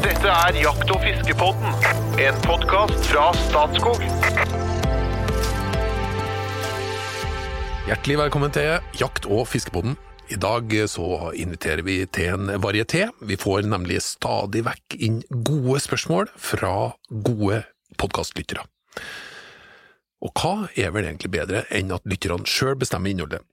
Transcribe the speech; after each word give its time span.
Dette 0.00 0.30
er 0.32 0.56
Jakt- 0.56 0.88
og 0.94 1.02
fiskepodden, 1.04 1.74
en 2.24 2.36
podkast 2.46 3.02
fra 3.10 3.26
Statskog. 3.36 4.00
Hjertelig 7.84 8.16
velkommen 8.22 8.54
til 8.56 8.78
Jakt- 8.96 9.28
og 9.28 9.44
fiskepodden. 9.52 9.98
I 10.32 10.38
dag 10.40 10.72
så 10.88 11.34
inviterer 11.36 11.84
vi 11.84 11.98
til 12.06 12.32
en 12.32 12.54
varieté. 12.64 13.10
Vi 13.20 13.36
får 13.36 13.68
nemlig 13.68 14.00
stadig 14.06 14.64
vekk 14.70 14.96
inn 14.96 15.20
gode 15.44 15.82
spørsmål 15.84 16.32
fra 16.32 16.94
gode 17.10 17.60
podkastlyttere. 18.00 18.64
Og 20.24 20.32
hva 20.32 20.70
er 20.80 20.96
vel 20.96 21.10
egentlig 21.10 21.34
bedre 21.36 21.66
enn 21.68 21.92
at 21.92 22.08
lytterne 22.08 22.48
sjøl 22.48 22.80
bestemmer 22.80 23.12
innholdet? 23.12 23.44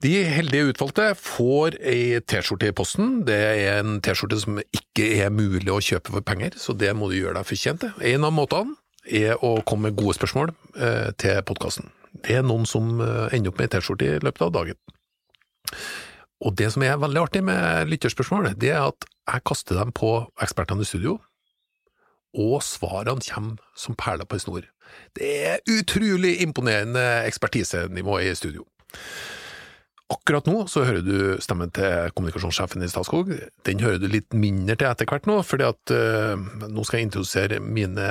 De 0.00 0.14
heldige 0.24 0.70
utvalgte 0.70 1.10
får 1.20 1.74
ei 1.84 2.20
T-skjorte 2.24 2.70
i 2.70 2.72
posten. 2.76 3.18
Det 3.28 3.36
er 3.36 3.82
en 3.82 3.98
T-skjorte 4.00 4.38
som 4.40 4.60
ikke 4.64 5.10
er 5.20 5.32
mulig 5.34 5.68
å 5.68 5.80
kjøpe 5.84 6.14
for 6.14 6.24
penger, 6.24 6.54
så 6.56 6.72
det 6.72 6.94
må 6.96 7.10
du 7.10 7.18
gjøre 7.18 7.36
deg 7.36 7.48
fortjent 7.50 7.82
til. 7.84 7.92
En 8.14 8.24
av 8.24 8.32
måtene 8.32 8.78
er 9.04 9.36
å 9.44 9.58
komme 9.68 9.90
med 9.90 9.98
gode 10.00 10.16
spørsmål 10.16 10.54
eh, 10.80 11.10
til 11.20 11.42
podkasten. 11.44 11.90
Det 12.24 12.38
er 12.38 12.46
noen 12.46 12.64
som 12.68 12.96
eh, 13.04 13.26
ender 13.36 13.52
opp 13.52 13.60
med 13.60 13.68
ei 13.68 13.74
T-skjorte 13.74 14.08
i 14.08 14.22
løpet 14.24 14.46
av 14.46 14.54
dagen. 14.56 14.80
Og 16.40 16.54
det 16.56 16.70
som 16.72 16.84
er 16.86 17.00
veldig 17.00 17.20
artig 17.20 17.42
med 17.44 17.90
lytterspørsmål, 17.92 18.54
det 18.56 18.70
er 18.72 18.86
at 18.86 19.04
jeg 19.04 19.44
kaster 19.50 19.76
dem 19.76 19.92
på 19.92 20.14
ekspertene 20.40 20.86
i 20.86 20.88
studio, 20.88 21.18
og 22.40 22.62
svarene 22.64 23.20
kommer 23.26 23.60
som 23.76 23.98
perler 24.00 24.24
på 24.24 24.38
en 24.38 24.44
snor. 24.46 24.64
Det 25.12 25.28
er 25.50 25.60
utrolig 25.68 26.38
imponerende 26.40 27.04
ekspertisenivå 27.28 28.16
i 28.24 28.32
studio. 28.38 28.64
Akkurat 30.10 30.48
nå 30.50 30.64
så 30.70 30.82
hører 30.88 31.04
du 31.06 31.18
stemmen 31.42 31.70
til 31.74 32.10
kommunikasjonssjefen 32.16 32.82
i 32.82 32.90
Statskog. 32.90 33.30
Den 33.66 33.82
hører 33.84 34.00
du 34.02 34.08
litt 34.10 34.34
mindre 34.34 34.74
til 34.78 34.90
etter 34.90 35.06
hvert 35.06 35.28
nå, 35.30 35.38
fordi 35.46 35.68
at 35.68 35.94
uh, 35.94 36.66
nå 36.66 36.86
skal 36.86 36.98
jeg 36.98 37.10
introdusere 37.10 37.60
mine 37.62 38.08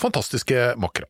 fantastiske 0.00 0.74
makkere. 0.80 1.08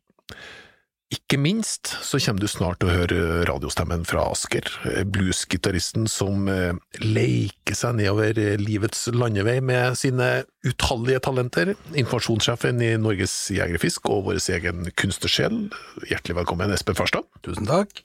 Ikke 1.09 1.39
minst 1.41 1.89
så 2.05 2.19
kommer 2.21 2.43
du 2.45 2.51
snart 2.53 2.83
til 2.83 2.91
å 2.91 2.95
høre 2.99 3.47
radiostemmen 3.49 4.03
fra 4.07 4.27
Asker, 4.29 4.69
bluesgitaristen 5.09 6.05
som 6.13 6.47
uh, 6.53 6.77
leker 7.01 7.79
seg 7.79 7.97
nedover 7.99 8.39
livets 8.61 9.07
landevei 9.15 9.57
med 9.65 9.97
sine 9.99 10.29
utallige 10.69 11.25
talenter, 11.25 11.73
informasjonssjefen 11.97 12.85
i 12.85 12.93
Norges 13.01 13.35
Jegerfisk 13.57 14.07
og 14.13 14.29
vår 14.29 14.39
egen 14.59 14.87
kunstnersjel. 15.01 15.65
Hjertelig 16.13 16.39
velkommen, 16.45 16.77
Espen 16.77 17.01
Farstad. 17.01 17.27
Tusen 17.43 17.67
takk. 17.67 18.05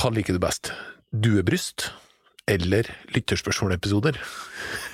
Hva 0.00 0.10
liker 0.14 0.36
du 0.36 0.42
best? 0.42 0.72
duebryst 1.12 1.90
eller 2.50 2.88
lytterspørsmålepisoder? 3.14 4.16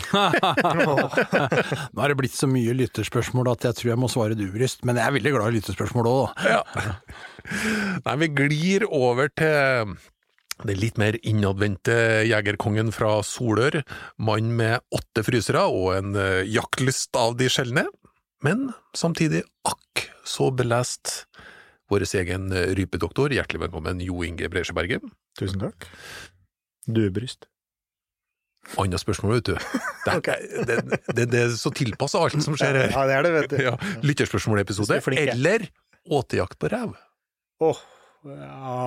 Nå 0.12 2.02
er 2.02 2.12
det 2.12 2.18
blitt 2.18 2.36
så 2.36 2.48
mye 2.50 2.74
lytterspørsmål 2.76 3.52
at 3.54 3.64
jeg 3.68 3.78
tror 3.78 3.90
jeg 3.92 4.00
må 4.02 4.10
svare 4.12 4.36
duebryst, 4.36 4.84
men 4.88 4.98
jeg 4.98 5.06
er 5.06 5.16
veldig 5.16 5.32
glad 5.32 5.48
i 5.48 5.58
lytterspørsmål 5.58 6.10
òg, 6.10 6.20
da. 6.20 6.58
Ja. 6.58 6.62
Nei, 8.04 8.16
vi 8.24 8.30
glir 8.36 8.84
over 8.88 9.32
til 9.32 9.96
det 10.66 10.74
litt 10.74 10.98
mer 10.98 11.16
innadvendte 11.22 11.94
jegerkongen 12.26 12.90
fra 12.92 13.20
Solør, 13.24 13.80
mann 14.18 14.50
med 14.58 14.82
åtte 14.94 15.22
frysere 15.24 15.62
og 15.70 15.92
en 15.94 16.18
eh, 16.18 16.48
jaktlyst 16.50 17.14
av 17.16 17.38
de 17.38 17.46
sjeldne, 17.52 17.86
men 18.44 18.72
samtidig 18.96 19.44
akk 19.70 20.08
så 20.26 20.50
belest. 20.54 21.28
Vår 21.88 22.04
egen 22.20 22.50
eh, 22.52 22.74
rypedoktor, 22.76 23.32
hjertelig 23.32 23.62
velkommen 23.62 24.02
Jo 24.04 24.20
Inge 24.26 24.48
Breisjøberget. 24.52 25.04
Tusen 25.40 25.62
takk. 25.62 25.86
Duebryst. 26.84 27.48
Annet 28.76 29.00
spørsmål, 29.00 29.38
vet 29.38 29.48
du. 29.48 29.54
Det 30.04 30.12
er, 30.12 30.18
okay. 30.22 30.44
det, 30.64 30.76
det, 31.16 31.24
det 31.32 31.40
er 31.42 31.50
så 31.52 31.68
tilpassa 31.74 32.20
alt 32.24 32.40
som 32.40 32.54
skjer 32.56 32.76
her. 32.78 32.92
Ja, 32.94 33.02
det 33.08 33.16
er 33.16 33.26
det, 33.26 33.32
vet 33.34 33.50
du. 33.50 33.56
Ja, 33.60 33.72
Lytterspørsmålepisode, 34.04 35.00
eller 35.20 35.66
åtejakt 36.08 36.56
på 36.60 36.70
ræv. 36.72 36.94
Åh, 37.60 37.80
oh, 38.24 38.30
ja 38.32 38.78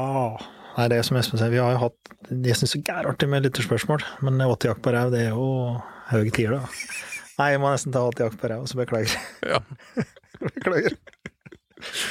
Nei, 0.78 0.88
det 0.90 0.98
er 0.98 1.06
som 1.06 1.20
Espen 1.20 1.38
sier, 1.38 1.52
vi 1.52 1.60
har 1.60 1.74
jo 1.76 1.82
hatt 1.82 2.12
Jeg 2.32 2.56
syns 2.58 2.74
det 2.78 2.94
er 2.94 3.10
artig 3.12 3.28
med 3.30 3.44
lytterspørsmål, 3.46 4.06
men 4.26 4.42
åtejakt 4.48 4.82
på 4.82 4.96
ræv, 4.96 5.12
det 5.14 5.28
er 5.28 5.36
jo 5.36 5.78
høy 6.10 6.32
tid, 6.32 6.56
da. 6.56 6.64
Nei, 7.38 7.52
jeg 7.54 7.62
må 7.62 7.74
nesten 7.74 7.94
ta 7.94 8.06
åtejakt 8.08 8.40
på 8.42 8.50
ræv, 8.50 8.66
så 8.72 8.80
beklager. 8.82 9.18
Ja. 9.46 9.62
beklager. 10.48 10.98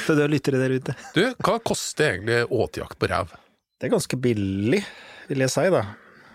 Så 0.05 0.15
du 0.17 0.21
lyttere 0.29 0.61
der 0.61 0.75
ute. 0.77 0.95
Du, 1.15 1.23
hva 1.41 1.57
koster 1.63 2.13
egentlig 2.13 2.43
åtejakt 2.51 2.99
på 2.99 3.09
rev? 3.11 3.33
Det 3.79 3.87
er 3.87 3.95
ganske 3.95 4.17
billig, 4.21 4.83
vil 5.31 5.43
jeg 5.45 5.53
si, 5.53 5.65
da. 5.73 5.85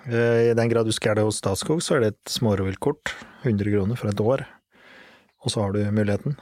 I 0.06 0.54
den 0.54 0.70
grad 0.70 0.86
du 0.86 0.94
skal 0.94 1.10
gjøre 1.10 1.20
det 1.20 1.28
hos 1.28 1.40
Statskog, 1.42 1.80
så 1.82 1.96
er 1.96 2.04
det 2.04 2.12
et 2.14 2.34
smårovviltkort, 2.36 3.14
100 3.44 3.72
kroner 3.72 3.98
for 3.98 4.10
et 4.10 4.22
år, 4.22 4.44
og 5.42 5.52
så 5.52 5.64
har 5.64 5.74
du 5.74 5.80
muligheten. 5.94 6.36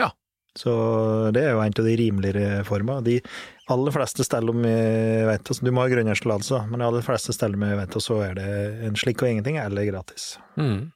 Ja. 0.00 0.10
Så 0.56 0.72
det 1.32 1.42
er 1.46 1.54
jo 1.54 1.62
en 1.62 1.74
av 1.78 1.86
de 1.86 1.96
rimeligere 2.00 2.62
former. 2.68 3.04
De 3.06 3.18
aller 3.70 3.94
fleste 3.94 4.24
steller 4.26 4.56
vi 4.56 4.72
vet, 5.28 5.44
altså, 5.44 5.64
du 5.64 5.72
må 5.72 5.84
ha 5.84 5.92
grunneierstillatelse, 5.92 6.62
men 6.68 6.80
de 6.80 6.88
aller 6.88 7.04
fleste 7.06 7.36
steller 7.36 7.60
vi 7.60 7.76
vet, 7.80 7.98
så 8.04 8.16
er 8.24 8.40
det 8.40 8.48
en 8.88 8.98
slikk 8.98 9.22
og 9.24 9.30
ingenting, 9.30 9.60
eller 9.62 9.88
gratis. 9.88 10.32
Mm. 10.60 10.90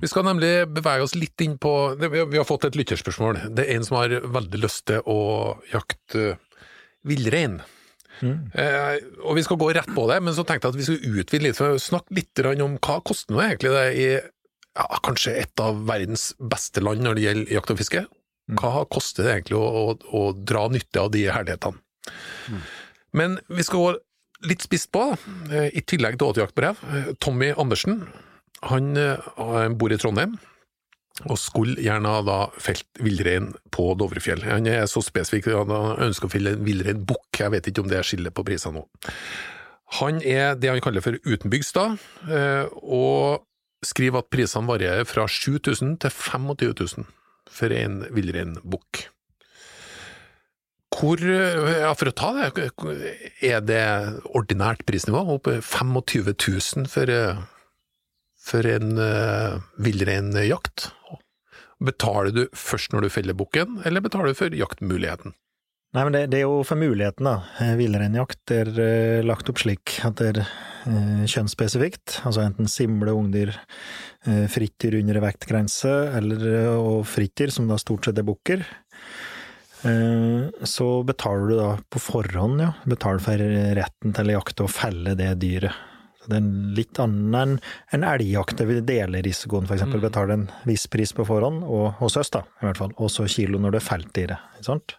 Vi 0.00 0.08
skal 0.08 0.24
nemlig 0.24 0.50
bevege 0.72 1.04
oss 1.04 1.14
litt 1.18 1.40
inn 1.44 1.58
på 1.60 1.72
Vi 2.00 2.38
har 2.38 2.48
fått 2.48 2.64
et 2.70 2.78
lytterspørsmål. 2.78 3.42
Det 3.52 3.66
er 3.66 3.76
en 3.76 3.84
som 3.84 3.98
har 4.00 4.14
veldig 4.32 4.62
lyst 4.62 4.86
til 4.88 5.04
å 5.04 5.20
jakte 5.72 6.36
villrein. 7.06 7.60
Mm. 8.22 8.36
Eh, 8.54 8.96
og 9.26 9.36
vi 9.36 9.44
skal 9.44 9.58
gå 9.58 9.72
rett 9.74 9.90
på 9.94 10.06
det, 10.10 10.20
men 10.22 10.34
så 10.36 10.44
tenkte 10.46 10.68
jeg 10.68 10.74
at 10.74 10.78
vi 10.78 10.86
skulle 10.86 11.22
utvide 11.22 11.46
litt, 11.48 11.58
for 11.58 11.80
snakke 11.82 12.16
litt 12.16 12.42
om 12.62 12.78
hva 12.78 13.00
koster 13.04 13.34
nå 13.34 13.42
egentlig 13.42 13.72
det 13.74 13.86
i 13.98 14.08
ja, 14.14 14.86
kanskje 15.04 15.34
et 15.42 15.62
av 15.62 15.82
verdens 15.88 16.30
beste 16.38 16.84
land 16.84 17.02
når 17.04 17.18
det 17.18 17.26
gjelder 17.26 17.56
jakt 17.58 17.74
og 17.74 17.80
fiske? 17.82 18.04
Hva 18.58 18.86
koster 18.90 19.26
det 19.26 19.34
egentlig 19.36 19.58
å, 19.58 19.66
å, 19.66 19.96
å 20.18 20.22
dra 20.36 20.66
nytte 20.72 21.02
av 21.02 21.12
de 21.14 21.26
herlighetene? 21.28 21.82
Mm. 22.52 22.62
Men 23.18 23.38
vi 23.52 23.66
skal 23.66 23.82
gå 23.82 23.92
litt 24.48 24.64
spisst 24.64 24.90
på, 24.94 25.04
i 25.52 25.82
tillegg 25.86 26.16
til 26.18 26.32
åtejakt 26.32 26.54
på 26.56 26.64
rev. 26.64 26.80
Tommy 27.22 27.52
Andersen 27.54 28.00
han 28.62 29.76
bor 29.78 29.92
i 29.92 29.98
Trondheim, 30.00 30.36
og 31.28 31.36
skulle 31.38 31.82
gjerne 31.84 32.08
ha 32.08 32.38
felt 32.62 32.88
villrein 33.04 33.50
på 33.74 33.92
Dovrefjell. 34.00 34.46
Han 34.48 34.66
er 34.70 34.86
så 34.90 35.02
spesifikk 35.04 35.50
at 35.52 35.68
han 35.68 36.04
ønsker 36.08 36.26
å 36.26 36.32
felle 36.32 36.56
en 36.56 36.64
villreinbukk, 36.66 37.42
jeg 37.42 37.52
vet 37.52 37.68
ikke 37.68 37.84
om 37.84 37.90
det 37.90 37.98
er 38.00 38.08
skillet 38.08 38.34
på 38.34 38.44
prisene 38.48 38.80
nå. 38.80 38.86
Han 40.00 40.22
er 40.24 40.54
det 40.56 40.70
han 40.72 40.80
kaller 40.80 41.04
for 41.04 41.18
utenbygds 41.28 41.74
da, 41.76 41.90
og 42.80 43.44
skriver 43.84 44.22
at 44.22 44.30
prisene 44.32 44.70
varierer 44.70 45.04
fra 45.04 45.26
7000 45.28 45.98
til 46.00 46.14
25 46.14 46.54
000 46.80 47.10
for 47.52 47.74
en 47.76 47.98
villreinbukk. 48.14 49.02
Hvor, 50.92 51.20
ja, 51.24 51.90
for 51.98 52.08
å 52.08 52.14
ta 52.14 52.30
det, 52.36 52.68
er 53.42 53.60
det 53.64 53.84
ordinært 54.32 54.84
prisnivå? 54.88 55.24
Opp 55.34 55.48
25 55.50 55.98
000 56.30 56.88
for 56.92 57.12
for 58.42 58.66
en 58.66 58.96
uh, 58.98 59.60
villreinjakt? 59.82 60.90
Betaler 61.82 62.34
du 62.34 62.42
først 62.54 62.92
når 62.94 63.06
du 63.06 63.14
feller 63.14 63.38
bukken, 63.38 63.80
eller 63.86 64.04
betaler 64.04 64.30
du 64.30 64.38
for 64.38 64.54
jaktmuligheten? 64.54 65.34
Nei, 65.92 66.06
men 66.06 66.14
det, 66.14 66.20
det 66.32 66.38
er 66.40 66.46
jo 66.46 66.62
for 66.64 66.80
muligheten, 66.80 67.26
da. 67.28 67.72
Villreinjakt 67.76 68.52
er 68.54 68.70
uh, 68.78 69.24
lagt 69.26 69.50
opp 69.52 69.60
slik 69.60 69.98
at 70.06 70.16
det 70.22 70.30
er 70.30 70.38
uh, 70.46 71.26
kjønnsspesifikt, 71.28 72.22
altså 72.24 72.46
enten 72.46 72.70
simle 72.70 73.12
ungdyr, 73.12 73.52
uh, 74.24 74.46
frittdyr 74.48 74.96
under 75.02 75.20
vektgrense, 75.26 75.92
eller 76.16 76.46
og 76.78 77.02
frittdyr, 77.10 77.52
som 77.52 77.68
da 77.68 77.76
stort 77.80 78.08
sett 78.08 78.22
er 78.22 78.28
bukker. 78.28 78.66
Så 79.82 80.84
betaler 81.02 81.48
du 81.50 81.56
da 81.58 81.70
på 81.90 81.98
forhånd, 81.98 82.60
ja. 82.62 82.68
Betaler 82.86 83.18
for 83.24 83.40
retten 83.74 84.12
til 84.14 84.28
å 84.30 84.36
jakte 84.36 84.62
og 84.62 84.70
felle 84.70 85.16
det 85.18 85.32
dyret. 85.42 85.74
Det 86.22 86.38
er 86.38 86.48
litt 86.76 86.98
annen 87.02 87.34
enn 87.34 87.54
en 87.96 88.04
elgjakt, 88.06 88.56
der 88.60 88.68
vi 88.68 88.78
deler 88.86 89.24
risikoen, 89.26 89.66
f.eks. 89.66 89.84
Mm. 89.88 89.96
Betaler 90.04 90.34
en 90.36 90.44
viss 90.68 90.86
pris 90.90 91.12
på 91.16 91.26
forhånd, 91.26 91.64
og 91.66 91.98
hos 91.98 92.18
oss 92.20 92.30
da, 92.34 92.44
i 92.60 92.68
hvert 92.68 92.78
fall, 92.78 92.94
og 92.96 93.10
så 93.10 93.26
kilo 93.30 93.58
når 93.62 93.74
du 93.74 93.78
er 93.80 93.86
felt 93.86 94.22
i 94.22 94.28
det. 94.30 94.38
ikke 94.58 94.68
sant? 94.68 94.96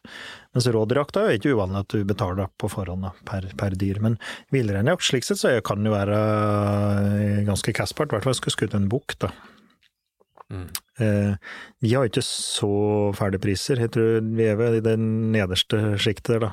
Mens 0.53 0.67
rådyrjakta 0.75 1.23
er 1.23 1.39
ikke 1.39 1.55
uvanlig 1.55 1.81
at 1.85 1.95
du 1.95 2.03
betaler 2.07 2.51
på 2.59 2.69
forhånd 2.71 3.07
da, 3.07 3.13
per, 3.29 3.47
per 3.59 3.77
dyr. 3.79 4.01
Men 4.03 4.19
villreinjakt, 4.53 5.07
slik 5.07 5.27
sett, 5.27 5.41
så 5.41 5.55
kan 5.65 5.81
det 5.81 5.91
jo 5.91 5.95
være 5.95 6.19
ganske 7.47 7.75
kastbart, 7.75 8.11
i 8.11 8.17
hvert 8.17 8.27
fall 8.27 8.37
skulle 8.37 8.57
skutt 8.57 8.77
en 8.77 8.91
bukk, 8.91 9.17
da. 9.23 9.31
Mm. 10.53 10.67
Eh, 10.99 11.35
vi 11.81 11.93
har 11.95 12.05
ikke 12.05 12.21
så 12.25 12.73
fæle 13.17 13.39
priser, 13.41 13.79
jeg 13.81 13.93
tror 13.95 14.19
vi 14.37 14.45
er 14.45 14.59
ved 14.59 14.77
i 14.77 14.83
det 14.85 14.97
nederste 14.99 15.95
sjiktet 16.01 16.35
der, 16.35 16.49
da. 16.49 16.51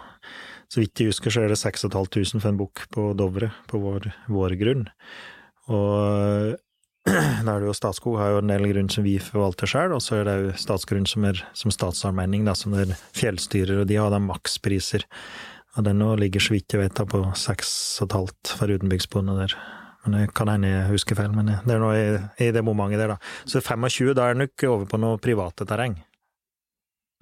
Så 0.71 0.85
vidt 0.85 1.03
jeg 1.03 1.11
husker, 1.11 1.35
så 1.35 1.45
er 1.45 1.51
det 1.51 1.59
6500 1.59 2.39
for 2.39 2.51
en 2.53 2.59
bukk 2.61 2.85
på 2.95 3.11
Dovre, 3.19 3.51
på 3.71 3.81
vår, 3.83 4.07
vår 4.31 4.55
grunn. 4.61 4.85
Og 5.71 6.55
da 7.45 7.55
er 7.55 7.63
det 7.63 7.67
jo 7.71 7.75
Statskog 7.75 8.19
har 8.21 8.35
jo 8.35 8.43
en 8.43 8.53
del 8.53 8.69
grunn 8.71 8.91
som 8.93 9.07
vi 9.07 9.17
forvalter 9.23 9.71
sjøl, 9.71 9.97
og 9.97 10.03
så 10.05 10.21
er 10.21 10.29
det 10.29 10.37
jo 10.39 10.55
Statsgrunn 10.63 11.09
som 11.11 11.27
er 11.27 11.43
som 11.59 11.75
statsallmenning, 11.75 12.47
da, 12.47 12.55
som 12.59 12.77
er 12.79 12.95
fjellstyrer, 13.17 13.83
og 13.83 13.91
de 13.91 13.99
har 13.99 14.13
da 14.15 14.23
makspriser. 14.23 15.07
Og 15.79 15.87
den 15.87 16.01
nå 16.03 16.13
ligger 16.19 16.43
så 16.43 16.55
vidt 16.55 16.75
jeg 16.75 16.83
vet 16.83 16.97
da 16.99 17.07
på 17.09 17.23
6,5 17.35 18.57
for 18.59 18.71
utenbygdsbonde 18.71 19.39
der. 19.39 19.55
Men 20.05 20.17
det 20.17 20.35
kan 20.39 20.49
hende 20.49 20.71
jeg 20.71 20.91
husker 20.95 21.19
feil, 21.19 21.33
men 21.35 21.51
det 21.53 21.75
er 21.75 21.83
noe 21.83 21.97
i, 21.99 22.07
i 22.47 22.53
det 22.55 22.63
momentet 22.65 23.03
der, 23.03 23.17
da. 23.17 23.33
Så 23.45 23.61
25, 23.61 24.15
da 24.17 24.29
er 24.29 24.37
det 24.37 24.47
nok 24.47 24.67
over 24.71 24.87
på 24.89 25.01
noe 25.03 25.21
private 25.23 25.67
terreng. 25.69 25.99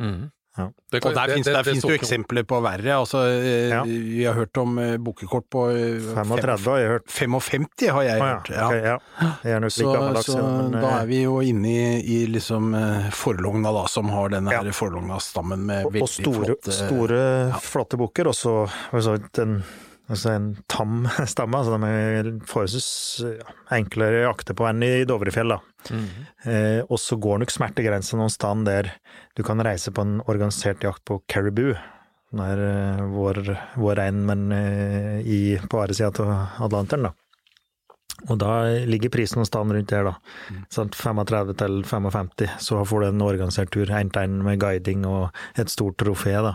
Mhm. 0.03 0.29
Ja. 0.59 0.65
Det 0.91 1.01
Og 1.05 1.15
der 1.15 1.29
finnes 1.31 1.47
det- 1.47 1.55
der 1.55 1.63
det 1.63 1.75
jo 1.85 1.91
eksempler 1.95 2.43
på 2.51 2.59
verre. 2.65 2.93
Altså, 2.99 3.19
eh, 3.29 3.69
Ja. 3.71 3.83
Vi 3.85 4.25
har 4.25 4.35
hørt 4.35 4.57
om 4.59 4.79
eh, 4.79 4.97
bookekort 4.99 5.47
på 5.51 5.69
eh, 5.71 6.01
35 6.17 6.67
har 6.73 6.79
jeg 6.79 6.89
hørt. 6.89 7.07
55 7.07 7.89
har 7.95 8.03
jeg 8.03 8.21
hørt. 8.21 8.49
hørt. 8.49 8.51
ja, 8.51 8.67
Okay, 8.67 8.83
ja. 8.83 8.99
Jeg 9.45 9.53
er 9.53 9.69
Så, 9.69 9.93
gammeldags, 9.95 10.27
så 10.27 10.39
ja, 10.39 10.63
men 10.63 10.73
da 10.73 10.89
eh, 10.89 11.03
er 11.03 11.07
vi 11.07 11.23
jo 11.23 11.39
inne 11.41 11.67
i, 11.69 12.23
i 12.23 12.27
liksom 12.27 12.75
eh, 12.75 13.11
Forlogna, 13.11 13.73
da, 13.73 13.87
som 13.87 14.09
har 14.11 14.29
denne 14.31 14.51
Ja. 14.51 14.63
her 14.63 14.73
Forlogna-stammen 14.73 15.65
med 15.65 15.85
og, 15.87 15.93
veldig 15.93 16.03
og 16.03 16.09
store, 16.09 16.47
flotte 16.47 16.73
store 16.73 17.61
flotte 17.61 17.97
bukker, 17.97 18.27
og 18.27 18.35
så 18.35 18.69
for 18.91 19.43
en, 19.43 19.63
altså 20.11 20.31
en 20.35 20.57
tam 20.69 21.07
stamme. 21.27 21.55
Altså 21.55 21.79
de 21.79 21.87
er 21.87 22.33
forholdsvis 22.49 23.39
enklere 23.71 24.25
å 24.25 24.33
jakte 24.33 24.55
på 24.59 24.67
enn 24.69 24.83
i 24.83 25.05
Dovrefjell, 25.09 25.49
da. 25.55 25.61
Mhm. 25.90 26.26
Eh, 26.44 26.81
og 26.88 26.99
så 27.02 27.19
går 27.20 27.43
nok 27.43 27.52
smertegrensen 27.55 28.20
noen 28.20 28.32
sted 28.32 28.64
der 28.69 28.93
du 29.37 29.44
kan 29.46 29.62
reise 29.64 29.93
på 29.94 30.05
en 30.05 30.19
organisert 30.26 30.85
jakt 30.85 31.05
på 31.08 31.20
caribou. 31.29 31.75
Den 32.32 32.43
er 32.44 32.61
eh, 32.61 33.05
vår, 33.14 33.40
vår 33.81 34.00
rein, 34.02 34.20
men 34.29 34.52
eh, 34.52 35.20
i, 35.25 35.40
på 35.58 35.81
andre 35.81 35.96
sida 35.96 36.12
av 36.12 36.67
Atlanteren, 36.69 37.08
da. 37.08 37.14
Og 38.29 38.39
da 38.41 38.53
ligger 38.89 39.13
prisen 39.13 39.41
noen 39.41 39.49
sted 39.49 39.73
rundt 39.75 39.93
der, 39.93 40.09
da. 40.11 40.15
Sånn 40.75 40.91
35 40.95 41.55
til 41.61 41.79
55, 41.89 42.47
så 42.63 42.83
får 42.89 43.05
du 43.05 43.09
en 43.09 43.25
organisert 43.25 43.73
tur, 43.75 43.89
én 43.89 44.13
til 44.15 44.37
med 44.45 44.61
guiding 44.61 45.07
og 45.09 45.35
et 45.59 45.73
stort 45.73 45.99
trofé, 46.01 46.37
da. 46.45 46.55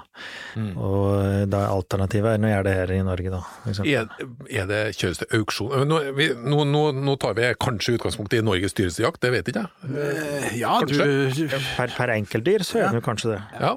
Mm. 0.56 0.72
Og 0.78 1.08
eh, 1.18 1.44
da 1.50 1.64
er 1.66 1.74
alternativet 1.74 2.38
enn 2.38 2.48
å 2.48 2.54
gjøre 2.54 2.68
det 2.68 2.76
her 2.78 2.94
i 2.96 3.02
Norge, 3.06 3.34
da. 3.34 3.42
Er, 3.84 4.10
er 4.50 4.70
det 4.70 4.82
kjøres 5.00 5.24
det 5.24 5.30
auksjon 5.34 5.72
Øh, 5.74 5.86
nå, 5.88 6.00
vi, 6.18 6.28
nå, 6.38 6.64
nå, 6.70 6.82
nå 6.94 7.16
tar 7.22 7.36
vi 7.38 7.48
kanskje 7.62 7.96
utgangspunkt 7.98 8.36
i 8.38 8.42
Norges 8.46 8.76
dyreste 8.78 9.04
jakt, 9.06 9.22
det 9.24 9.32
vet 9.34 9.50
ikke 9.50 9.64
jeg. 9.64 9.94
Eh, 9.94 10.50
Ja, 10.60 10.76
du 10.86 10.94
Per, 10.94 11.94
per 11.96 12.12
enkeltdyr 12.14 12.64
så 12.68 12.82
er 12.84 12.92
det 12.94 13.00
jo 13.02 13.06
kanskje 13.06 13.34
det. 13.34 13.40
Ja. 13.62 13.74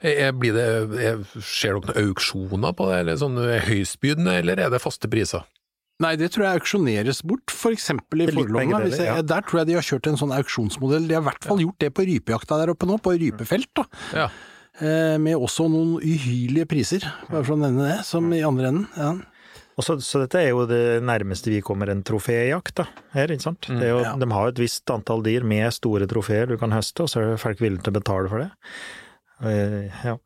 Er, 0.00 0.32
blir 0.36 0.56
det, 0.56 0.66
er, 1.04 1.22
skjer 1.36 1.78
det 1.78 1.92
noen 1.92 2.08
auksjoner 2.08 2.74
på 2.76 2.88
det, 2.90 2.98
eller 3.04 3.20
sånn 3.20 3.38
høystbydende, 3.68 4.38
eller 4.42 4.64
er 4.64 4.72
det 4.72 4.82
faste 4.82 5.10
priser? 5.10 5.46
Nei, 5.98 6.12
det 6.14 6.28
tror 6.30 6.44
jeg 6.46 6.60
auksjoneres 6.60 7.22
bort, 7.26 7.50
for 7.50 7.74
eksempel 7.74 8.22
i 8.22 8.26
Det 8.30 8.36
deler, 8.36 8.92
ja. 9.02 9.16
Der 9.26 9.42
tror 9.42 9.60
jeg 9.64 9.66
de 9.72 9.74
har 9.80 9.82
kjørt 9.86 10.06
en 10.12 10.18
sånn 10.20 10.34
auksjonsmodell. 10.36 11.08
De 11.10 11.16
har 11.16 11.24
i 11.24 11.26
hvert 11.26 11.48
fall 11.48 11.58
gjort 11.64 11.78
det 11.82 11.88
på 11.96 12.04
rypejakta 12.06 12.58
der 12.60 12.70
oppe 12.70 12.86
nå, 12.86 13.00
på 13.02 13.16
rypefelt. 13.18 13.66
da. 13.74 13.84
Ja. 14.14 14.28
Eh, 14.78 15.16
Med 15.18 15.34
også 15.34 15.66
noen 15.72 15.96
uhyrlige 15.98 16.68
priser, 16.70 17.02
bare 17.28 17.42
for 17.42 17.56
å 17.56 17.58
nevne 17.64 17.88
det, 17.88 17.96
som 18.06 18.30
i 18.32 18.44
andre 18.46 18.70
enden. 18.70 18.86
Ja. 18.94 19.10
Og 19.78 19.84
så, 19.86 19.94
så 20.02 20.20
dette 20.24 20.38
er 20.42 20.48
jo 20.50 20.64
det 20.70 21.00
nærmeste 21.06 21.50
vi 21.50 21.60
kommer 21.62 21.90
en 21.90 22.00
troféjakt 22.06 22.74
da, 22.80 22.86
her, 23.14 23.30
ikke 23.34 23.44
sant? 23.46 23.66
Det 23.70 23.82
er 23.86 23.92
jo, 23.92 24.00
ja. 24.06 24.14
De 24.18 24.26
har 24.34 24.48
et 24.50 24.58
visst 24.62 24.90
antall 24.90 25.22
dyr 25.26 25.42
med 25.46 25.70
store 25.74 26.06
trofeer 26.10 26.46
du 26.50 26.56
kan 26.58 26.74
høste, 26.74 27.04
og 27.06 27.10
så 27.10 27.22
er 27.22 27.42
folk 27.42 27.58
villige 27.62 27.84
til 27.86 27.94
å 27.94 27.98
betale 28.00 28.30
for 28.30 28.42
det. 28.46 28.50
Eh, 29.42 29.90
Ja. 30.04 30.16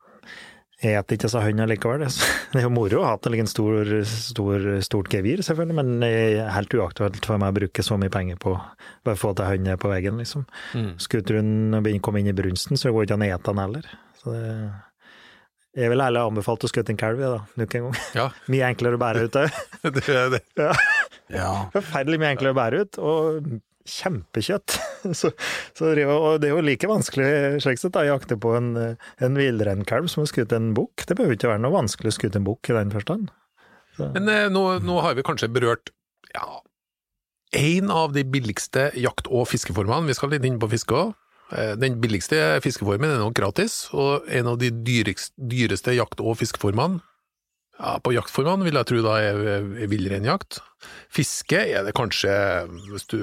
Jeg 0.83 0.99
spiser 1.05 1.15
ikke 1.15 1.29
så 1.31 1.41
hønda 1.43 1.65
likevel. 1.69 2.03
det. 2.03 2.11
Det 2.53 2.59
er 2.59 2.65
jo 2.67 2.73
moro 2.75 2.99
å 3.01 3.05
ha 3.07 3.13
til 3.23 3.37
en 3.39 3.49
stor, 3.49 3.87
stor, 4.05 4.65
stort 4.85 5.09
gevir, 5.09 5.41
selvfølgelig, 5.45 5.77
men 5.79 5.93
det 6.03 6.09
er 6.11 6.51
helt 6.53 6.75
uaktuelt 6.77 7.23
for 7.25 7.41
meg 7.41 7.53
å 7.53 7.57
bruke 7.57 7.85
så 7.85 7.97
mye 7.97 8.13
penger 8.13 8.37
på 8.41 8.53
bare 9.07 9.17
få 9.17 9.31
til 9.37 9.47
hønda 9.49 9.77
på 9.81 9.89
veggen, 9.89 10.19
liksom. 10.21 10.43
Mm. 10.77 10.91
Å 10.99 11.93
komme 12.03 12.21
inn 12.21 12.29
i 12.29 12.35
brunsten, 12.37 12.77
så 12.77 12.91
går 12.93 13.07
det 13.07 13.09
ikke 13.09 13.17
an 13.17 13.25
å 13.25 13.31
ete 13.31 13.47
den 13.49 13.63
heller. 13.63 13.89
Så 14.21 14.35
det, 14.35 14.43
jeg 15.73 15.89
vil 15.89 16.03
heller 16.05 16.29
anbefalt 16.29 16.67
å 16.67 16.69
skutte 16.69 16.93
en 16.93 16.99
kalv, 17.01 17.21
da, 17.25 17.41
nok 17.57 17.75
en 17.79 17.87
gang. 17.87 17.99
Ja, 18.13 18.29
Mye 18.53 18.69
enklere 18.69 18.99
å 18.99 19.01
bære 19.01 19.25
ut 19.25 19.37
òg. 19.41 19.61
det 19.95 20.03
er 20.05 20.33
det. 20.35 20.43
ja. 21.33 21.51
Forferdelig 21.73 22.21
mye 22.21 22.33
enklere 22.35 22.53
å 22.53 22.59
bære 22.59 22.83
ut, 22.83 22.99
og 23.01 23.55
kjempekjøtt. 23.89 24.77
Så, 25.19 25.33
så 25.75 25.89
det 25.91 26.05
er 26.05 26.07
jo- 26.07 26.37
det 26.39 26.47
er 26.47 26.53
jo 26.55 26.61
like 26.63 26.87
vanskelig 26.87 27.59
slik 27.63 27.81
sett 27.81 27.97
å 27.99 28.05
jakte 28.07 28.37
på 28.39 28.53
en, 28.55 28.69
en 29.19 29.35
villreinkalv 29.35 30.07
som 30.07 30.23
å 30.23 30.27
skutte 30.29 30.55
en 30.55 30.69
bukk. 30.77 31.03
Det 31.09 31.17
behøver 31.19 31.35
ikke 31.35 31.49
være 31.51 31.59
noe 31.65 31.73
vanskelig 31.75 32.13
å 32.13 32.15
skutte 32.15 32.39
en 32.39 32.45
bukk 32.47 32.69
i 32.71 32.77
den 32.77 32.93
forstand. 32.93 33.27
Men 33.99 34.29
eh, 34.31 34.45
nå, 34.49 34.61
nå 34.87 35.01
har 35.03 35.17
vi 35.19 35.25
kanskje 35.27 35.51
berørt 35.51 35.91
ja, 36.31 36.47
en 37.59 37.91
av 37.93 38.13
de 38.15 38.23
billigste 38.23 38.87
jakt- 38.97 39.27
og 39.29 39.43
fiskeformene. 39.51 40.07
Vi 40.09 40.15
skal 40.17 40.31
litt 40.33 40.47
inn 40.47 40.55
på 40.61 40.71
fiske 40.71 40.95
òg. 40.97 41.11
Den 41.77 41.99
billigste 42.01 42.37
fiskeformen 42.63 43.11
er 43.13 43.19
nok 43.21 43.35
gratis, 43.37 43.75
og 43.93 44.23
en 44.33 44.47
av 44.49 44.55
de 44.57 44.71
dyreste, 44.73 45.35
dyreste 45.37 45.93
jakt- 45.93 46.23
og 46.23 46.39
fiskeformene 46.39 47.03
ja, 47.77 47.97
på 48.01 48.13
jaktformene 48.15 48.65
vil 48.65 48.79
jeg 48.79 48.87
tro 48.89 49.01
da 49.05 49.17
er, 49.21 49.37
er 49.83 49.91
villreinjakt. 49.91 50.61
Fiske 51.13 51.59
er 51.75 51.83
det 51.85 51.93
kanskje 51.97 52.31
hvis 52.87 53.05
du 53.11 53.19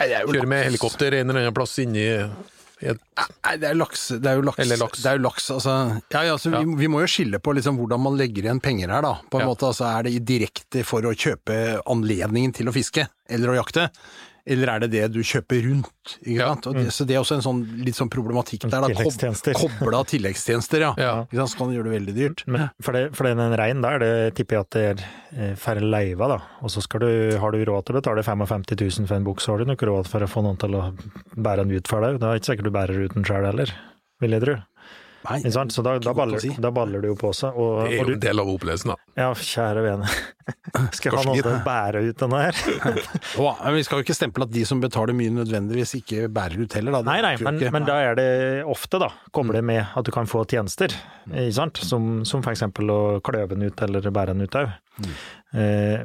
Kjører 0.00 0.50
med 0.50 0.66
helikopter 0.68 1.14
en 1.20 1.30
eller 1.30 1.46
annen 1.46 1.56
plass 1.56 1.78
inni 1.82 2.04
et 2.84 3.00
Nei, 3.16 3.54
det 3.56 3.70
er 3.70 3.76
laks. 3.78 4.02
Det 4.20 4.28
er 4.28 4.36
jo 4.36 4.42
laks. 4.44 4.58
Eller 4.60 4.76
laks. 4.82 5.00
Det 5.00 5.08
er 5.08 5.16
jo 5.16 5.22
laks, 5.24 5.46
altså. 5.54 5.74
Ja, 6.12 6.22
ja, 6.26 6.34
altså 6.34 6.50
Ja. 6.52 6.60
Vi, 6.60 6.74
vi 6.82 6.88
må 6.92 7.00
jo 7.00 7.08
skille 7.08 7.40
på 7.40 7.54
liksom 7.56 7.78
hvordan 7.80 8.02
man 8.04 8.18
legger 8.20 8.44
igjen 8.44 8.60
penger 8.60 8.92
her, 8.92 9.06
da. 9.06 9.14
På 9.32 9.40
en 9.40 9.48
måte, 9.48 9.70
altså 9.70 9.86
Er 9.88 10.04
det 10.04 10.18
direkte 10.28 10.84
for 10.84 11.06
å 11.08 11.14
kjøpe 11.16 11.80
anledningen 11.88 12.52
til 12.52 12.68
å 12.68 12.74
fiske, 12.76 13.06
eller 13.32 13.54
å 13.54 13.56
jakte? 13.62 13.88
Eller 14.46 14.70
er 14.70 14.82
det 14.84 14.88
det 14.92 15.04
du 15.10 15.18
kjøper 15.26 15.64
rundt? 15.66 16.12
Ikke 16.22 16.36
Ja. 16.38 16.52
det, 16.54 16.84
så 16.94 17.04
det 17.08 17.16
er 17.16 17.20
også 17.24 17.34
en 17.34 17.42
sånn, 17.42 17.62
litt 17.82 17.96
sånn 17.98 18.10
problematikk 18.12 18.62
der. 18.70 18.84
Tilleggstjenester. 18.92 19.56
Kobla 19.58 20.04
tilleggstjenester, 20.06 20.84
ja. 20.86 20.92
Ja. 21.02 21.14
Ikke 21.26 21.40
sant? 21.40 21.50
Så 21.50 21.58
kan 21.58 21.72
det 21.72 21.78
gjøre 21.80 21.88
det 21.90 21.94
veldig 21.96 22.14
dyrt. 22.14 22.44
Men 22.46 22.68
for, 22.78 22.94
det, 22.94 23.08
for 23.18 23.26
den 23.26 23.42
reinen 23.58 23.82
der, 23.82 23.98
det 24.04 24.12
tipper 24.38 24.60
jeg 24.60 24.66
at 24.68 24.70
det 24.76 24.84
er 24.92 25.02
eh, 25.50 25.54
færre 25.58 25.82
leiva, 25.82 26.28
da. 26.36 26.38
Og 26.62 26.70
så 26.70 26.84
skal 26.84 27.02
du, 27.02 27.10
har 27.42 27.50
du 27.56 27.64
råd 27.66 27.88
til 27.88 27.96
å 27.96 28.00
betale 28.00 28.22
55 28.22 28.68
000 29.02 29.10
for 29.10 29.16
en 29.18 29.26
bukse, 29.26 29.50
har 29.50 29.58
du 29.58 29.66
nok 29.72 29.82
råd 29.90 30.12
for 30.14 30.22
å 30.22 30.30
få 30.30 30.46
noen 30.46 30.62
til 30.62 30.78
å 30.78 30.84
bære 31.34 31.66
den 31.66 31.74
ut 31.80 31.90
for 31.90 32.06
deg. 32.06 32.20
Da 32.22 32.30
er 32.30 32.38
det 32.38 32.44
ikke 32.44 32.52
sikkert 32.52 32.70
du 32.70 32.74
bærer 32.78 33.02
ut 33.08 33.18
den 33.18 33.26
sjøl 33.26 33.50
heller, 33.50 33.74
vil 34.22 34.38
jeg 34.38 34.46
tro. 34.46 34.56
Nei, 35.26 35.38
Ikke 35.40 35.52
sant? 35.56 35.74
Så 35.74 35.82
da, 35.82 35.96
da, 36.02 36.12
baller, 36.14 36.38
si. 36.42 36.52
da 36.62 36.70
baller 36.74 37.02
det 37.02 37.10
jo 37.10 37.16
på 37.18 37.32
seg. 37.34 37.56
Og, 37.58 37.80
Det 37.86 37.96
er 37.96 38.02
og 38.02 38.10
jo 38.10 38.12
du, 38.12 38.16
en 38.16 38.22
del 38.22 38.42
av 38.42 38.50
opplevelsen, 38.52 38.92
da. 38.92 38.96
ja, 39.18 39.30
kjære 39.34 39.82
vene. 39.86 40.10
Skal 40.96 41.08
jeg 41.10 41.16
ha 41.16 41.24
noen 41.26 41.40
til 41.40 41.50
å 41.50 41.56
bære 41.66 42.02
ut 42.06 42.22
denne 42.22 42.42
her? 42.44 42.60
oh, 43.42 43.62
men 43.64 43.78
vi 43.78 43.84
skal 43.86 44.00
jo 44.00 44.06
ikke 44.06 44.16
stemple 44.16 44.46
at 44.46 44.54
de 44.54 44.62
som 44.68 44.82
betaler 44.82 45.16
mye 45.18 45.34
nødvendigvis 45.34 45.96
ikke 45.98 46.28
bærer 46.32 46.62
ut 46.62 46.78
heller, 46.78 46.98
da. 46.98 47.02
Det 47.02 47.10
Nei, 47.10 47.18
nei, 47.24 47.34
men, 47.42 47.60
men 47.74 47.88
da 47.88 47.98
er 48.04 48.18
det 48.20 48.28
ofte, 48.70 49.00
da, 49.02 49.10
kommer 49.34 49.58
det 49.58 49.64
med 49.66 49.82
at 49.82 50.06
du 50.06 50.12
kan 50.14 50.30
få 50.30 50.44
tjenester, 50.46 50.94
ikke 51.26 51.56
sant? 51.58 51.82
Som, 51.82 52.20
som 52.28 52.44
eksempel 52.46 52.92
å 52.92 53.00
kløve 53.26 53.56
den 53.56 53.66
ut 53.66 53.82
eller 53.82 54.06
bære 54.06 54.36
den 54.36 54.46
ut 54.46 54.60
òg. 54.62 54.74
Mm. 54.96 55.16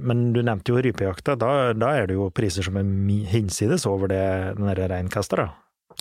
men 0.04 0.24
du 0.36 0.42
nevnte 0.44 0.74
jo 0.74 0.82
rypejakta, 0.84 1.38
da, 1.40 1.72
da 1.72 1.94
er 1.96 2.10
det 2.10 2.18
jo 2.18 2.26
priser 2.36 2.66
som 2.66 2.76
er 2.76 2.90
hinsides 3.32 3.86
over 3.88 4.12
det 4.12 4.26
den 4.58 4.68
der 4.68 4.82
reinkasta, 4.92 5.46
da. 5.46 5.46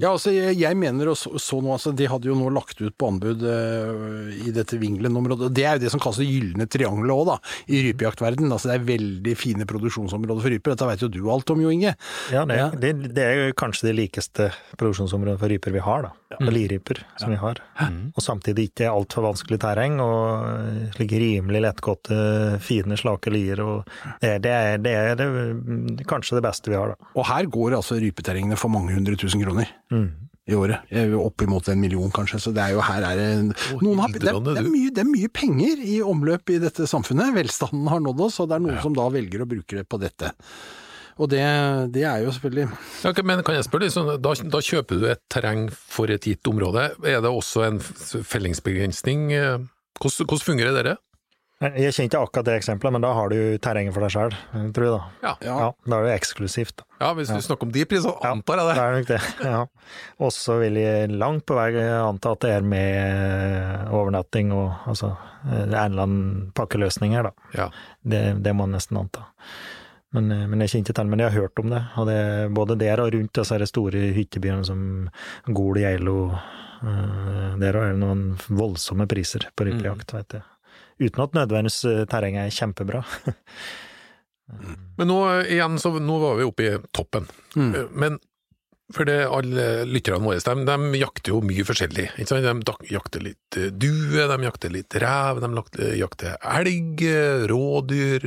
Ja, 0.00 0.14
altså 0.14 0.32
jeg, 0.32 0.56
jeg 0.60 0.78
mener 0.80 1.12
og 1.12 1.18
så, 1.18 1.58
nå, 1.60 1.74
altså 1.74 1.92
de 1.96 2.08
hadde 2.08 2.30
jo 2.30 2.36
nå 2.38 2.48
lagt 2.54 2.80
ut 2.80 2.94
på 2.96 3.10
anbud 3.12 3.44
uh, 3.44 4.30
i 4.32 4.52
dette 4.54 4.78
Vingelen-området. 4.80 5.50
Det 5.56 5.66
er 5.66 5.76
jo 5.76 5.84
det 5.84 5.92
som 5.92 6.02
kalles 6.02 6.22
det 6.22 6.28
gylne 6.30 6.66
triangelet 6.70 7.14
òg, 7.14 7.24
da, 7.28 7.36
i 7.68 7.82
rypejaktverden. 7.88 8.48
Altså 8.48 8.70
det 8.70 8.78
er 8.78 8.88
veldig 8.88 9.36
fine 9.38 9.68
produksjonsområder 9.68 10.44
for 10.46 10.54
ryper. 10.54 10.74
Dette 10.74 10.90
vet 10.90 11.04
jo 11.04 11.12
du 11.12 11.20
alt 11.32 11.52
om, 11.52 11.60
Jo 11.60 11.74
Inge. 11.74 11.94
Ja, 12.32 12.46
det, 12.48 12.60
Ja. 12.60 12.70
Det, 12.80 12.94
det 13.16 13.24
er 13.24 13.38
jo 13.38 13.58
kanskje 13.60 13.90
det 13.90 13.98
likeste 13.98 14.50
produksjonsområdet 14.80 15.40
for 15.40 15.52
ryper 15.52 15.76
vi 15.76 15.84
har, 15.84 16.08
da. 16.08 16.16
Ja. 16.30 16.50
liryper 16.50 17.06
som 17.18 17.30
vi 17.30 17.36
har. 17.36 17.58
Og 18.14 18.22
samtidig 18.22 18.68
ikke 18.68 18.86
altfor 18.90 19.24
vanskelig 19.26 19.58
terreng, 19.64 19.96
og 19.98 20.92
slik 20.94 21.14
rimelig 21.18 21.64
lettgåtte, 21.64 22.18
fine, 22.62 22.94
slake 23.00 23.32
lier. 23.34 23.58
Det, 24.22 24.36
det, 24.44 24.52
er, 24.52 24.78
det 24.78 24.92
er 24.94 25.18
det, 25.18 25.26
kanskje 26.10 26.38
det 26.38 26.44
beste 26.46 26.70
vi 26.70 26.78
har, 26.78 26.94
da. 26.94 27.10
Og 27.18 27.26
her 27.26 27.50
går 27.50 27.74
altså 27.80 27.98
rypeterrengene 27.98 28.58
for 28.60 28.70
mange 28.70 28.94
hundre 28.94 29.18
tusen 29.18 29.42
kroner. 29.42 29.72
I 30.50 30.56
året. 30.56 30.90
Oppimot 31.20 31.68
en 31.70 31.80
million, 31.80 32.10
kanskje. 32.10 32.40
Så 32.42 32.52
det 32.56 32.62
er 32.64 32.74
jo 32.74 32.82
her 32.82 33.04
er 33.06 33.20
noen 33.22 34.00
har, 34.02 34.10
det, 34.14 34.24
er, 34.32 34.38
det, 34.42 34.56
er 34.58 34.68
mye, 34.70 34.90
det 34.94 35.04
er 35.04 35.10
mye 35.10 35.30
penger 35.30 35.82
i 35.84 36.00
omløp 36.02 36.50
i 36.50 36.58
dette 36.62 36.88
samfunnet. 36.90 37.34
Velstanden 37.36 37.90
har 37.92 38.02
nådd 38.02 38.24
oss, 38.26 38.40
og 38.42 38.50
det 38.50 38.58
er 38.58 38.64
noen 38.66 38.80
som 38.82 38.96
da 38.96 39.06
velger 39.12 39.44
å 39.44 39.50
bruke 39.50 39.78
det 39.78 39.86
på 39.86 40.00
dette. 40.02 40.32
Og 41.20 41.28
det, 41.28 41.42
det 41.92 42.06
er 42.08 42.22
jo 42.24 42.32
selvfølgelig 42.32 42.70
okay, 43.10 43.24
men 43.26 43.42
kan 43.44 43.58
jeg 43.58 43.66
spørre, 43.66 43.84
liksom, 43.84 44.08
da, 44.24 44.32
da 44.54 44.60
kjøper 44.64 45.00
du 45.02 45.04
et 45.10 45.20
terreng 45.32 45.66
for 45.68 46.08
et 46.12 46.24
gitt 46.24 46.48
område. 46.48 46.86
Er 47.04 47.20
det 47.20 47.28
også 47.28 47.66
en 47.66 47.80
fellingsbegrensning? 47.82 49.28
eh? 49.36 49.58
Hvordan, 50.00 50.30
hvordan 50.30 50.46
fungerer 50.46 50.86
det? 50.86 50.96
Jeg 51.60 51.92
kjenner 51.92 52.06
ikke 52.08 52.20
akkurat 52.24 52.46
det 52.48 52.52
eksempelet, 52.56 52.92
men 52.96 53.02
da 53.04 53.10
har 53.12 53.28
du 53.28 53.36
terrenget 53.60 53.92
for 53.92 54.00
deg 54.06 54.12
sjøl, 54.14 54.36
tror 54.72 54.86
jeg 54.86 54.92
da. 54.94 55.00
Ja, 55.26 55.32
Ja. 55.44 55.56
Ja, 55.60 55.66
da 55.84 55.98
er 55.98 56.06
det 56.08 56.14
eksklusivt. 56.16 56.76
da. 56.80 56.84
ja 57.02 57.10
hvis 57.18 57.28
du 57.28 57.40
snakker 57.44 57.68
om 57.68 57.72
de 57.74 57.84
prisene, 57.84 58.14
Ja, 58.22 58.30
antar 58.32 58.56
jeg 58.56 58.68
Det 58.70 58.76
det. 58.76 58.84
er 58.84 58.96
nok 58.96 59.06
det, 59.10 59.44
ja. 59.44 59.60
Og 60.24 60.32
så 60.32 60.56
vil 60.62 60.78
jeg 60.80 61.10
langt 61.12 61.44
på 61.44 61.58
vei 61.58 61.68
anta 61.76 62.32
at 62.32 62.40
det 62.40 62.50
er 62.54 62.62
med 62.64 63.90
overnatting 63.92 64.52
og 64.56 64.72
altså 64.88 65.16
det 65.44 65.74
er 65.74 65.84
en 65.84 65.92
eller 65.92 66.02
annen 66.06 66.52
pakkeløsning 66.56 67.12
her, 67.16 67.28
da. 67.28 67.32
Ja. 67.56 67.68
Det, 68.04 68.22
det 68.42 68.54
må 68.56 68.64
man 68.66 68.76
nesten 68.78 68.96
anta. 69.00 69.26
Men, 70.12 70.30
eh, 70.32 70.46
men 70.50 70.60
jeg 70.64 70.70
kjenner 70.72 70.88
ikke 70.88 70.96
til 70.98 71.10
men 71.12 71.18
jeg 71.22 71.30
har 71.30 71.40
hørt 71.44 71.58
om 71.62 71.70
det. 71.70 71.82
Og 72.00 72.06
det 72.08 72.16
er 72.16 72.48
både 72.56 72.76
der 72.80 73.00
og 73.04 73.12
rundt 73.14 73.32
disse 73.36 73.58
det 73.62 73.68
store 73.70 74.00
hyttebyene 74.16 74.64
som 74.66 74.80
Gol, 75.46 75.78
Geilo 75.78 76.16
eh, 76.32 77.52
Der 77.60 77.76
er 77.76 77.92
det 77.92 78.00
noen 78.00 78.24
voldsomme 78.48 79.06
priser 79.10 79.46
på 79.56 79.68
rypejakt, 79.68 80.12
vet 80.16 80.38
jeg. 80.40 80.42
Uten 81.00 81.22
at 81.24 81.36
nødvendigvis 81.36 81.84
eh, 81.88 82.02
terrenget 82.10 82.46
er 82.48 82.56
kjempebra. 82.58 83.04
Men 84.98 85.08
nå 85.08 85.20
eh, 85.30 85.54
igjen, 85.56 85.78
så 85.80 85.94
nå 85.96 86.18
var 86.20 86.36
vi 86.36 86.48
oppe 86.48 86.66
i 86.66 86.74
toppen. 86.96 87.28
Mm. 87.56 87.70
Eh, 87.74 87.86
Men 88.04 88.18
for 88.90 89.06
det, 89.06 89.20
alle 89.30 89.86
lytterne 89.86 90.26
våre, 90.26 90.42
de, 90.42 90.64
de 90.66 90.98
jakter 91.00 91.32
jo 91.32 91.40
mye 91.46 91.64
forskjellig. 91.64 92.08
Ikke 92.18 92.32
sant? 92.32 92.66
De 92.66 92.90
jakter 92.90 93.22
litt 93.22 93.58
due, 93.78 94.24
de 94.26 94.38
jakter 94.42 94.74
litt 94.74 94.96
rev, 94.98 95.38
de 95.44 95.90
jakter, 96.00 96.34
elg, 96.58 97.04
rådyr, 97.52 98.26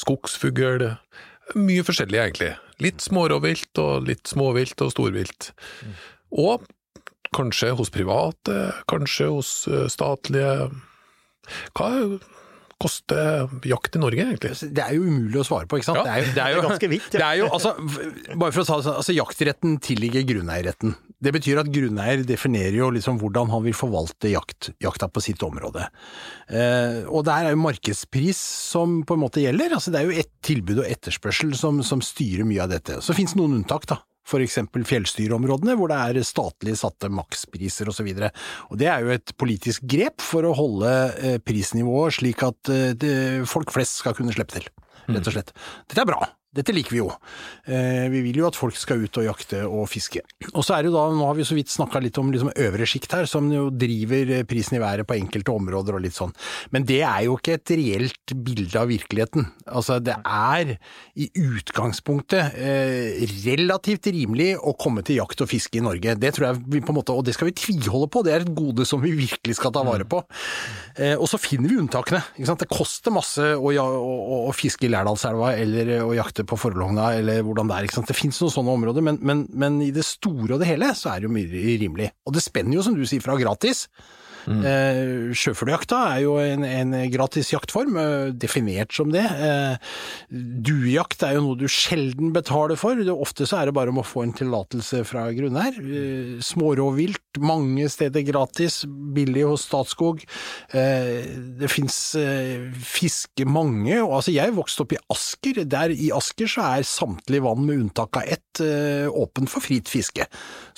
skogsfugl. 0.00 0.86
Mye 1.60 1.84
forskjellig, 1.84 2.22
egentlig. 2.22 2.54
Litt 2.80 3.04
smårovvilt 3.04 3.82
og 3.82 4.08
litt 4.08 4.24
småvilt 4.32 4.80
og 4.82 4.94
storvilt. 4.96 5.50
Og 6.32 6.64
kanskje 7.36 7.74
hos 7.76 7.92
private, 7.92 8.56
kanskje 8.88 9.28
hos 9.36 9.52
statlige. 9.92 10.72
Hva 11.74 11.90
koster 12.84 13.48
jakt 13.68 13.96
i 13.96 14.02
Norge, 14.02 14.24
egentlig? 14.24 14.52
Det 14.74 14.82
er 14.82 14.96
jo 14.96 15.06
umulig 15.06 15.40
å 15.40 15.46
svare 15.46 15.68
på, 15.70 15.78
ikke 15.78 15.88
sant? 15.88 16.02
Ja. 16.02 16.04
Det 16.04 16.12
er 16.14 16.20
jo, 16.20 16.32
det 16.34 16.42
er 16.42 16.52
jo, 16.52 16.60
Det 16.60 16.64
er 16.64 16.68
ganske 16.68 16.90
vidt, 16.92 17.08
ja. 17.08 17.18
det 17.20 17.26
er 17.26 17.40
jo 17.40 17.48
altså, 17.56 17.72
bare 18.42 18.54
for 18.54 18.62
å 18.62 18.66
ta 18.68 18.78
det 18.78 18.86
sånn, 18.86 18.98
altså 19.00 19.16
Jaktretten 19.16 19.76
tilligger 19.84 20.26
grunneierretten. 20.28 20.96
Det 21.24 21.32
betyr 21.32 21.62
at 21.62 21.70
grunneier 21.72 22.24
definerer 22.28 22.76
jo 22.76 22.90
liksom 22.92 23.20
hvordan 23.22 23.52
han 23.52 23.62
vil 23.64 23.76
forvalte 23.76 24.32
jakt, 24.34 24.72
jakta 24.82 25.08
på 25.08 25.22
sitt 25.24 25.40
område. 25.46 25.86
Eh, 26.50 27.04
og 27.06 27.24
der 27.28 27.48
er 27.48 27.54
jo 27.54 27.62
markedspris 27.62 28.40
som 28.74 29.00
på 29.06 29.16
en 29.16 29.22
måte 29.22 29.44
gjelder. 29.44 29.78
Altså, 29.78 29.94
det 29.94 30.02
er 30.02 30.10
jo 30.10 30.18
et 30.24 30.32
tilbud 30.44 30.82
og 30.82 30.90
etterspørsel 30.90 31.54
som, 31.56 31.80
som 31.86 32.04
styrer 32.04 32.44
mye 32.48 32.66
av 32.66 32.74
dette. 32.74 32.98
Så 33.04 33.16
finnes 33.16 33.36
noen 33.38 33.62
unntak, 33.62 33.88
da. 33.88 34.02
For 34.24 34.44
eksempel 34.44 34.86
fjellstyreområdene, 34.88 35.76
hvor 35.78 35.92
det 35.92 35.98
er 36.00 36.26
statlig 36.26 36.76
satte 36.80 37.10
makspriser 37.12 37.90
osv. 37.92 38.08
Og, 38.08 38.22
så 38.22 38.70
og 38.70 38.80
det 38.80 38.88
er 38.90 39.04
jo 39.04 39.12
et 39.16 39.34
politisk 39.40 39.84
grep 39.90 40.24
for 40.24 40.48
å 40.48 40.54
holde 40.56 40.94
eh, 41.18 41.36
prisnivået 41.44 42.20
slik 42.20 42.44
at 42.46 42.72
eh, 42.72 43.44
folk 43.48 43.74
flest 43.74 44.00
skal 44.00 44.16
kunne 44.16 44.32
slippe 44.34 44.56
til, 44.56 44.70
rett 45.10 45.28
og 45.28 45.36
slett. 45.36 45.52
Dette 45.90 46.06
er 46.06 46.08
bra. 46.08 46.22
Dette 46.54 46.74
liker 46.74 46.94
vi 46.94 47.00
jo. 47.00 47.08
Eh, 47.66 48.06
vi 48.12 48.20
vil 48.28 48.38
jo 48.38 48.46
at 48.46 48.58
folk 48.58 48.76
skal 48.78 49.02
ut 49.02 49.18
og 49.18 49.26
jakte 49.26 49.64
og 49.66 49.88
fiske. 49.90 50.22
Og 50.52 50.62
så 50.62 50.76
er 50.76 50.84
det 50.84 50.92
jo 50.92 50.96
da, 50.96 51.04
nå 51.10 51.26
har 51.26 51.38
vi 51.38 51.46
så 51.46 51.56
vidt 51.56 51.72
snakka 51.72 52.02
litt 52.04 52.18
om 52.20 52.30
liksom 52.30 52.52
øvre 52.52 52.86
sjikt 52.88 53.16
her, 53.16 53.26
som 53.30 53.48
jo 53.52 53.66
driver 53.74 54.30
eh, 54.38 54.44
prisen 54.46 54.78
i 54.78 54.82
været 54.82 55.08
på 55.08 55.16
enkelte 55.18 55.54
områder 55.54 55.98
og 55.98 56.04
litt 56.04 56.16
sånn. 56.16 56.34
Men 56.74 56.86
det 56.86 57.00
er 57.02 57.24
jo 57.26 57.38
ikke 57.38 57.56
et 57.58 57.74
reelt 57.74 58.34
bilde 58.46 58.78
av 58.78 58.90
virkeligheten. 58.92 59.48
Altså 59.66 59.98
det 60.04 60.14
er 60.22 60.76
i 61.18 61.28
utgangspunktet 61.42 62.54
eh, 62.60 63.24
relativt 63.46 64.06
rimelig 64.14 64.52
å 64.60 64.76
komme 64.78 65.02
til 65.06 65.18
jakt 65.22 65.42
og 65.42 65.50
fiske 65.50 65.80
i 65.80 65.84
Norge. 65.84 66.14
Det 66.20 66.34
tror 66.36 66.50
jeg 66.52 66.62
vi 66.76 66.84
på 66.84 66.94
en 66.94 67.00
måte, 67.00 67.16
og 67.16 67.26
det 67.26 67.34
skal 67.34 67.50
vi 67.50 67.56
tviholde 67.58 68.10
på. 68.14 68.22
Det 68.22 68.34
er 68.36 68.46
et 68.46 68.54
gode 68.54 68.86
som 68.86 69.02
vi 69.02 69.14
virkelig 69.16 69.58
skal 69.58 69.74
ta 69.74 69.82
vare 69.86 70.06
på. 70.06 70.22
Eh, 71.00 71.16
og 71.18 71.26
så 71.30 71.40
finner 71.40 71.72
vi 71.72 71.80
unntakene. 71.82 72.22
Det 72.54 72.70
koster 72.70 73.10
masse 73.14 73.42
å, 73.58 73.74
å, 73.74 73.86
å, 73.98 74.40
å 74.48 74.54
fiske 74.54 74.86
i 74.86 74.92
Lærdalselva 74.92 75.54
eller 75.58 75.96
å 76.04 76.12
jakte 76.14 76.43
på 76.48 76.58
Forlogna 76.60 77.10
eller 77.18 77.44
hvordan 77.46 77.70
det 77.70 77.76
er. 77.76 77.86
Ikke 77.88 77.98
sant? 77.98 78.10
Det 78.10 78.18
finnes 78.18 78.40
noen 78.42 78.54
sånne 78.54 78.74
områder, 78.78 79.04
men, 79.06 79.20
men, 79.22 79.46
men 79.52 79.80
i 79.84 79.92
det 79.94 80.06
store 80.06 80.56
og 80.56 80.62
det 80.62 80.70
hele 80.70 80.92
så 80.98 81.12
er 81.12 81.22
det 81.22 81.30
jo 81.30 81.36
mye 81.36 81.78
rimelig. 81.82 82.10
Og 82.28 82.36
det 82.36 82.44
spenner 82.44 82.78
jo, 82.78 82.84
som 82.86 82.96
du 82.98 83.04
sier, 83.08 83.24
fra 83.24 83.36
gratis. 83.40 83.86
Eh, 84.50 85.32
Sjøfugljakta 85.36 86.00
er 86.14 86.22
jo 86.24 86.36
en, 86.42 86.64
en 86.66 86.94
gratis 87.12 87.52
jaktform, 87.52 87.96
eh, 88.00 88.32
definert 88.36 88.92
som 88.94 89.12
det. 89.14 89.24
Eh, 89.24 89.94
duejakt 90.30 91.24
er 91.26 91.38
jo 91.38 91.44
noe 91.46 91.60
du 91.60 91.66
sjelden 91.70 92.32
betaler 92.34 92.78
for. 92.80 92.98
Ofte 93.14 93.48
så 93.48 93.60
er 93.60 93.70
det 93.70 93.76
bare 93.76 93.92
om 93.92 94.02
å 94.02 94.06
få 94.06 94.24
en 94.24 94.34
tillatelse 94.36 95.02
fra 95.08 95.26
grunneier. 95.34 95.78
Eh, 95.80 96.34
smårovvilt, 96.44 97.40
mange 97.42 97.88
steder 97.92 98.24
gratis, 98.26 98.82
billig 98.86 99.46
hos 99.48 99.66
Statskog. 99.68 100.24
Eh, 100.74 101.24
det 101.60 101.70
fins 101.72 101.98
eh, 102.20 102.68
fiske 102.84 103.46
mange, 103.48 103.96
altså 104.02 104.34
jeg 104.34 104.54
vokste 104.56 104.84
opp 104.84 104.96
i 104.96 105.02
Asker. 105.14 105.62
Der 105.64 105.94
i 105.94 106.10
Asker 106.14 106.50
så 106.50 106.68
er 106.74 106.88
samtlig 106.88 107.42
vann 107.44 107.64
med 107.64 107.86
unntak 107.86 108.20
av 108.20 108.28
ett 108.28 108.42
åpen 108.54 109.48
for 109.50 109.64
fritt 109.64 109.88
fiske. 109.90 110.28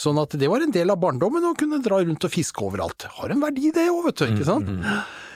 Sånn 0.01 0.17
at 0.17 0.33
det 0.41 0.49
var 0.49 0.63
en 0.65 0.73
del 0.73 0.89
av 0.93 1.01
barndommen 1.03 1.45
å 1.45 1.53
kunne 1.59 1.83
dra 1.85 1.99
rundt 2.01 2.25
og 2.25 2.33
fiske 2.33 2.65
overalt. 2.65 3.05
Har 3.19 3.35
en 3.35 3.43
verdi 3.43 3.56
det 3.75 3.87
òg, 3.93 4.03
vet 4.09 4.21
du. 4.21 4.27
Ikke 4.35 4.47
sant? 4.49 4.71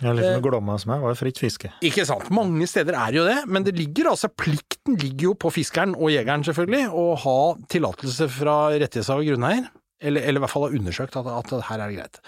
Ja, 0.00 0.14
litt 0.16 0.30
med 0.30 0.44
Glomma 0.44 0.78
som 0.80 0.94
er, 0.94 1.02
var 1.02 1.16
fritt 1.18 1.40
fiske. 1.40 1.72
Ikke 1.84 2.06
sant. 2.08 2.30
Mange 2.32 2.68
steder 2.70 2.96
er 2.96 3.16
jo 3.18 3.26
det, 3.26 3.38
men 3.50 3.66
det 3.66 3.74
ligger 3.76 4.12
altså, 4.14 4.30
plikten 4.32 4.96
ligger 5.00 5.30
jo 5.30 5.34
på 5.44 5.52
fiskeren 5.52 5.92
og 5.98 6.12
jegeren 6.14 6.44
selvfølgelig, 6.46 6.86
å 6.88 7.04
ha 7.24 7.38
tillatelse 7.72 8.30
fra 8.32 8.56
rettighetshaver 8.80 9.28
grunneier. 9.28 9.68
Eller, 10.00 10.24
eller 10.24 10.40
i 10.40 10.44
hvert 10.46 10.52
fall 10.54 10.64
ha 10.64 10.72
undersøkt 10.72 11.18
at, 11.20 11.26
at 11.28 11.50
her 11.68 11.82
er 11.84 11.90
det 11.92 11.98
greit. 11.98 12.22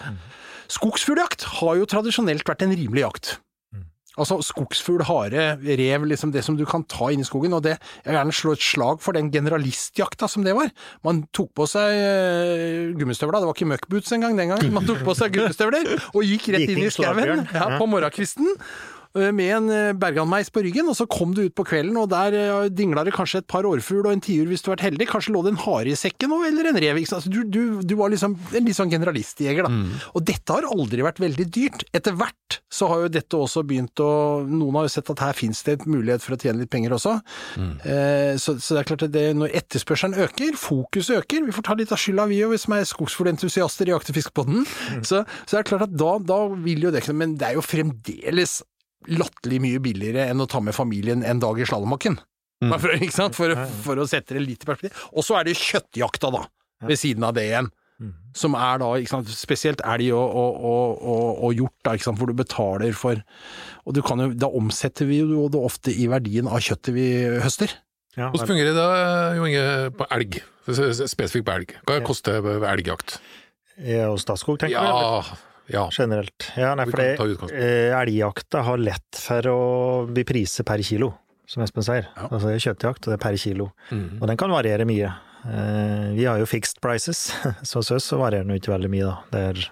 Skogsfugljakt 0.73 1.47
har 1.57 1.79
jo 1.79 1.87
tradisjonelt 1.89 2.45
vært 2.45 2.67
en 2.67 2.75
rimelig 2.77 3.01
jakt. 3.07 3.31
Altså 4.13 4.37
skogsfugl, 4.45 5.01
hare, 5.07 5.45
rev, 5.63 6.05
liksom 6.05 6.33
det 6.33 6.43
som 6.45 6.57
du 6.57 6.67
kan 6.69 6.83
ta 6.85 7.09
inn 7.09 7.23
i 7.23 7.27
skogen. 7.27 7.55
Og 7.57 7.63
det, 7.65 7.79
jeg 8.03 8.11
vil 8.11 8.19
gjerne 8.19 8.35
slå 8.37 8.53
et 8.53 8.65
slag 8.65 9.01
for 9.01 9.17
den 9.17 9.31
generalistjakta 9.33 10.29
som 10.29 10.45
det 10.45 10.53
var. 10.57 10.69
Man 11.05 11.23
tok 11.33 11.49
på 11.57 11.67
seg 11.69 11.97
uh, 11.97 12.93
gummistøvler, 12.99 13.41
det 13.41 13.49
var 13.49 13.57
ikke 13.57 13.71
muckboots 13.73 14.13
engang 14.13 14.37
den 14.37 14.53
gangen. 14.53 14.73
Man 14.75 14.85
tok 14.89 15.01
på 15.07 15.17
seg 15.17 15.33
gummistøvler 15.35 15.95
og 16.13 16.21
gikk 16.29 16.51
rett 16.53 16.69
inn 16.69 16.83
i 16.85 16.91
skauen 16.93 17.47
ja, 17.49 17.69
på 17.79 17.89
morgenkvisten. 17.89 18.53
Eh, 19.17 19.31
Med 19.35 19.51
en 19.57 19.69
eh, 19.73 19.93
berganmeis 19.97 20.51
på 20.53 20.63
ryggen, 20.65 20.89
og 20.91 20.97
så 20.97 21.07
kom 21.09 21.33
du 21.35 21.43
ut 21.45 21.55
på 21.55 21.65
kvelden, 21.67 21.97
og 22.01 22.09
der 22.13 22.37
eh, 22.39 22.69
dingla 22.73 23.05
det 23.07 23.15
kanskje 23.15 23.43
et 23.43 23.49
par 23.49 23.67
årfugl 23.69 24.07
og 24.07 24.13
en 24.15 24.23
tiur 24.23 24.49
hvis 24.49 24.63
du 24.63 24.71
har 24.71 24.77
vært 24.77 24.87
heldig. 24.89 25.09
Kanskje 25.11 25.35
lå 25.35 25.43
det 25.45 25.53
en 25.55 25.63
hare 25.65 25.93
i 25.93 25.99
sekken 25.99 26.33
òg, 26.35 26.47
eller 26.49 26.71
en 26.71 26.81
rev. 26.83 27.01
Altså, 27.03 27.29
du, 27.29 27.43
du, 27.43 27.61
du 27.83 27.95
var 27.99 28.13
liksom 28.13 28.37
en 28.53 28.67
litt 28.67 28.77
sånn 28.77 28.93
generalistjeger, 28.93 29.67
da. 29.67 30.01
Og 30.13 30.25
dette 30.25 30.55
har 30.55 30.67
aldri 30.69 31.05
vært 31.05 31.21
veldig 31.23 31.47
dyrt. 31.53 31.85
Etter 31.95 32.15
hvert 32.17 32.59
så 32.73 32.87
har 32.89 33.03
jo 33.05 33.11
dette 33.13 33.37
også 33.37 33.63
begynt 33.67 34.01
å 34.01 34.11
Noen 34.49 34.77
har 34.77 34.87
jo 34.87 34.93
sett 34.93 35.09
at 35.13 35.21
her 35.23 35.37
finnes 35.37 35.61
det 35.65 35.77
et 35.77 35.85
mulighet 35.89 36.23
for 36.23 36.35
å 36.35 36.39
tjene 36.41 36.63
litt 36.63 36.71
penger 36.73 36.95
også. 36.97 37.15
Eh, 37.59 38.33
så, 38.41 38.55
så 38.57 38.75
det 38.75 38.81
er 38.81 38.89
klart 38.89 39.05
at 39.07 39.13
det, 39.13 39.25
når 39.37 39.53
etterspørselen 39.61 40.17
øker, 40.25 40.57
fokuset 40.59 41.21
øker, 41.21 41.45
vi 41.47 41.55
får 41.55 41.67
ta 41.69 41.77
litt 41.79 41.93
av 41.93 42.01
skylda 42.01 42.27
vi 42.31 42.41
òg, 42.45 42.53
vi 42.55 42.61
som 42.61 42.75
er 42.77 42.87
skogsfuglentusiaster 42.89 43.89
i 43.89 43.93
Jakt- 43.93 44.09
og 44.09 44.17
fiskepodden, 44.17 44.67
så, 45.05 45.23
så 45.45 45.59
er 45.59 45.67
klart 45.67 45.87
at 45.87 45.97
da, 45.97 46.15
da 46.23 46.39
vil 46.65 46.87
jo 46.87 46.93
det 46.93 47.03
Men 47.13 47.35
det 47.37 47.51
er 47.51 47.57
jo 47.59 47.65
fremdeles 47.65 48.61
latterlig 49.11 49.61
mye 49.63 49.81
billigere 49.83 50.27
enn 50.31 50.43
å 50.43 50.49
ta 50.49 50.61
med 50.63 50.75
familien 50.75 51.23
en 51.27 51.41
dag 51.43 51.59
i 51.59 51.67
slalåmbakken. 51.67 52.19
Mm. 52.63 52.73
For, 52.79 52.95
ikke 52.95 53.15
sant? 53.15 53.37
For, 53.37 53.55
for 53.83 53.99
å 53.99 54.09
sette 54.09 54.37
det 54.37 54.43
litt 54.43 54.65
i 54.65 54.69
perspektiv. 54.69 55.07
Og 55.11 55.25
så 55.27 55.39
er 55.39 55.47
det 55.47 55.59
kjøttjakta, 55.59 56.31
da, 56.33 56.43
ved 56.87 56.99
siden 56.99 57.25
av 57.27 57.35
det 57.37 57.47
igjen. 57.49 57.71
Som 58.35 58.57
er 58.57 58.81
da 58.81 58.89
ikke 58.99 59.13
sant, 59.13 59.29
spesielt 59.31 59.83
elg 59.87 60.09
og, 60.17 60.25
og, 60.25 60.63
og, 60.65 61.27
og, 61.45 61.51
hjort, 61.55 61.75
da, 61.85 61.93
ikke 61.95 62.07
sant, 62.09 62.19
hvor 62.19 62.31
du 62.31 62.35
betaler 62.35 62.95
for 62.97 63.21
Og 63.85 63.95
du 63.95 64.01
kan 64.03 64.19
jo, 64.19 64.31
da 64.35 64.49
omsetter 64.49 65.07
vi 65.07 65.21
jo 65.21 65.45
det 65.53 65.61
ofte 65.61 65.93
i 65.93 66.09
verdien 66.11 66.49
av 66.49 66.63
kjøttet 66.65 66.91
vi 66.97 67.05
høster. 67.43 67.71
Ja, 68.17 68.27
Hvordan 68.33 68.49
fungerer 68.49 68.73
det 68.73 68.81
da, 68.81 68.89
Jo 69.37 69.47
Inge, 69.47 69.93
på 69.97 70.09
elg? 70.17 70.41
Spesifikt 70.67 71.47
på 71.47 71.55
elg. 71.55 71.73
Hva 71.87 72.01
koster 72.05 72.43
elgjakt? 72.73 73.17
Hos 73.77 74.25
Statskog, 74.25 74.59
tenker 74.61 74.77
du? 74.77 74.91
Ja, 74.91 75.52
ja. 75.71 75.85
Generelt. 75.91 76.49
Ja, 76.59 76.73
nei, 76.75 76.87
for 76.89 76.99
det, 76.99 77.51
eh, 77.55 77.93
elgjakta 77.95 78.63
har 78.67 78.81
lett 78.81 79.19
for 79.19 79.49
å 79.51 79.59
bli 80.09 80.25
priset 80.27 80.65
per 80.67 80.83
kilo, 80.83 81.13
som 81.47 81.63
Espen 81.63 81.85
sier. 81.85 82.09
Altså 82.15 82.49
det 82.49 82.57
er 82.57 82.65
kjøttjakt, 82.67 83.05
og 83.05 83.13
det 83.13 83.19
er 83.19 83.23
per 83.23 83.39
kilo. 83.39 83.71
Mm. 83.91 84.19
Og 84.19 84.27
den 84.27 84.39
kan 84.39 84.53
variere 84.53 84.87
mye. 84.89 85.13
Eh, 85.43 86.11
vi 86.17 86.27
har 86.27 86.39
jo 86.39 86.49
fixed 86.49 86.81
prices, 86.83 87.31
så 87.67 87.81
hos 87.81 87.91
oss 87.91 88.11
så 88.11 88.19
varierer 88.19 88.47
den 88.47 88.55
jo 88.55 88.61
ikke 88.61 88.75
veldig 88.75 88.91
mye, 88.91 89.09
da. 89.09 89.17
Det 89.31 89.47
er 89.47 89.65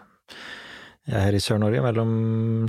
her 1.12 1.34
i 1.34 1.42
Sør-Norge 1.42 1.82
mellom 1.84 2.12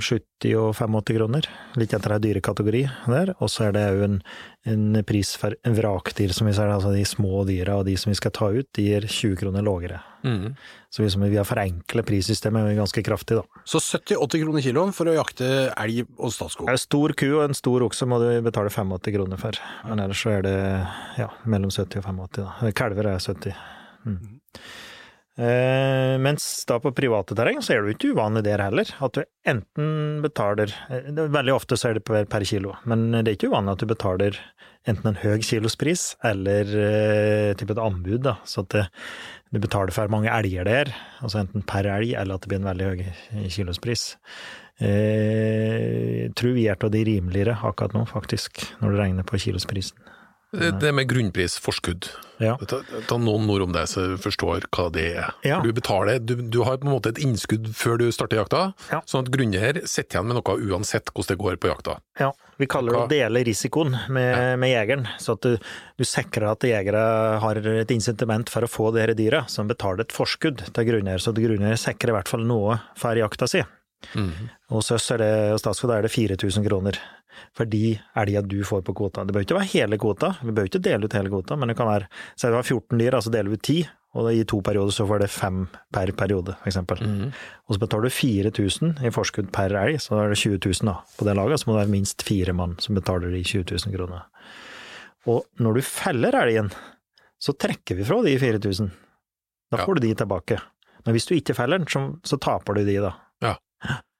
70 0.01 0.55
og 0.57 0.71
85 0.75 1.17
kroner, 1.19 1.47
litt 1.79 1.93
etter 1.93 2.15
ei 2.15 2.23
dyrekategori 2.23 2.81
der. 3.13 3.35
Og 3.39 3.51
så 3.51 3.67
er 3.67 3.75
det 3.75 3.83
òg 3.91 4.03
en, 4.07 4.17
en 4.63 5.03
pris 5.03 5.33
for 5.35 5.55
vrakdyr, 5.67 6.31
som 6.35 6.47
vi 6.47 6.53
ser, 6.55 6.71
altså 6.71 6.93
de 6.93 7.03
små 7.07 7.43
dyra 7.47 7.75
og 7.79 7.87
de 7.87 7.97
som 7.99 8.13
vi 8.13 8.17
skal 8.19 8.31
ta 8.35 8.47
ut, 8.53 8.67
de 8.77 8.85
gir 8.85 9.07
20 9.07 9.35
kroner 9.41 9.65
lavere. 9.65 9.99
Mm. 10.23 10.53
Så 10.93 11.03
vi, 11.03 11.09
vi 11.33 11.39
har 11.39 11.47
forenklet 11.47 12.07
prissystemet 12.07 12.71
ganske 12.77 13.03
kraftig, 13.03 13.41
da. 13.41 13.63
Så 13.67 13.81
70-80 13.83 14.43
kroner 14.45 14.63
kiloen 14.63 14.95
for 14.95 15.11
å 15.11 15.17
jakte 15.17 15.49
elg 15.73 16.05
og 16.15 16.31
Statskog. 16.31 16.71
En 16.71 16.79
stor 16.79 17.15
ku 17.19 17.27
og 17.33 17.43
en 17.49 17.57
stor 17.57 17.83
okse 17.89 18.07
må 18.07 18.21
du 18.23 18.29
betale 18.45 18.71
85 18.71 19.11
kroner 19.17 19.41
for, 19.41 19.59
men 19.89 20.03
ellers 20.05 20.23
så 20.23 20.37
er 20.37 20.47
det 20.47 20.55
ja, 21.19 21.27
mellom 21.43 21.73
70 21.73 21.99
og 21.99 22.07
85, 22.07 22.39
da. 22.39 22.71
Kalver 22.77 23.11
er 23.11 23.19
70. 23.19 23.59
Mm. 24.07 24.39
Eh, 25.33 26.15
mens 26.21 26.43
da 26.69 26.75
på 26.77 26.91
private 26.93 27.33
terreng 27.33 27.57
så 27.65 27.73
er 27.73 27.81
det 27.81 27.89
jo 27.89 27.97
ikke 27.97 28.11
uvanlig 28.13 28.43
der 28.45 28.61
heller, 28.61 28.89
at 29.01 29.15
du 29.17 29.23
enten 29.49 30.19
betaler 30.21 30.69
eh, 30.93 31.07
Veldig 31.09 31.55
ofte 31.55 31.77
så 31.79 31.89
er 31.89 31.97
det 31.97 32.03
per, 32.05 32.27
per 32.29 32.45
kilo, 32.45 32.75
men 32.85 33.07
det 33.15 33.25
er 33.25 33.37
ikke 33.39 33.49
uvanlig 33.49 33.73
at 33.73 33.81
du 33.81 33.89
betaler 33.89 34.37
enten 34.85 35.09
en 35.09 35.17
høy 35.17 35.41
kilospris 35.41 36.05
eller 36.29 36.69
eh, 36.77 37.49
typ 37.57 37.73
et 37.73 37.81
anbud, 37.81 38.21
da, 38.27 38.35
så 38.45 38.61
at 38.61 38.77
du 38.77 39.61
betaler 39.63 39.95
for 39.95 40.13
mange 40.13 40.29
elger 40.29 40.69
der, 40.69 40.93
altså 41.25 41.41
enten 41.41 41.65
per 41.65 41.89
elg 41.89 42.13
eller 42.13 42.37
at 42.37 42.45
det 42.45 42.53
blir 42.53 42.61
en 42.61 42.69
veldig 42.69 42.91
høy 42.91 43.49
kilospris. 43.57 44.11
Eh, 44.81 46.29
tror 46.37 46.55
vi 46.55 46.67
er 46.69 46.77
av 46.77 46.93
de 46.93 47.03
rimeligere 47.09 47.57
akkurat 47.57 47.93
nå, 47.97 48.05
faktisk, 48.09 48.61
når 48.81 48.93
du 48.93 49.01
regner 49.01 49.25
på 49.25 49.41
kilosprisen. 49.41 49.97
Det, 50.53 50.69
det 50.79 50.91
med 50.93 51.07
grunnprisforskudd. 51.09 52.07
Ja. 52.43 52.55
Ta, 52.69 52.79
ta 53.07 53.17
noen 53.21 53.47
ord 53.49 53.63
om 53.65 53.71
det, 53.73 53.85
så 53.89 54.03
forstår 54.21 54.65
hva 54.75 54.85
det 54.93 55.05
er. 55.15 55.31
Ja. 55.47 55.59
Du 55.63 55.71
betaler, 55.73 56.19
du, 56.21 56.35
du 56.51 56.59
har 56.67 56.77
på 56.81 56.87
en 56.89 56.93
måte 56.93 57.09
et 57.13 57.21
innskudd 57.23 57.69
før 57.77 57.97
du 58.01 58.05
starter 58.13 58.37
jakta, 58.41 58.63
Ja. 58.91 58.99
sånn 59.09 59.25
at 59.25 59.31
grunneier 59.33 59.79
sitter 59.89 60.19
igjen 60.19 60.29
med 60.29 60.37
noe 60.39 60.57
uansett 60.69 61.09
hvordan 61.13 61.31
det 61.33 61.39
går 61.41 61.59
på 61.63 61.71
jakta. 61.71 61.97
Ja, 62.21 62.31
vi 62.61 62.67
kaller 62.69 62.93
det 62.97 63.01
å 63.01 63.11
dele 63.11 63.43
risikoen 63.47 63.95
med, 64.13 64.59
med 64.61 64.73
jegeren, 64.75 65.07
så 65.21 65.37
at 65.37 65.45
du, 65.47 65.57
du 65.97 66.05
sikrer 66.05 66.49
at 66.51 66.65
jegere 66.67 67.03
har 67.41 67.61
et 67.73 67.93
incitament 67.95 68.51
for 68.53 68.67
å 68.67 68.69
få 68.69 68.91
disse 68.97 69.17
dyra, 69.17 69.45
som 69.49 69.69
betaler 69.71 70.05
et 70.05 70.13
forskudd 70.13 70.65
til 70.73 70.89
grunneier, 70.91 71.23
så 71.23 71.33
grunneier 71.33 71.79
sikrer 71.81 72.13
i 72.13 72.17
hvert 72.19 72.29
fall 72.29 72.45
noe 72.45 72.77
for 72.99 73.17
jakta 73.17 73.49
si. 73.49 73.63
Og 74.73 74.81
så 74.83 74.97
er 75.15 75.21
det, 75.21 75.31
og 75.55 75.59
Statskog 75.61 75.93
er 75.95 76.03
det 76.03 76.11
4000 76.11 76.65
kroner 76.67 76.97
for 77.55 77.65
de 77.69 77.97
elga 78.19 78.41
du 78.45 78.59
får 78.67 78.81
på 78.87 78.93
kvota. 78.97 79.23
Det 79.25 79.33
bør 79.35 79.45
ikke 79.45 79.57
være 79.59 79.71
hele 79.73 79.97
kvota, 80.01 80.33
vi 80.43 80.51
bør 80.55 80.69
ikke 80.69 80.81
dele 80.83 81.05
ut 81.09 81.13
hele 81.17 81.29
kvota, 81.33 81.55
men 81.59 81.67
det 81.71 81.77
kan 81.77 81.87
være 81.89 82.07
Si 82.35 82.47
du 82.47 82.53
har 82.57 82.63
14 82.63 82.97
dyr, 82.99 83.13
altså 83.17 83.31
deler 83.33 83.49
vi 83.53 83.59
ut 83.59 83.63
10, 83.69 83.77
og 84.13 84.27
i 84.33 84.43
to 84.45 84.59
perioder 84.61 84.93
så 84.93 85.07
får 85.09 85.19
det 85.23 85.29
fem 85.33 85.63
per 85.91 86.11
periode, 86.13 86.53
for 86.61 86.69
eksempel. 86.69 86.99
Og 87.67 87.73
så 87.75 87.79
betaler 87.81 88.03
du 88.03 88.13
4000 88.13 88.99
i 89.07 89.09
forskudd 89.09 89.51
per 89.51 89.73
elg, 89.73 89.97
så 90.01 90.19
er 90.21 90.29
det 90.29 90.37
20 90.37 90.59
000 90.61 90.85
da, 90.91 90.99
på 91.17 91.25
det 91.25 91.33
laget, 91.39 91.59
så 91.63 91.69
må 91.69 91.73
det 91.77 91.81
være 91.87 91.93
minst 91.95 92.21
fire 92.21 92.53
mann 92.53 92.75
som 92.79 92.93
betaler 92.95 93.33
de 93.33 93.41
20 93.43 93.65
000 93.73 93.95
kronene. 93.97 94.21
Og 95.25 95.45
når 95.59 95.79
du 95.79 95.81
feller 95.87 96.35
elgen, 96.43 96.69
så 97.41 97.55
trekker 97.57 97.95
vi 97.97 98.05
fra 98.05 98.21
de 98.23 98.37
4000. 98.39 98.91
Da 99.71 99.77
Ja. 99.79 99.85
får 99.85 99.95
du 99.95 100.01
de 100.07 100.13
tilbake. 100.13 100.59
Men 101.05 101.15
hvis 101.15 101.25
du 101.25 101.33
ikke 101.35 101.55
feller 101.57 101.79
den, 101.81 101.87
så, 101.89 102.19
så 102.23 102.37
taper 102.37 102.73
du 102.77 102.85
de, 102.85 102.99
da. 103.01 103.13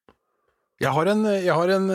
Jeg 0.84 0.92
har 0.92 1.10
en 1.14 1.24
Jeg 1.32 1.56
har, 1.56 1.72
en, 1.72 1.90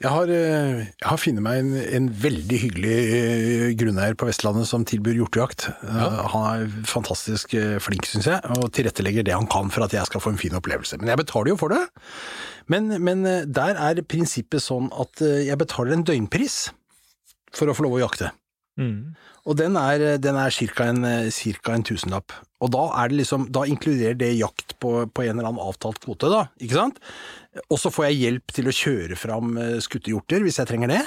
jeg 0.00 0.12
har, 0.12 0.30
jeg 0.30 1.08
har 1.10 1.20
funnet 1.20 1.42
meg 1.44 1.60
en, 1.60 1.72
en 1.98 2.08
veldig 2.22 2.58
hyggelig 2.62 2.96
eh, 3.16 3.68
grunneier 3.78 4.16
på 4.18 4.28
Vestlandet 4.28 4.68
som 4.68 4.84
tilbyr 4.86 5.18
hjortejakt. 5.18 5.68
Ja. 5.82 6.08
Han 6.34 6.46
er 6.50 6.66
fantastisk 6.88 7.54
eh, 7.58 7.76
flink, 7.82 8.06
syns 8.08 8.28
jeg, 8.30 8.40
og 8.56 8.70
tilrettelegger 8.76 9.26
det 9.26 9.34
han 9.36 9.48
kan 9.50 9.72
for 9.74 9.86
at 9.86 9.96
jeg 9.96 10.06
skal 10.08 10.22
få 10.22 10.34
en 10.34 10.40
fin 10.40 10.56
opplevelse. 10.58 11.00
Men 11.00 11.12
jeg 11.12 11.22
betaler 11.24 11.54
jo 11.54 11.60
for 11.60 11.74
det. 11.74 11.82
Men, 12.72 12.90
men 13.02 13.26
eh, 13.26 13.44
der 13.46 13.78
er 13.78 14.02
prinsippet 14.06 14.64
sånn 14.64 14.90
at 14.94 15.22
eh, 15.24 15.46
jeg 15.48 15.58
betaler 15.60 15.96
en 15.96 16.06
døgnpris 16.06 16.58
for 17.56 17.70
å 17.70 17.76
få 17.76 17.86
lov 17.86 17.98
å 17.98 18.04
jakte. 18.04 18.32
Og 19.46 19.56
den 19.56 19.76
er, 19.80 20.18
den 20.20 20.36
er 20.36 20.50
cirka 20.52 20.88
en, 20.90 21.04
cirka 21.32 21.72
en 21.76 21.84
tusenlapp. 21.86 22.34
Og 22.60 22.72
da 22.74 22.82
det 23.08 23.20
liksom, 23.20 23.48
da 23.52 23.64
inkluderer 23.68 24.16
det 24.18 24.32
jakt 24.36 24.74
på, 24.82 25.06
på 25.08 25.24
en 25.24 25.36
eller 25.38 25.50
annen 25.50 25.62
avtalt 25.62 26.00
kvote, 26.02 26.28
da, 26.32 26.46
ikke 26.60 26.78
sant? 26.78 27.00
Og 27.70 27.78
så 27.80 27.92
får 27.92 28.08
jeg 28.10 28.20
hjelp 28.24 28.52
til 28.56 28.68
å 28.68 28.74
kjøre 28.74 29.16
fram 29.20 29.56
eh, 29.60 29.76
skutte 29.84 30.12
hjorter 30.12 30.44
hvis 30.44 30.58
jeg 30.60 30.68
trenger 30.72 30.92
det. 30.92 31.02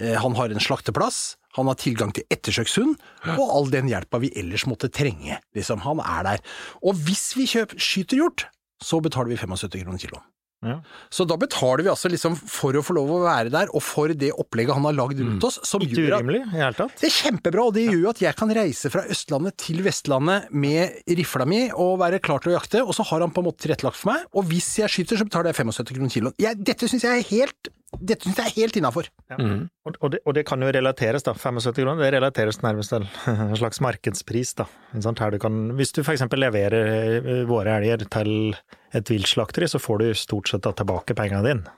Eh, 0.00 0.16
Han 0.22 0.34
har 0.38 0.50
en 0.50 0.62
slakteplass, 0.62 1.36
han 1.54 1.70
har 1.70 1.78
tilgang 1.78 2.10
til 2.14 2.26
ettersøkshund, 2.34 2.96
og 3.36 3.44
all 3.46 3.68
den 3.70 3.86
hjelpa 3.86 4.18
vi 4.22 4.32
ellers 4.34 4.66
måtte 4.66 4.90
trenge. 4.90 5.38
Liksom, 5.54 5.84
han 5.86 6.00
er 6.02 6.26
der. 6.26 6.40
Og 6.82 6.98
hvis 7.06 7.28
vi 7.38 7.46
kjøper, 7.46 7.78
skyter 7.78 8.18
hjort, 8.18 8.48
så 8.82 8.98
betaler 9.04 9.30
vi 9.30 9.38
75 9.38 9.84
kroner 9.84 10.02
kiloen. 10.02 10.24
Ja. 10.64 10.76
Så 11.12 11.26
da 11.28 11.36
betaler 11.40 11.84
vi 11.84 11.92
altså 11.92 12.10
liksom 12.12 12.36
for 12.40 12.76
å 12.78 12.82
få 12.84 12.96
lov 12.96 13.12
å 13.16 13.20
være 13.24 13.52
der, 13.54 13.72
og 13.74 13.84
for 13.84 14.12
det 14.14 14.32
opplegget 14.32 14.76
han 14.76 14.86
har 14.88 14.96
lagd 14.96 15.20
rundt 15.22 15.46
oss, 15.48 15.60
som 15.66 15.84
Ikke 15.84 16.00
gjør 16.00 16.16
at 16.18 16.24
urimelig 16.24 16.42
i 16.42 16.46
det 16.46 16.62
hele 16.62 16.78
tatt. 16.78 16.96
det 17.00 17.10
er 17.10 17.16
kjempebra, 17.18 17.68
og 17.68 17.76
det 17.76 17.86
gjør 17.86 18.00
jo 18.00 18.10
at 18.14 18.24
jeg 18.24 18.38
kan 18.40 18.54
reise 18.58 18.92
fra 18.94 19.04
Østlandet 19.14 19.58
til 19.60 19.84
Vestlandet 19.86 20.50
med 20.64 21.14
rifla 21.20 21.48
mi 21.48 21.62
og 21.70 21.96
være 22.02 22.22
klar 22.24 22.42
til 22.44 22.54
å 22.54 22.58
jakte, 22.58 22.82
og 22.84 22.96
så 22.96 23.06
har 23.10 23.24
han 23.24 23.34
på 23.34 23.44
en 23.44 23.50
måte 23.50 23.64
tilrettelagt 23.66 24.00
for 24.00 24.14
meg, 24.14 24.26
og 24.32 24.48
hvis 24.50 24.72
jeg 24.80 24.92
skyter, 24.92 25.20
så 25.20 25.28
betaler 25.28 25.52
jeg 25.52 25.60
75 25.62 25.94
kroner 25.94 26.14
kiloen. 26.16 26.36
Jeg, 26.42 26.60
dette 26.64 26.90
syns 26.90 27.06
jeg 27.06 27.24
er 27.24 27.32
helt 27.32 27.74
dette 28.00 28.26
synes 28.26 28.38
jeg 28.40 28.50
er 28.50 28.56
helt 28.56 28.76
innafor. 28.80 29.08
Og, 29.34 29.98
og, 30.00 30.08
det, 30.14 30.20
og 30.24 30.34
det 30.36 30.44
kan 30.48 30.62
jo 30.62 30.70
relateres, 30.74 31.24
da. 31.26 31.34
75 31.38 31.76
kroner, 31.78 32.02
det 32.02 32.12
relateres 32.16 32.60
nærmest 32.64 32.94
til 32.94 33.06
en 33.34 33.56
slags 33.58 33.80
markedspris, 33.84 34.54
da. 34.60 34.68
Her 34.94 35.34
du 35.34 35.40
kan, 35.42 35.60
hvis 35.78 35.94
du 35.94 36.02
f.eks. 36.04 36.26
leverer 36.34 36.90
eh, 37.20 37.44
våre 37.48 37.78
elger 37.78 38.06
til 38.10 38.56
et 38.94 39.10
viltslakteri, 39.10 39.68
så 39.70 39.80
får 39.82 40.02
du 40.02 40.06
stort 40.18 40.50
sett 40.50 40.64
da 40.66 40.72
tilbake 40.76 41.16
pengene 41.18 41.42
dine. 41.46 41.72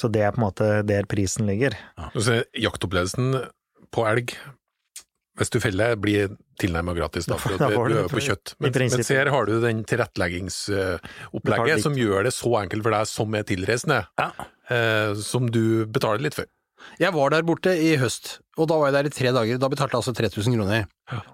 Så 0.00 0.10
det 0.12 0.22
er 0.24 0.34
på 0.34 0.40
en 0.42 0.46
måte 0.48 0.68
der 0.88 1.08
prisen 1.08 1.48
ligger. 1.48 1.76
Så 2.16 2.42
jaktopplevelsen 2.56 3.36
på 3.94 4.04
elg, 4.08 4.34
hvis 5.38 5.52
du 5.54 5.60
feller, 5.62 5.94
blir 6.00 6.32
tilnærmet 6.58 6.96
gratis, 6.98 7.28
da, 7.30 7.36
for 7.38 7.54
Da 7.60 7.68
at 7.68 7.76
får 7.76 7.88
du 7.88 7.94
du 7.94 8.00
er 8.02 8.10
på 8.10 8.22
kjøtt. 8.24 8.54
Men, 8.58 8.74
mens 8.74 9.12
her 9.14 9.30
har 9.30 9.46
du 9.46 9.60
den 9.62 9.84
tilretteleggingsopplegget 9.86 11.84
som 11.84 11.96
gjør 11.98 12.26
det 12.26 12.34
så 12.34 12.50
enkelt 12.64 12.82
for 12.86 12.96
deg 12.96 13.10
som 13.10 13.38
er 13.38 13.46
tilreisende, 13.48 14.00
eh, 14.18 15.14
som 15.22 15.46
du 15.54 15.86
betaler 15.86 16.26
litt 16.26 16.38
for. 16.38 16.50
Jeg 16.98 17.14
var 17.14 17.32
der 17.34 17.46
borte 17.46 17.72
i 17.74 17.96
høst, 17.98 18.38
og 18.58 18.68
da 18.70 18.78
var 18.80 18.90
jeg 18.90 18.96
der 18.96 19.08
i 19.08 19.12
tre 19.14 19.32
dager. 19.34 19.60
Da 19.62 19.70
betalte 19.70 19.94
jeg 19.94 20.02
altså 20.02 20.14
3000 20.18 20.56
kroner. 20.58 20.86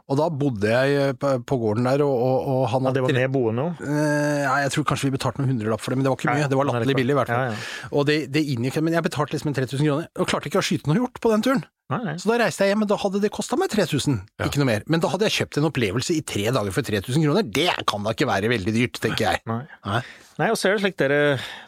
Og 0.06 0.18
da 0.20 0.28
bodde 0.30 0.70
jeg 0.70 0.98
eh, 1.00 1.12
på, 1.18 1.58
gården 1.58 1.88
der, 1.88 2.04
og, 2.06 2.14
og, 2.14 2.48
og 2.54 2.64
han 2.70 2.88
Ja, 2.88 2.94
det 2.94 3.04
var 3.06 3.16
med 3.16 3.32
boende 3.34 3.66
òg. 3.68 3.82
Eh, 3.82 4.42
ja, 4.44 4.54
jeg 4.66 4.74
tror 4.76 4.88
kanskje 4.92 5.08
vi 5.08 5.16
betalte 5.16 5.42
noen 5.42 5.54
hundrelapp 5.54 5.82
for 5.82 5.94
det, 5.94 5.98
men 5.98 6.06
det 6.06 6.12
var 6.12 6.20
ikke 6.20 6.36
mye. 6.36 6.50
Det 6.52 6.58
var 6.60 6.68
latterlig 6.70 6.98
billig 7.00 7.16
i 7.16 7.18
hvert 7.18 7.32
fall. 7.32 7.46
Ja, 7.48 7.54
ja. 7.56 7.88
Og 7.90 8.08
det, 8.10 8.18
det 8.34 8.44
inngikk, 8.54 8.78
men 8.84 8.98
jeg 8.98 9.06
betalte 9.08 9.36
liksom 9.36 9.50
en 9.50 9.58
3000 9.58 9.80
kroner, 9.82 10.10
og 10.14 10.30
klarte 10.30 10.52
ikke 10.52 10.62
å 10.62 10.66
skyte 10.68 10.90
noe 10.90 11.00
hjort 11.00 11.18
på 11.24 11.32
den 11.32 11.46
turen. 11.46 11.64
Nei, 11.92 12.00
nei. 12.00 12.14
Så 12.16 12.30
da 12.30 12.38
reiste 12.40 12.64
jeg 12.64 12.72
hjem, 12.72 12.80
men 12.80 12.88
da 12.88 12.96
hadde 12.96 13.20
det 13.20 13.28
kosta 13.34 13.58
meg 13.60 13.68
3000, 13.74 14.20
ikke 14.46 14.60
noe 14.62 14.68
mer. 14.70 14.84
Men 14.88 15.02
da 15.04 15.10
hadde 15.12 15.28
jeg 15.28 15.36
kjøpt 15.42 15.58
en 15.60 15.68
opplevelse 15.68 16.14
i 16.16 16.22
tre 16.24 16.46
dager 16.48 16.72
for 16.72 16.86
3000 16.86 17.26
kroner. 17.26 17.44
Det 17.44 17.66
kan 17.90 18.06
da 18.06 18.14
ikke 18.16 18.28
være 18.30 18.52
veldig 18.54 18.72
dyrt, 18.72 19.00
tenker 19.04 19.26
jeg. 19.26 19.42
Nei. 19.50 19.64
Nei. 19.84 20.00
Nei, 20.34 20.48
og 20.50 20.56
så 20.58 20.66
er 20.66 20.74
det 20.74 20.82
slik 20.82 20.96
dere 20.98 21.18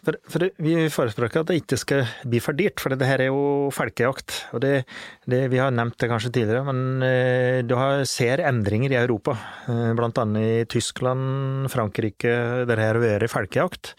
For, 0.02 0.16
for 0.26 0.46
vi 0.64 0.72
forespråker 0.90 1.44
at 1.44 1.50
det 1.52 1.60
ikke 1.60 1.78
skal 1.78 2.08
bli 2.26 2.40
for 2.42 2.56
dyrt, 2.58 2.82
for 2.82 2.96
det 2.96 3.06
her 3.06 3.22
er 3.22 3.30
jo 3.30 3.68
folkejakt. 3.74 4.40
Og 4.56 4.64
det, 4.64 4.72
det, 5.28 5.44
vi 5.52 5.61
har 5.61 5.74
nevnt 5.74 5.98
det 6.00 6.09
kanskje 6.11 6.32
tidligere, 6.35 6.64
men 6.68 7.04
eh, 7.06 7.61
du 7.66 7.76
har, 7.78 8.04
ser 8.09 8.42
endringer 8.44 8.94
i 8.94 8.98
Europa. 9.00 9.37
Eh, 9.68 9.92
blant 9.98 10.18
annet 10.22 10.46
i 10.46 10.64
Tyskland, 10.76 11.68
Frankrike, 11.72 12.32
der 12.68 12.82
her 12.82 12.96
har 12.96 13.02
vært 13.02 13.32
folkejakt, 13.32 13.94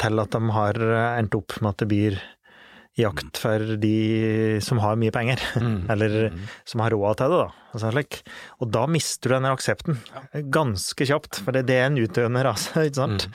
til 0.00 0.22
at 0.22 0.36
de 0.36 0.52
har 0.56 0.82
endt 1.16 1.38
opp 1.38 1.58
med 1.60 1.74
at 1.74 1.82
det 1.84 1.90
blir 1.90 2.20
jakt 2.98 3.38
for 3.38 3.62
de 3.80 4.58
som 4.64 4.80
har 4.82 4.98
mye 5.00 5.12
penger, 5.14 5.40
eller 5.92 6.30
som 6.68 6.82
har 6.84 6.94
råd 6.94 7.20
til 7.20 7.32
det, 7.32 7.40
da. 7.40 7.48
Altså. 7.70 8.04
Og 8.58 8.70
da 8.74 8.84
mister 8.90 9.30
du 9.30 9.36
denne 9.36 9.52
aksepten 9.54 10.00
ganske 10.52 11.06
kjapt, 11.06 11.42
for 11.44 11.54
det, 11.54 11.76
er 11.76 11.88
en 11.88 12.00
utøvende 12.00 12.44
rase, 12.46 12.86
ikke 12.88 13.00
sant. 13.02 13.28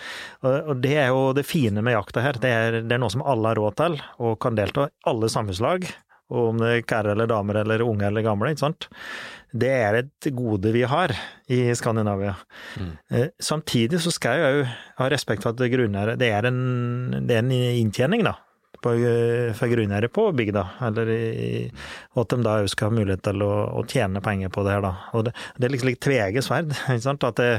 Og, 0.43 0.71
og 0.73 0.81
det 0.83 0.95
er 0.99 1.11
jo 1.13 1.29
det 1.37 1.47
fine 1.47 1.83
med 1.85 1.95
jakta 1.95 2.25
her, 2.25 2.41
det 2.41 2.51
er, 2.51 2.81
det 2.83 2.97
er 2.97 3.03
noe 3.03 3.13
som 3.13 3.23
alle 3.25 3.53
har 3.53 3.61
råd 3.61 3.79
til, 3.81 4.01
og 4.19 4.39
kan 4.43 4.59
delta 4.59 4.89
i 4.89 4.95
alle 5.11 5.31
samfunnslag. 5.31 5.87
Og 6.33 6.51
om 6.51 6.61
det 6.61 6.71
er 6.71 6.87
kærer 6.89 7.13
eller 7.13 7.29
damer 7.29 7.61
eller 7.61 7.83
unge 7.85 8.07
eller 8.07 8.25
gamle, 8.25 8.53
ikke 8.53 8.65
sant. 8.65 8.89
Det 9.55 9.69
er 9.71 9.99
et 10.01 10.29
gode 10.35 10.71
vi 10.75 10.81
har 10.89 11.13
i 11.53 11.59
Skandinavia. 11.77 12.33
Mm. 12.81 12.89
Samtidig 13.39 14.01
så 14.03 14.11
skal 14.11 14.41
jeg 14.41 14.57
jo 14.57 14.65
ha 14.99 15.11
respekt 15.11 15.45
for 15.45 15.55
at 15.55 15.71
grunneiere 15.71 16.17
Det 16.19 16.31
er 16.33 16.49
en, 16.49 16.59
det 17.29 17.37
er 17.37 17.45
en 17.45 17.53
inntjening, 17.53 18.25
da 18.27 18.35
på, 18.85 18.93
eh, 18.93 19.53
for 19.57 19.71
grunneiere 19.71 20.09
på 20.13 20.27
bygda, 20.35 20.63
eller 20.87 21.09
i, 21.09 21.49
og 22.15 22.23
at 22.25 22.35
de 22.35 22.45
da 22.45 22.55
skal 22.69 22.91
ha 22.91 22.97
mulighet 22.99 23.23
til 23.25 23.43
å, 23.45 23.51
å 23.79 23.83
tjene 23.89 24.21
penger 24.25 24.53
på 24.53 24.65
det 24.65 24.75
her, 24.75 24.85
da. 24.85 24.93
Og 25.17 25.27
det, 25.27 25.35
det 25.57 25.67
er 25.67 25.73
liksom 25.73 25.91
litt 25.91 26.03
tvege 26.05 26.45
sverd, 26.45 26.73
ikke 26.93 27.05
sant, 27.07 27.27
at 27.27 27.41
det, 27.41 27.49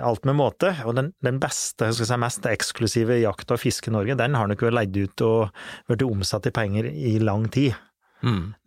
alt 0.00 0.26
med 0.28 0.38
måte. 0.40 0.74
Og 0.86 0.96
den, 0.98 1.12
den 1.24 1.40
beste, 1.42 1.90
jeg 1.90 2.00
skal 2.00 2.12
si 2.12 2.20
mest 2.24 2.50
eksklusive 2.50 3.20
jakt 3.22 3.52
og 3.52 3.62
fisket 3.62 3.92
i 3.92 3.96
Norge, 3.98 4.18
den 4.18 4.38
har 4.38 4.50
nok 4.50 4.66
vært 4.68 4.78
leid 4.80 5.00
ut 5.02 5.26
og 5.28 5.64
blitt 5.90 6.06
omsatt 6.06 6.48
i 6.48 6.54
penger 6.54 6.88
i 6.90 7.18
lang 7.22 7.48
tid. 7.52 7.76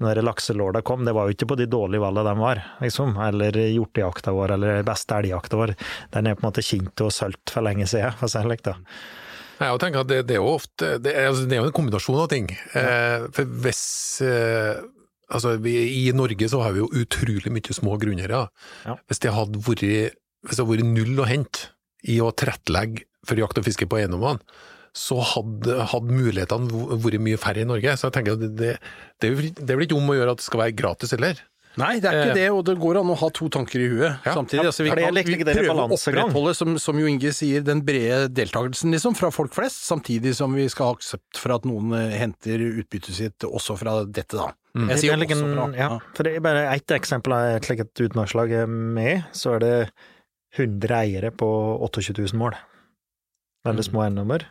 Når 0.03 0.21
lakselåla 0.25 0.81
kom, 0.85 1.05
det 1.07 1.13
var 1.15 1.27
jo 1.27 1.35
ikke 1.35 1.47
på 1.51 1.57
de 1.59 1.67
dårlige 1.71 2.03
valgene 2.03 2.31
de 2.31 2.41
var, 2.41 2.63
liksom. 2.83 3.15
Eller 3.27 3.59
hjortejakta 3.63 4.33
vår, 4.35 4.55
eller 4.57 4.87
beste 4.87 5.19
elgjakta 5.19 5.59
vår. 5.59 5.75
Den 6.15 6.27
er 6.27 6.35
på 6.35 6.43
en 6.43 6.49
måte 6.49 6.65
kjent 6.65 7.05
og 7.05 7.13
solgt 7.15 7.53
for 7.55 7.65
lenge 7.65 7.87
siden, 7.89 8.17
for 8.19 8.31
slik, 8.31 8.65
da. 8.67 8.75
Jeg 9.55 9.79
tenker 9.79 10.03
at 10.03 10.09
det, 10.09 10.17
det 10.27 10.35
er 10.35 10.41
jo 10.41 10.51
ofte 10.57 10.97
det 10.99 11.13
er, 11.15 11.29
altså, 11.29 11.45
det 11.47 11.55
er 11.55 11.61
jo 11.63 11.69
en 11.69 11.77
kombinasjon 11.77 12.19
av 12.19 12.27
ting. 12.31 12.49
Eh, 12.75 13.29
for 13.35 13.55
hvis 13.63 13.85
eh, 14.25 14.83
Altså, 15.25 15.55
vi, 15.57 15.71
I 16.05 16.11
Norge 16.13 16.45
så 16.51 16.59
har 16.61 16.75
vi 16.75 16.83
jo 16.83 16.89
utrolig 17.01 17.49
mye 17.49 17.73
små 17.73 17.95
grunneiere. 17.97 18.43
Ja. 18.85 18.93
Hvis 19.09 19.23
det 19.23 19.31
hadde 19.33 19.57
vært, 19.65 19.81
hvis 19.81 20.51
det 20.53 20.61
hadde 20.61 20.69
vært 20.69 20.85
null 20.85 21.21
å 21.23 21.25
hente 21.25 21.71
i 22.05 22.19
å 22.21 22.29
tilrettelegge 22.29 23.07
for 23.25 23.41
jakt 23.41 23.57
og 23.57 23.65
fiske 23.65 23.87
på 23.89 23.97
eiendommene, 23.97 24.37
så 24.95 25.17
hadde, 25.33 25.81
hadde 25.91 26.15
mulighetene 26.15 26.85
vært 27.03 27.19
mye 27.23 27.39
færre 27.41 27.65
i 27.65 27.67
Norge. 27.67 27.97
Så 27.99 28.07
jeg 28.07 28.15
tenker 28.15 28.37
at 28.37 28.45
det, 28.55 28.77
det, 29.19 29.33
det, 29.59 29.75
vel 29.75 29.83
ikke 29.89 29.99
om 29.99 30.13
å 30.13 30.15
gjøre 30.15 30.35
at 30.37 30.41
det 30.41 30.47
skal 30.47 30.61
være 30.63 30.77
gratis 30.79 31.11
heller. 31.15 31.41
Nei, 31.75 31.97
det 31.99 32.07
er 32.07 32.15
ikke 32.21 32.31
Eh. 32.31 32.37
det, 32.37 32.45
og 32.55 32.61
det 32.63 32.77
går 32.79 33.01
an 33.01 33.09
å 33.11 33.17
ha 33.19 33.27
to 33.35 33.49
tanker 33.51 33.81
i 33.83 33.87
huet 33.91 34.23
Ja. 34.23 34.31
samtidig. 34.31 34.63
Altså, 34.69 34.85
vi 34.85 34.93
kan 34.95 35.11
vi 35.11 35.43
prøver 35.43 35.75
å 35.75 35.87
opprettholde, 35.91 36.53
som, 36.55 36.77
som 36.79 37.01
jo 37.01 37.09
Inge 37.11 37.33
sier, 37.35 37.65
den 37.67 37.81
brede 37.83 38.29
deltakelsen 38.31 38.95
liksom, 38.95 39.17
fra 39.19 39.27
folk 39.35 39.51
flest, 39.53 39.83
samtidig 39.83 40.31
som 40.37 40.55
vi 40.55 40.69
skal 40.71 40.93
ha 40.93 40.95
aksept 40.95 41.41
for 41.41 41.51
at 41.57 41.67
noen 41.67 41.91
eh, 41.99 42.15
henter 42.15 42.63
utbyttet 42.79 43.17
sitt 43.17 43.43
også 43.43 43.75
fra 43.81 43.97
dette, 44.07 44.39
da. 44.39 44.53
Jeg 44.75 45.01
sier 45.03 45.17
er 45.17 45.25
også 45.27 45.49
fra. 45.51 45.67
ja, 45.75 45.89
for 46.15 46.23
det 46.27 46.37
er 46.37 46.43
bare 46.47 46.63
ett 46.71 46.95
eksempel 46.95 47.35
av 47.35 47.57
et 47.57 47.67
slikt 47.67 48.01
utmarkslag 48.07 48.55
med 48.71 49.27
så 49.35 49.57
er 49.57 49.59
det 49.63 49.75
100 50.55 50.95
eiere 51.01 51.31
på 51.35 51.51
28 51.83 52.15
000 52.23 52.39
mål. 52.39 52.55
Veldig 53.65 53.87
små 53.87 54.05
eiendommer. 54.05 54.45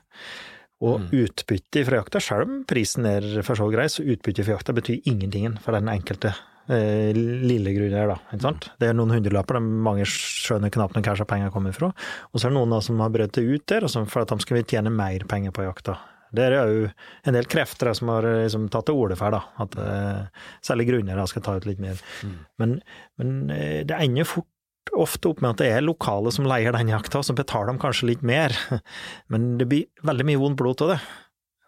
Og 0.85 1.14
utbytte 1.14 1.85
fra 1.87 2.03
jakta, 2.03 2.20
selv 2.20 2.48
om 2.48 2.57
prisen 2.68 3.07
er 3.09 3.24
for 3.46 3.57
så 3.57 3.70
grei, 3.72 3.87
så 3.88 4.05
utbytte 4.05 4.44
fra 4.44 4.59
jakta 4.59 4.74
betyr 4.77 5.07
ingenting 5.09 5.55
for 5.62 5.77
den 5.77 5.88
enkelte 5.92 6.35
Eh, 6.64 7.12
lille 7.44 7.74
grunneier, 7.77 8.09
da. 8.09 8.16
Ikke 8.33 8.46
sant? 8.46 8.70
Det 8.81 8.88
er 8.88 8.96
noen 8.96 9.12
hundrelapper, 9.12 9.59
der 9.59 9.64
mange 9.85 10.07
skjønner 10.09 10.72
knapt 10.72 10.96
hvor 10.96 11.29
penger 11.29 11.53
kommer 11.53 11.77
fra. 11.77 11.90
Og 12.33 12.40
så 12.40 12.46
er 12.46 12.55
det 12.55 12.57
noen 12.57 12.72
da 12.72 12.81
som 12.85 13.03
har 13.05 13.12
brøt 13.12 13.37
det 13.37 13.44
ut 13.44 13.66
der, 13.68 13.87
som, 13.92 14.09
for 14.09 14.24
at 14.24 14.33
de 14.33 14.40
skal 14.40 14.64
tjene 14.64 14.92
mer 14.92 15.27
penger 15.29 15.53
på 15.53 15.66
jakta. 15.66 15.98
Det 16.35 16.48
er 16.48 16.57
jo 16.57 16.88
en 17.29 17.37
del 17.37 17.46
krefter 17.46 17.92
som 17.94 18.09
har 18.11 18.27
liksom, 18.27 18.66
tatt 18.72 18.88
til 18.88 18.96
orde 18.98 19.18
for 19.20 19.37
at 19.37 19.77
eh, 19.79 20.48
særlig 20.64 20.88
grunneiere 20.88 21.29
skal 21.31 21.44
ta 21.44 21.59
ut 21.61 21.68
litt 21.68 21.83
mer. 21.85 22.00
Men, 22.59 22.79
men 23.20 23.37
eh, 23.55 23.85
det 23.87 24.00
ender 24.00 24.27
fort 24.27 24.48
ofte 24.92 25.31
opp 25.31 25.40
med 25.42 25.55
at 25.55 25.62
det 25.62 25.70
er 25.73 25.85
lokale 25.87 26.33
som 26.35 26.47
leier 26.49 26.75
den 26.77 26.92
jakta, 26.92 27.23
så 27.25 27.37
betaler 27.37 27.73
de 27.73 27.83
kanskje 27.83 28.11
litt 28.12 28.25
mer. 28.27 28.55
Men 29.33 29.55
det 29.61 29.68
blir 29.70 30.07
veldig 30.07 30.27
mye 30.29 30.42
vondt 30.42 30.61
blod 30.61 30.85
av 30.85 30.94
det. 30.94 31.01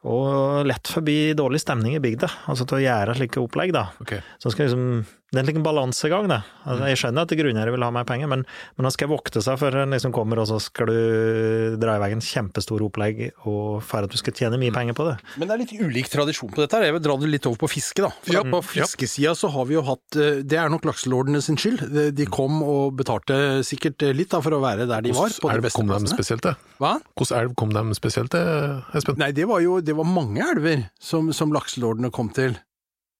Og 0.04 0.66
lett 0.68 0.86
forbi 0.92 1.32
dårlig 1.34 1.60
stemning 1.64 1.96
i 1.96 2.02
bygda, 2.02 2.28
altså 2.46 2.66
til 2.68 2.78
å 2.78 2.84
gjøre 2.84 3.16
slike 3.18 3.40
opplegg, 3.42 3.72
da. 3.74 3.88
Okay. 4.04 4.20
Så 4.42 4.52
skal 4.52 4.68
liksom 4.68 5.06
Det 5.34 5.40
er 5.40 5.42
en 5.42 5.48
liten 5.50 5.64
balansegang, 5.66 6.28
det. 6.30 6.36
Altså, 6.64 6.86
jeg 6.86 6.98
skjønner 7.00 7.24
at 7.26 7.32
grunneiere 7.36 7.72
vil 7.74 7.82
ha 7.82 7.88
mer 7.92 8.04
penger, 8.06 8.28
men, 8.30 8.44
men 8.78 8.86
han 8.86 8.92
skal 8.94 9.08
vokte 9.10 9.42
seg 9.42 9.58
før 9.58 9.74
han 9.82 9.90
liksom 9.90 10.12
kommer, 10.14 10.38
og 10.38 10.46
så 10.48 10.60
skal 10.62 10.86
du 10.86 11.74
dra 11.82 11.96
i 11.96 12.00
vei 12.00 12.12
en 12.14 12.22
kjempestor 12.22 12.80
opplegg 12.86 13.32
og 13.42 13.82
for 13.84 14.06
at 14.06 14.12
du 14.14 14.16
skal 14.20 14.32
tjene 14.38 14.56
mye 14.62 14.72
penger 14.72 14.94
på 14.96 15.04
det. 15.08 15.16
Men 15.36 15.50
det 15.50 15.56
er 15.56 15.60
litt 15.64 15.74
ulik 15.82 16.08
tradisjon 16.12 16.52
på 16.54 16.62
dette. 16.62 16.78
her. 16.78 16.86
Jeg 16.86 16.94
vil 16.94 17.02
dra 17.08 17.16
det 17.24 17.32
litt 17.34 17.48
over 17.50 17.58
på 17.64 17.68
fiske, 17.74 18.04
da. 18.06 18.12
For 18.22 18.36
Ja. 18.38 18.44
På 18.46 18.62
fiskesida 18.64 19.34
så 19.36 19.50
har 19.52 19.66
vi 19.66 19.74
jo 19.74 19.82
hatt 19.82 20.16
eh, 20.16 20.38
Det 20.46 20.60
er 20.62 20.70
nok 20.72 20.86
lakselordene 20.86 21.42
sin 21.42 21.58
skyld. 21.58 21.82
De- 21.90 22.06
De 22.22 22.26
kom 22.30 22.62
og 22.62 22.94
betalte 22.96 23.64
sikkert 23.66 24.06
litt 24.14 24.30
da 24.30 24.40
for 24.40 24.54
å 24.54 24.62
være 24.62 24.86
der 24.86 25.02
de 25.02 25.12
var. 25.12 25.34
På 25.42 25.50
de 25.50 25.58
elv 25.58 25.72
kom 25.74 25.90
de 25.90 26.06
spesielt 26.14 26.46
til? 26.46 26.54
Hva? 26.78 26.94
Hvordan 27.18 27.42
elv 27.42 27.54
kom 27.58 27.74
de 27.74 27.84
spesielt 27.98 28.30
til, 28.30 28.80
Espen? 28.94 29.18
Nei, 29.18 29.32
det 29.36 29.44
var 29.50 29.60
jo 29.66 29.80
det 29.82 29.95
var 29.96 30.04
mange 30.08 30.44
elver 30.44 30.90
som, 31.00 31.32
som 31.32 31.52
lakselordene 31.54 32.10
kom 32.14 32.28
til. 32.36 32.58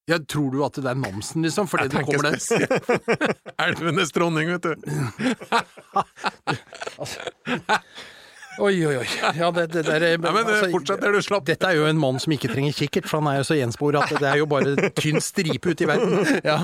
Ja, 0.07 0.19
tror 0.23 0.51
du 0.55 0.63
at 0.63 0.77
det 0.79 0.87
er 0.87 0.95
Namsen, 0.95 1.43
liksom? 1.43 1.67
Fordi 1.67 1.89
det 1.91 2.07
kommer 2.07 2.31
det 2.31 2.39
spesielt. 2.41 2.87
Elvenes 3.67 4.13
dronning, 4.15 4.55
vet 4.55 4.63
du. 4.63 4.77
Oi, 8.57 8.87
oi, 8.87 8.97
oi. 9.03 9.07
Ja, 9.37 9.51
det, 9.53 9.67
det 9.75 9.83
der, 9.87 10.05
Nei, 10.17 10.33
men 10.33 10.49
altså, 10.49 10.69
fortsett 10.73 11.03
der 11.03 11.13
du 11.13 11.21
slapp. 11.25 11.45
Dette 11.49 11.69
er 11.69 11.77
jo 11.79 11.87
en 11.89 11.99
mann 12.01 12.19
som 12.23 12.33
ikke 12.33 12.49
trenger 12.53 12.75
kikkert, 12.77 13.09
for 13.11 13.21
han 13.21 13.29
er 13.33 13.41
jo 13.41 13.47
så 13.51 13.59
gjenspor 13.59 13.99
at 14.01 14.13
det 14.17 14.29
er 14.31 14.41
jo 14.41 14.49
bare 14.49 14.91
tynn 14.97 15.21
stripe 15.25 15.73
ute 15.73 15.85
i 15.85 15.89
verden. 15.91 16.25
Ja. 16.47 16.57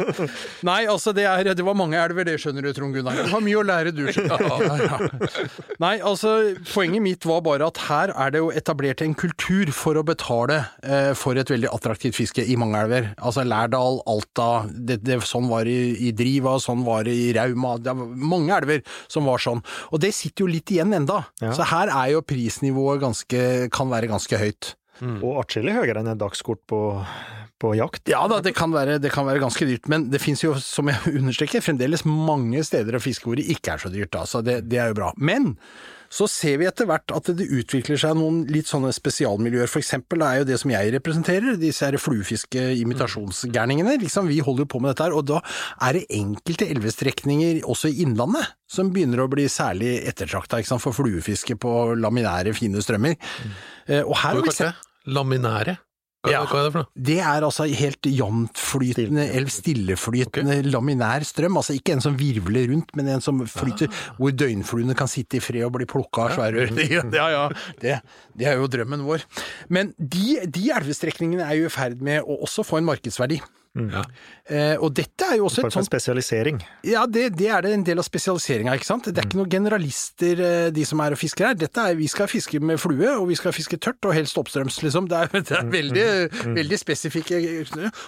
Nei, 0.67 0.83
altså 0.91 1.13
det, 1.17 1.27
er, 1.29 1.53
det 1.57 1.65
var 1.67 1.77
mange 1.79 1.99
elver, 2.01 2.27
det 2.29 2.39
skjønner 2.41 2.65
du, 2.65 2.71
Trond 2.77 2.97
Gunnar. 2.97 3.19
Du 3.19 3.33
har 3.33 3.43
mye 3.45 3.59
å 3.61 3.65
lære, 3.67 3.93
du. 3.97 4.05
Ja, 4.09 4.39
ja. 4.39 4.99
Nei, 5.83 5.95
altså 6.01 6.35
poenget 6.73 7.05
mitt 7.05 7.27
var 7.29 7.43
bare 7.45 7.69
at 7.69 7.81
her 7.89 8.13
er 8.15 8.33
det 8.35 8.43
jo 8.43 8.51
etablert 8.55 9.03
en 9.05 9.17
kultur 9.19 9.73
for 9.75 9.99
å 9.99 10.05
betale 10.07 10.63
eh, 10.85 11.13
for 11.19 11.39
et 11.39 11.51
veldig 11.51 11.71
attraktivt 11.73 12.17
fiske 12.19 12.45
i 12.45 12.57
mange 12.61 12.81
elver. 12.81 13.11
Altså 13.21 13.45
Lærdal, 13.47 14.01
Alta, 14.11 14.51
det, 14.73 15.01
det, 15.07 15.21
sånn 15.29 15.51
var 15.51 15.69
det 15.69 15.75
i, 15.75 15.93
i 16.09 16.15
Driva, 16.17 16.57
sånn 16.63 16.85
var 16.87 17.07
det 17.09 17.17
i 17.19 17.31
Rauma. 17.37 17.77
Det 17.83 17.97
var 17.99 18.15
mange 18.33 18.55
elver 18.57 18.85
som 19.13 19.29
var 19.29 19.43
sånn. 19.43 19.63
Og 19.91 20.03
det 20.03 20.13
sitter 20.17 20.47
jo 20.47 20.53
litt 20.53 20.73
igjen 20.73 20.95
enda. 20.97 21.23
Ja. 21.43 21.53
Så 21.57 21.67
her 21.73 21.82
er 21.89 22.13
jo 22.13 22.21
prisnivået 22.21 23.01
ganske, 23.01 23.69
kan 23.73 23.91
være 23.91 24.07
ganske 24.07 24.39
høyt. 24.39 24.75
Og 25.23 25.41
atskillig 25.43 25.73
høyere 25.75 25.99
enn 26.05 26.13
et 26.13 26.21
dagskort 26.21 26.61
på, 26.69 27.03
på 27.63 27.73
jakt. 27.79 28.05
Ja 28.11 28.25
da, 28.31 28.43
det 28.45 28.55
kan, 28.59 28.75
være, 28.75 28.99
det 29.03 29.15
kan 29.15 29.29
være 29.29 29.43
ganske 29.43 29.69
dyrt, 29.69 29.89
men 29.93 30.11
det 30.13 30.23
finnes 30.23 30.43
jo, 30.45 30.57
som 30.63 30.91
jeg 30.91 31.17
understreker, 31.21 31.65
fremdeles 31.65 32.07
mange 32.09 32.63
steder 32.67 32.99
å 32.99 33.03
fiske 33.03 33.29
hvor 33.29 33.39
det 33.39 33.49
ikke 33.55 33.77
er 33.77 33.83
så 33.87 33.93
dyrt, 33.93 34.13
da, 34.15 34.27
så 34.29 34.45
det, 34.45 34.63
det 34.71 34.83
er 34.83 34.93
jo 34.93 35.01
bra. 35.03 35.13
Men 35.19 35.55
så 36.13 36.27
ser 36.29 36.59
vi 36.61 36.67
etter 36.69 36.85
hvert 36.89 37.09
at 37.17 37.31
det 37.39 37.47
utvikler 37.47 37.97
seg 37.97 38.19
noen 38.19 38.43
litt 38.53 38.69
sånne 38.69 38.91
spesialmiljøer. 38.93 39.71
For 39.71 39.81
eksempel 39.81 40.21
er 40.27 40.43
jo 40.43 40.49
det 40.51 40.59
som 40.61 40.73
jeg 40.75 40.91
representerer, 40.93 41.57
disse 41.61 41.89
her 41.89 41.97
fluefiske-imitasjonsgærningene. 41.97 43.95
Liksom, 44.03 44.29
vi 44.29 44.43
holder 44.45 44.67
jo 44.67 44.73
på 44.75 44.83
med 44.83 44.93
dette 44.93 45.07
her, 45.07 45.17
og 45.17 45.25
da 45.31 45.41
er 45.89 45.97
det 45.97 46.05
enkelte 46.19 46.69
elvestrekninger 46.75 47.63
også 47.65 47.89
i 47.89 48.05
innlandet 48.05 48.53
som 48.73 48.93
begynner 48.93 49.25
å 49.25 49.31
bli 49.33 49.47
særlig 49.53 49.95
ettertrakta 50.11 50.61
for 50.77 50.93
fluefiske 50.97 51.57
på 51.61 51.73
laminære, 51.97 52.53
fine 52.57 52.85
strømmer. 52.85 53.17
Mm. 53.17 53.57
Og 54.05 54.15
her 54.21 54.43
det? 54.53 54.75
Laminære? 55.09 55.79
Hva, 56.23 56.31
Ja. 56.31 56.41
hva 56.47 56.61
er 56.61 56.65
det 56.69 56.73
for 56.73 56.85
noe? 56.85 57.03
det 57.09 57.17
er 57.19 57.43
altså 57.43 57.65
helt 57.67 58.07
jevntflytende, 58.07 59.25
eller 59.35 59.51
stilleflytende 59.51 60.59
laminær 60.71 61.25
strøm. 61.27 61.57
Altså 61.59 61.75
ikke 61.75 61.97
en 61.97 62.01
som 62.05 62.15
virvler 62.19 62.69
rundt, 62.71 62.93
men 62.97 63.09
en 63.09 63.21
som 63.25 63.41
flyter, 63.51 63.91
hvor 64.19 64.31
døgnfluene 64.31 64.95
kan 64.99 65.11
sitte 65.11 65.41
i 65.41 65.43
fred 65.43 65.65
og 65.67 65.73
bli 65.77 65.87
plukka 65.91 66.29
av 66.29 66.37
svære 66.37 66.61
ørner. 66.67 67.11
Ja, 67.15 67.27
ja, 67.35 67.43
det, 67.83 67.97
det 68.39 68.47
er 68.53 68.61
jo 68.61 68.69
drømmen 68.71 69.03
vår. 69.07 69.25
Men 69.69 69.91
de, 69.99 70.39
de 70.47 70.69
elvestrekningene 70.77 71.43
er 71.49 71.59
jo 71.59 71.67
i 71.67 71.75
ferd 71.75 71.99
med 72.03 72.23
å 72.23 72.39
også 72.47 72.65
få 72.67 72.79
en 72.79 72.87
markedsverdi. 72.93 73.41
Ja. 73.73 74.03
Eh, 74.53 74.75
og 74.85 74.91
dette 74.93 75.25
er 75.33 75.39
jo 75.39 75.47
også 75.47 75.63
et 75.65 75.73
sånt 75.73 75.87
spesialisering. 75.89 76.59
ja, 76.85 77.07
det, 77.09 77.31
det 77.39 77.47
er 77.49 77.63
det 77.65 77.71
en 77.73 77.85
del 77.87 78.03
av 78.03 78.05
spesialiseringa, 78.05 78.75
ikke 78.77 78.89
sant. 78.89 79.07
Det 79.09 79.17
er 79.17 79.29
ikke 79.29 79.39
noen 79.39 79.53
generalister, 79.55 80.43
eh, 80.45 80.67
de 80.77 80.85
som 80.85 81.01
er 81.01 81.17
og 81.17 81.21
fisker 81.21 81.49
her. 81.49 81.57
Dette 81.57 81.87
er, 81.89 81.97
vi 81.97 82.09
skal 82.11 82.29
fiske 82.29 82.61
med 82.61 82.81
flue, 82.83 83.15
og 83.15 83.31
vi 83.31 83.39
skal 83.39 83.55
fiske 83.57 83.79
tørt, 83.81 83.97
og 84.05 84.13
helst 84.17 84.37
oppstrøms, 84.37 84.77
liksom. 84.85 85.09
Det 85.09 85.23
er, 85.23 85.33
det 85.49 85.57
er 85.57 85.71
veldig, 85.73 86.07
veldig 86.59 86.81
spesifikke 86.83 87.41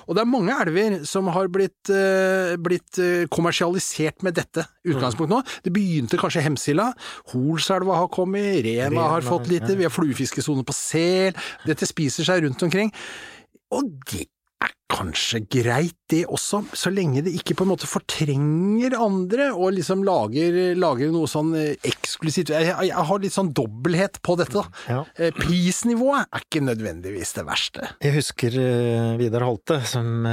Og 0.05 0.13
det 0.19 0.25
er 0.25 0.29
mange 0.29 0.59
elver 0.67 0.99
som 1.09 1.33
har 1.33 1.49
blitt, 1.55 1.89
eh, 1.89 2.59
blitt 2.61 3.01
eh, 3.01 3.25
kommersialisert 3.33 4.21
med 4.27 4.37
dette 4.37 4.67
utgangspunktet 4.85 5.33
nå. 5.33 5.41
Det 5.65 5.73
begynte 5.73 6.21
kanskje 6.21 6.45
Hemsila. 6.45 6.91
Holselva 7.33 8.03
har 8.03 8.13
kommet, 8.13 8.61
Rena 8.69 8.91
Rena, 8.91 9.09
har 9.17 9.25
fått 9.25 9.49
lite, 9.49 9.79
vi 9.81 9.89
har 9.89 9.95
fluefiskesone 9.95 10.67
på 10.67 10.77
Sel. 10.77 11.33
Dette 11.65 11.89
spiser 11.89 12.29
seg 12.29 12.45
rundt 12.45 12.69
omkring. 12.69 12.93
Og 13.73 13.89
det 14.13 14.29
er 14.65 14.73
kanskje 14.95 15.41
greit 15.51 15.97
det 16.13 16.23
også, 16.31 16.61
så 16.77 16.91
lenge 16.93 17.23
det 17.25 17.33
ikke 17.39 17.57
på 17.59 17.65
en 17.65 17.71
måte 17.73 17.89
fortrenger 17.89 18.95
andre 19.01 19.49
og 19.55 19.73
liksom 19.79 20.05
lager, 20.07 20.75
lager 20.79 21.11
noe 21.15 21.29
sånn 21.31 21.55
eh, 21.59 21.87
eksklusivt. 21.89 22.53
Jeg, 22.53 22.69
jeg, 22.91 23.07
har 23.09 23.23
litt 23.23 23.35
sånn 23.35 23.51
dobbelthet 23.57 24.21
på 24.25 24.37
dette, 24.39 24.61
da. 24.61 24.83
Ja. 24.93 25.01
Eh, 25.17 25.33
Prisnivået 25.35 26.29
er 26.29 26.45
ikke 26.45 26.63
nødvendigvis 26.67 27.35
det 27.39 27.47
verste. 27.49 27.89
Jeg 28.05 28.15
husker 28.19 28.59
eh, 28.61 29.15
Vidar 29.21 29.47
Holte, 29.49 29.81
som 29.89 30.29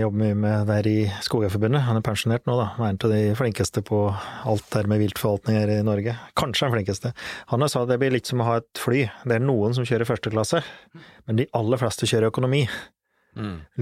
jobber 0.00 0.20
mye 0.20 0.38
med 0.42 0.68
der 0.68 0.88
i 0.90 0.98
Skogeierforbundet. 1.24 1.86
Han 1.86 2.00
er 2.00 2.04
pensjonert 2.06 2.44
nå, 2.50 2.58
da. 2.60 2.70
Han 2.76 2.88
er 2.88 2.96
en 2.96 3.00
av 3.08 3.14
de 3.14 3.22
flinkeste 3.38 3.84
på 3.86 4.02
alt 4.10 4.66
der 4.74 4.90
med 4.90 5.00
viltforvaltning 5.04 5.60
her 5.60 5.72
i 5.78 5.80
Norge. 5.86 6.16
Kanskje 6.38 6.68
den 6.68 6.76
flinkeste. 6.76 7.14
Han 7.54 7.64
har 7.64 7.72
sa 7.72 7.86
det 7.88 8.00
blir 8.02 8.14
litt 8.14 8.28
som 8.30 8.42
å 8.42 8.50
ha 8.50 8.58
et 8.60 8.82
fly. 8.82 9.06
Det 9.24 9.38
er 9.38 9.46
noen 9.46 9.76
som 9.76 9.86
kjører 9.86 10.08
første 10.08 10.34
klasse, 10.34 10.64
men 11.28 11.40
de 11.40 11.48
aller 11.56 11.80
fleste 11.80 12.10
kjører 12.10 12.34
økonomi. 12.34 12.66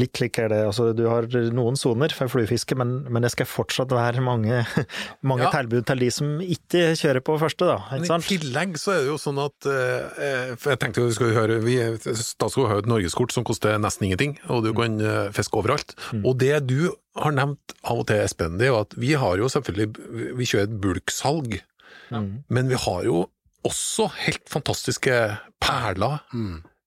Litt 0.01 0.17
slik 0.17 0.39
er 0.41 0.49
det. 0.49 0.59
Altså, 0.67 0.91
du 0.97 1.03
har 1.11 1.27
noen 1.53 1.77
soner 1.77 2.13
for 2.17 2.31
fluefiske, 2.33 2.77
men, 2.79 3.03
men 3.13 3.23
det 3.27 3.31
skal 3.35 3.47
fortsatt 3.51 3.93
være 3.93 4.23
mange, 4.25 4.63
mange 5.31 5.45
Ja. 5.45 5.51
tilbud 5.53 5.85
til 5.87 5.99
de 6.05 6.11
som 6.15 6.39
ikke 6.41 6.95
kjører 6.97 7.21
på 7.27 7.37
første, 7.43 7.67
da. 7.69 7.77
Men 7.93 8.07
I 8.25 8.39
tillegg 8.39 8.79
så 8.81 8.95
er 8.95 9.03
det 9.03 9.11
jo 9.13 9.19
sånn 9.21 9.41
at 9.43 9.69
eh, 9.69 10.55
For 10.57 10.73
jeg 10.73 10.81
tenkte 10.83 11.03
jo 11.05 11.11
vi 11.11 11.17
skal 11.19 11.35
høre 11.37 11.59
vi, 11.65 11.77
Statskog 12.23 12.69
har 12.71 12.79
jo 12.81 12.85
et 12.87 12.91
norgeskort 12.95 13.33
som 13.37 13.45
koster 13.45 13.77
nesten 13.83 14.09
ingenting, 14.09 14.39
og 14.49 14.65
du 14.65 14.73
kan 14.77 14.97
eh, 15.01 15.29
fiske 15.37 15.61
overalt. 15.61 15.95
Og 16.23 16.39
det 16.41 16.55
du 16.71 16.93
har 17.21 17.35
nevnt 17.37 17.77
av 17.85 18.01
og 18.01 18.07
til, 18.09 18.23
Espen, 18.25 18.57
det 18.57 18.71
er 18.71 18.73
jo 18.73 18.81
at 18.87 18.95
vi 18.97 19.13
har 19.21 19.37
jo 19.37 19.51
selvfølgelig 19.53 20.37
Vi 20.41 20.47
kjører 20.49 20.71
et 20.71 20.81
bulksalg, 20.81 21.59
men 22.49 22.69
vi 22.73 22.77
har 22.89 23.05
jo 23.05 23.27
også 23.69 24.09
helt 24.25 24.49
fantastiske 24.51 25.15
perler 25.63 26.19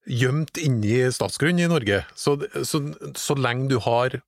gjemt 0.06 0.60
inni 0.62 1.04
statsgrunn 1.14 1.60
i 1.60 1.68
Norge. 1.72 2.04
Så, 2.16 2.38
så, 2.64 2.82
så 3.18 3.38
lenge 3.40 3.70
du 3.74 3.80
har 3.84 4.20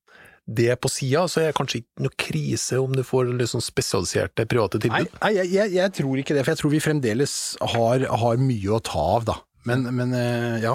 det 0.47 0.77
på 0.79 0.87
sida, 0.91 1.25
så 1.27 1.41
er 1.41 1.49
det 1.49 1.57
kanskje 1.57 1.81
ikke 1.81 2.05
noe 2.05 2.15
krise 2.23 2.77
om 2.79 2.93
du 2.95 3.03
får 3.03 3.33
sånn 3.51 3.63
spesialiserte 3.65 4.45
private 4.47 4.79
tilbud. 4.79 5.09
nei 5.19 5.33
jeg, 5.35 5.51
jeg, 5.51 5.73
jeg 5.75 5.93
tror 5.99 6.21
ikke 6.21 6.37
det, 6.37 6.45
for 6.45 6.55
jeg 6.55 6.61
tror 6.61 6.71
vi 6.71 6.79
fremdeles 6.85 7.33
har, 7.75 8.07
har 8.23 8.39
mye 8.39 8.77
å 8.77 8.79
ta 8.79 9.03
av, 9.17 9.27
da. 9.27 9.37
Men, 9.67 9.83
men 9.91 10.13
eh, 10.15 10.61
ja. 10.63 10.73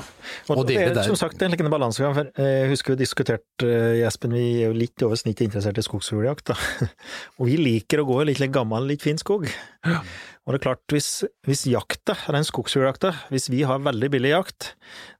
Og, 0.51 0.59
Og 0.59 0.67
det 0.69 0.77
det 0.77 0.83
er 0.91 0.97
der. 0.99 1.07
som 1.07 1.17
sagt 1.17 1.41
en 1.41 1.53
liten 1.55 1.71
balansegang. 1.73 2.13
for 2.17 2.29
eh, 2.37 2.51
Jeg 2.63 2.73
husker 2.75 2.93
vi 2.93 3.01
diskuterte, 3.01 3.69
Jespen, 3.97 4.35
Espen, 4.35 4.37
vi 4.37 4.45
er 4.61 4.69
jo 4.69 4.77
litt 4.77 5.05
over 5.07 5.17
snittet 5.17 5.47
interessert 5.47 5.81
i 5.81 5.87
skogsfugljakt. 5.87 6.53
Og 7.41 7.49
vi 7.49 7.57
liker 7.57 8.03
å 8.03 8.09
gå 8.11 8.19
i 8.21 8.29
litt, 8.29 8.45
gammel, 8.53 8.91
litt 8.93 9.05
fin 9.05 9.21
skog. 9.21 9.49
Og 10.43 10.55
det 10.55 10.59
er 10.59 10.65
klart, 10.65 10.83
hvis, 10.91 11.11
hvis 11.47 11.69
jakta, 11.71 12.17
den 12.35 12.47
skogsfugljakta, 12.47 13.13
hvis 13.31 13.47
vi 13.53 13.63
har 13.69 13.83
veldig 13.85 14.11
billig 14.11 14.33
jakt, 14.33 14.73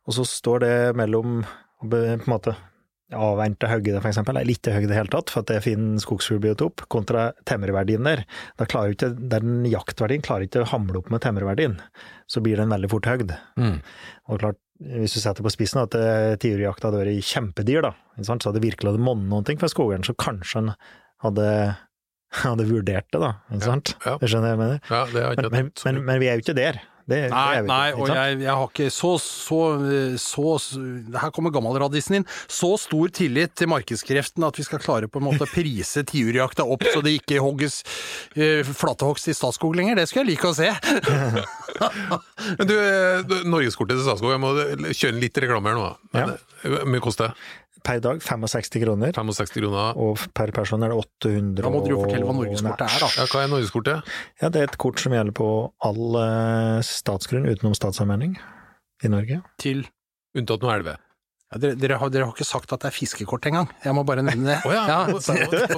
og 0.09 0.17
så 0.19 0.27
står 0.27 0.65
det 0.65 0.75
mellom 0.99 1.43
å 1.45 1.91
på 1.91 2.01
en 2.17 2.31
måte 2.31 2.57
avvente 3.13 3.69
høgde, 3.69 4.01
for 4.01 4.11
eksempel, 4.11 4.39
eller 4.41 4.55
ikke 4.55 4.73
høgde 4.75 4.89
i 4.89 4.93
det 4.93 4.99
hele 4.99 5.13
tatt, 5.13 5.31
for 5.33 5.43
at 5.43 5.51
det 5.51 5.59
er 5.59 5.65
fin 5.65 6.01
skogsfuglbiotop, 6.01 6.87
kontra 6.93 7.29
temmerverdien 7.49 8.07
der. 8.07 8.25
Da 8.61 8.67
klarer 8.69 8.95
ikke, 8.95 9.13
den 9.33 9.67
jaktverdien 9.69 10.25
klarer 10.25 10.47
ikke 10.47 10.65
å 10.65 10.71
hamle 10.73 11.03
opp 11.03 11.13
med 11.13 11.23
temmerverdien. 11.25 11.79
Så 12.31 12.43
blir 12.45 12.61
den 12.61 12.73
veldig 12.73 12.91
fort 12.93 13.09
høgd. 13.11 13.35
Mm. 13.61 13.79
Og 14.33 14.43
klart, 14.43 14.61
hvis 14.83 15.15
du 15.15 15.21
setter 15.23 15.45
på 15.45 15.53
spissen 15.53 15.83
at 15.85 15.95
eh, 15.99 16.35
tiurjakta 16.43 16.89
hadde 16.89 17.03
vært 17.05 17.29
kjempedyr, 17.29 17.85
da, 17.85 17.93
så 18.25 18.39
hadde 18.49 18.65
virkelig 18.65 18.95
hadde 18.95 19.05
monnet 19.05 19.51
ting 19.51 19.61
for 19.61 19.71
skogeieren, 19.71 20.07
så 20.07 20.17
kanskje 20.19 20.63
han 20.63 20.73
hadde, 21.23 21.49
hadde 22.45 22.69
vurdert 22.71 23.11
det, 23.11 23.21
da. 23.21 23.35
Ikke 23.53 23.69
sant? 23.69 23.95
ja. 24.07 24.17
Det 24.21 24.33
skjønner 24.33 24.55
jeg 24.55 24.63
mener? 24.63 24.81
Ja, 24.89 25.05
det 25.13 25.27
har 25.27 25.37
jeg 25.37 25.45
Men, 25.45 25.53
men, 25.53 25.77
men, 25.85 26.03
men 26.09 26.23
vi 26.23 26.33
er 26.33 26.41
jo 26.41 26.47
ikke 26.47 26.59
der. 26.59 26.81
Det, 27.03 27.19
Nei, 27.33 27.57
det 27.59 27.67
nei, 27.67 27.87
og 27.99 28.07
jeg, 28.07 28.37
jeg 28.45 28.53
har 28.55 28.69
ikke 28.69 28.87
så, 28.95 29.17
så, 29.19 29.59
så, 30.23 30.53
Her 31.19 31.33
kommer 31.35 31.51
gammelradisen 31.55 32.21
inn. 32.21 32.27
Så 32.47 32.77
stor 32.79 33.11
tillit 33.15 33.57
til 33.59 33.71
markedskreftene 33.73 34.47
at 34.47 34.61
vi 34.61 34.67
skal 34.67 34.83
klare 34.83 35.11
på 35.11 35.19
en 35.19 35.27
måte 35.27 35.47
å 35.47 35.51
prise 35.51 36.05
tiurjakta 36.07 36.67
opp 36.69 36.87
så 36.87 37.03
det 37.05 37.17
ikke 37.19 37.43
hogges 37.43 37.81
uh, 38.39 38.63
flatehogst 38.69 39.33
i 39.33 39.37
Statskog 39.37 39.75
lenger. 39.79 39.99
Det 39.99 40.07
skulle 40.11 40.29
jeg 40.29 40.37
like 40.37 40.53
å 40.53 40.57
se. 40.57 40.71
Men 42.59 42.69
du, 42.69 42.77
eh, 42.77 43.23
du, 43.27 43.37
Norgeskortet 43.51 43.99
til 43.99 44.07
Statskog, 44.07 44.35
jeg 44.35 44.43
må 44.43 44.55
kjøre 44.93 45.19
litt 45.19 45.43
reklame 45.43 45.73
her 45.73 45.79
nå. 45.79 45.89
Men, 46.15 46.35
eh, 46.37 46.71
Hvor 46.71 46.89
mye 46.95 47.03
koster 47.03 47.33
det? 47.33 47.51
Per 47.83 47.99
dag 48.05 48.21
65 48.23 48.81
kroner, 48.85 49.13
65 49.17 49.55
kroner. 49.57 49.97
og 49.99 50.21
per 50.37 50.53
person 50.55 50.83
er 50.87 50.93
det 50.93 50.99
800 51.03 51.63
Da 51.65 51.71
må 51.73 51.81
du 51.85 51.91
jo 51.95 52.01
fortelle 52.05 52.27
hva 52.29 52.35
norgeskortet 52.37 52.85
er, 52.87 52.99
da. 53.03 53.09
Ja, 53.19 53.27
hva 53.33 53.43
er 53.43 53.51
Norgeskortet? 53.51 54.13
Ja, 54.43 54.51
det 54.55 54.61
er 54.61 54.69
et 54.71 54.79
kort 54.79 55.03
som 55.03 55.15
gjelder 55.17 55.35
på 55.35 55.49
all 55.89 56.19
eh, 56.23 56.79
statsgrunn 56.87 57.49
utenom 57.51 57.75
statsallmenning 57.75 58.37
i 59.03 59.11
Norge. 59.11 59.43
Til 59.59 59.83
Unntatt 60.39 60.63
noe 60.65 60.77
elve. 60.79 60.95
Ja, 61.53 61.59
dere, 61.61 61.77
dere, 61.77 61.99
har, 62.01 62.09
dere 62.13 62.25
har 62.29 62.33
ikke 62.35 62.47
sagt 62.49 62.73
at 62.73 62.81
det 62.81 62.89
er 62.91 62.95
fiskekort 62.97 63.45
engang. 63.51 63.69
Jeg 63.85 63.93
må 63.95 64.03
bare 64.09 64.23
nevne 64.25 64.55
det. 64.55 64.59
Oh, 64.65 64.73
ja, 64.73 65.05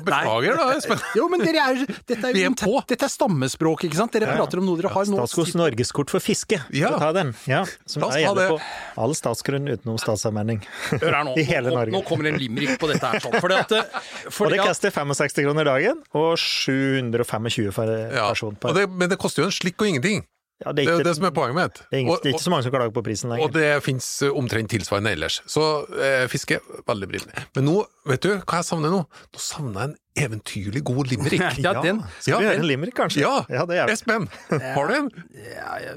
beklager 0.05 0.57
da, 0.59 0.67
Espen. 0.79 1.01
Jo, 1.19 1.27
men 1.33 1.43
dere 1.43 1.63
er, 1.63 1.81
dette, 2.07 2.21
er, 2.31 2.39
er 2.39 2.87
dette 2.89 3.07
er 3.09 3.13
stammespråk, 3.13 3.85
ikke 3.89 3.99
sant? 3.99 4.15
Dere 4.15 4.31
prater 4.37 4.61
om 4.63 4.69
noe 4.69 4.79
dere 4.81 4.93
har 4.95 5.09
nå. 5.11 5.19
Statskogs 5.25 5.55
norgeskort 5.59 6.13
for 6.15 6.23
fiske, 6.23 6.61
Ja. 6.75 6.93
ta 7.01 7.11
den? 7.17 7.35
Ja, 7.51 7.65
som 7.87 8.05
La 8.05 8.09
oss 8.11 8.15
ta 8.17 8.23
gjelder 8.23 8.55
det. 8.55 8.59
på 8.95 9.03
all 9.05 9.15
statsgrunn 9.19 9.69
utenom 9.73 9.99
statsallmenning. 10.01 10.63
I 11.41 11.47
hele 11.49 11.71
nå, 11.73 11.77
Norge. 11.79 11.95
nå 11.95 12.03
kommer 12.07 12.31
en 12.31 12.39
limerick 12.41 12.79
på 12.81 12.91
dette 12.91 13.05
her. 13.11 13.21
Sånn. 13.25 13.39
Fordi 13.43 13.59
at, 13.61 13.75
Og 14.45 14.53
det 14.53 14.61
koster 14.63 14.95
65 14.95 15.43
kroner 15.45 15.69
dagen, 15.69 16.03
og 16.15 16.37
725 16.39 17.73
for 17.75 17.91
Ja. 18.15 18.29
person. 18.31 18.55
Og 18.55 18.61
Per. 18.63 18.75
det, 18.79 18.89
men 18.91 19.11
det 19.11 19.19
koster 19.21 19.43
jo 19.45 19.51
en 19.51 19.55
slikk 19.55 19.81
og 19.83 19.91
ingenting. 19.91 20.25
Ja, 20.63 20.71
Det 20.71 20.77
det, 20.77 20.83
er 20.85 20.87
ikke, 20.87 20.93
jo 20.95 21.03
er 21.03 21.07
det 21.09 21.15
som 21.19 21.25
er 21.27 21.33
poenget 21.35 21.57
mitt. 21.59 21.79
det 21.91 21.97
er 21.97 22.01
ingen- 22.05 22.13
Og, 22.15 22.21
det 22.23 22.29
er 22.31 22.35
ikke 22.37 22.45
så 22.45 22.51
mange 22.53 22.63
som 22.63 22.73
klager 22.73 22.93
på 22.95 23.03
prisen 23.05 23.33
og 23.35 23.53
det 23.53 23.83
fins 23.83 24.07
omtrent 24.31 24.71
tilsvarende 24.71 25.11
ellers. 25.13 25.41
Så 25.51 25.65
eh, 25.99 26.27
fiske, 26.31 26.61
veldig 26.87 27.09
brillende. 27.11 27.45
Men 27.57 27.65
nå, 27.67 27.75
vet 28.07 28.23
du 28.23 28.31
hva 28.39 28.61
jeg 28.63 28.69
savner 28.69 28.95
nå? 28.95 29.01
Nå 29.35 29.43
savner 29.43 29.81
jeg 29.81 29.91
en 29.91 29.97
eventyrlig 30.29 30.85
god 30.87 31.11
limerick. 31.11 31.43
Ja, 31.65 31.73
den. 31.83 32.05
Skal 32.21 32.39
vi 32.39 32.47
gjøre 32.47 32.61
en 32.63 32.69
limerick, 32.71 32.95
kanskje? 32.95 33.21
Ja, 33.27 33.43
ja 33.51 33.67
det 33.67 33.81
er. 33.83 33.91
Espen, 33.91 34.29
har 34.51 34.87
du 34.89 34.95
en? 34.95 35.11
ja, 35.35 35.75
ja, 35.89 35.97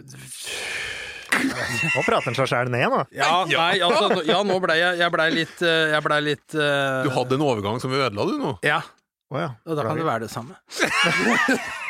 Nå 1.37 2.01
prater 2.07 2.31
han 2.31 2.37
seg 2.39 2.47
sjæl 2.49 2.69
ned, 2.73 2.87
nå. 2.89 3.03
ja, 3.21 3.31
nei, 3.45 3.77
altså, 3.85 4.23
ja, 4.25 4.39
nå 4.47 4.57
blei 4.63 4.79
jeg, 4.79 4.97
jeg 5.03 5.13
blei 5.13 5.27
litt 5.35 5.61
eh, 5.61 5.91
Jeg 5.93 6.01
ble 6.07 6.17
litt 6.25 6.55
uh... 6.57 7.03
Du 7.05 7.11
hadde 7.13 7.37
en 7.37 7.43
overgang 7.45 7.77
som 7.83 7.91
vi 7.93 7.99
ødela, 8.01 8.25
du 8.25 8.39
nå. 8.41 8.55
Ja, 8.65 8.81
Oh, 9.27 9.35
ja. 9.41 9.49
og 9.67 9.75
da 9.75 9.83
kan 9.83 9.97
det 9.99 10.05
være 10.07 10.23
det 10.23 10.29
samme. 10.31 10.55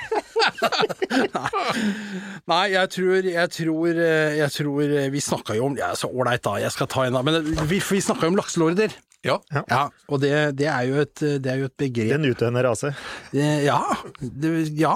Nei, 2.51 2.63
jeg 2.73 2.91
tror 2.93 3.27
Jeg 3.27 3.51
tror, 3.53 3.99
eh, 4.03 4.37
jeg 4.39 4.53
tror 4.53 4.81
eh, 4.85 5.09
Vi 5.13 5.21
snakka 5.23 5.57
jo 5.57 5.67
om 5.69 5.77
Ja, 5.79 5.91
så 5.97 6.09
ålreit, 6.09 6.43
da. 6.45 6.57
Jeg 6.61 6.73
skal 6.75 6.89
ta 6.91 7.05
en, 7.07 7.17
da. 7.17 7.23
Men 7.25 7.39
eh, 7.41 7.63
vi, 7.69 7.81
vi 7.83 8.01
snakka 8.03 8.27
jo 8.27 8.33
om 8.33 8.39
lakselorder. 8.39 8.95
Ja. 9.25 9.39
Ja, 9.51 9.87
og 10.07 10.21
det, 10.21 10.31
det, 10.59 10.67
er 10.71 10.83
jo 10.87 10.99
et, 11.01 11.15
det 11.19 11.49
er 11.51 11.63
jo 11.63 11.67
et 11.67 11.77
begrep 11.79 12.13
Den 12.13 12.27
utdøende 12.29 12.61
rase. 12.63 12.93
Ja, 13.35 13.81
det, 14.21 14.51
ja, 14.77 14.93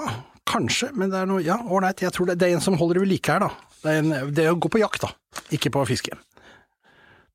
kanskje, 0.47 0.91
men 0.95 1.11
det 1.11 1.19
er 1.19 1.27
noe 1.27 1.41
Ja, 1.43 1.57
ålreit, 1.65 2.03
jeg 2.05 2.13
tror 2.15 2.29
det, 2.29 2.37
det 2.39 2.47
er 2.47 2.55
en 2.55 2.63
som 2.63 2.77
holder 2.79 2.99
det 2.99 3.05
ved 3.07 3.11
like 3.11 3.33
her, 3.33 3.47
da. 3.47 3.49
Det 3.81 3.91
er, 3.91 4.03
en, 4.03 4.13
det 4.31 4.45
er 4.45 4.53
å 4.53 4.59
gå 4.61 4.71
på 4.71 4.79
jakt, 4.79 5.03
da, 5.03 5.41
ikke 5.57 5.73
på 5.73 5.83
fiske. 5.89 6.15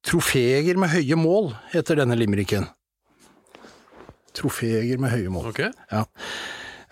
Trofeer 0.06 0.78
med 0.78 0.92
høye 0.94 1.18
mål, 1.18 1.50
heter 1.72 1.98
denne 1.98 2.16
limericken. 2.16 2.68
Trofeer 4.36 5.00
med 5.02 5.10
høye 5.10 5.32
mål. 5.32 5.50
Ok. 5.50 5.64
Ja. 5.90 6.04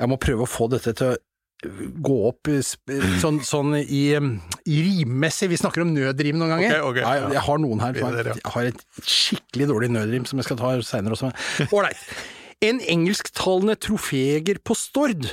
Jeg 0.01 0.11
må 0.11 0.19
prøve 0.21 0.45
å 0.45 0.51
få 0.51 0.69
dette 0.73 0.95
til 0.97 1.13
å 1.13 1.21
gå 2.05 2.17
opp 2.29 2.51
sånn, 3.23 3.39
sånn 3.47 3.77
i, 3.79 4.03
i 4.13 4.79
rimmessig. 4.85 5.49
Vi 5.53 5.61
snakker 5.61 5.85
om 5.85 5.93
nødrim 5.95 6.39
noen 6.41 6.57
ganger. 6.57 6.75
Okay, 6.77 6.89
okay, 6.91 7.05
ja, 7.05 7.31
jeg, 7.37 7.45
har 7.47 7.63
noen 7.63 7.85
her. 7.85 8.01
Er. 8.01 8.33
Jeg 8.35 8.55
har 8.57 8.71
et 8.73 8.83
skikkelig 9.01 9.69
dårlig 9.71 9.93
nødrim 9.95 10.27
som 10.29 10.41
jeg 10.41 10.49
skal 10.49 10.61
ta 10.61 10.75
seinere 10.85 11.17
også. 11.17 11.31
Ålreit. 11.71 12.03
En 12.65 12.81
engelsktalende 12.81 13.77
troféjeger 13.81 14.61
på 14.65 14.77
Stord 14.79 15.31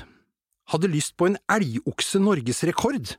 hadde 0.71 0.91
lyst 0.91 1.17
på 1.19 1.27
en 1.29 1.37
elgokse 1.51 2.21
norgesrekord. 2.23 3.15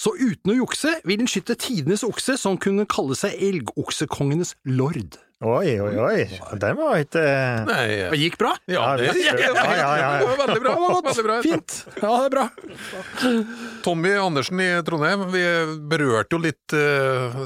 Så 0.00 0.10
uten 0.18 0.50
å 0.50 0.56
jukse 0.56 0.96
vil 1.06 1.20
den 1.20 1.30
skyte 1.30 1.54
tidenes 1.60 2.02
okse 2.06 2.36
som 2.40 2.58
kunne 2.60 2.86
kalle 2.90 3.16
seg 3.18 3.36
elgoksekongenes 3.38 4.56
lord. 4.66 5.18
Oi, 5.44 5.74
oi, 5.80 5.96
oi. 6.00 6.20
Den 6.56 6.78
var 6.78 7.00
ikke 7.02 7.22
Nei, 7.68 7.84
Det 8.14 8.20
gikk 8.20 8.38
bra? 8.40 8.54
ja, 8.70 8.84
det, 8.96 9.10
gikk 9.12 9.42
ja, 9.42 9.50
ja, 9.76 9.90
ja. 10.00 10.08
det 10.22 10.28
var 10.30 10.38
veldig 10.40 10.62
bra. 10.64 10.74
Veldig 11.04 11.24
bra. 11.26 11.36
Fint. 11.44 11.74
Ja, 12.00 12.12
det 12.16 12.24
er 12.24 12.32
bra. 12.32 12.46
Tommy 13.84 14.14
Andersen 14.16 14.62
i 14.64 14.68
Trondheim, 14.86 15.26
vi 15.34 15.44
berørte 15.90 16.38
jo 16.38 16.40
litt 16.46 16.76
eh, 16.76 17.36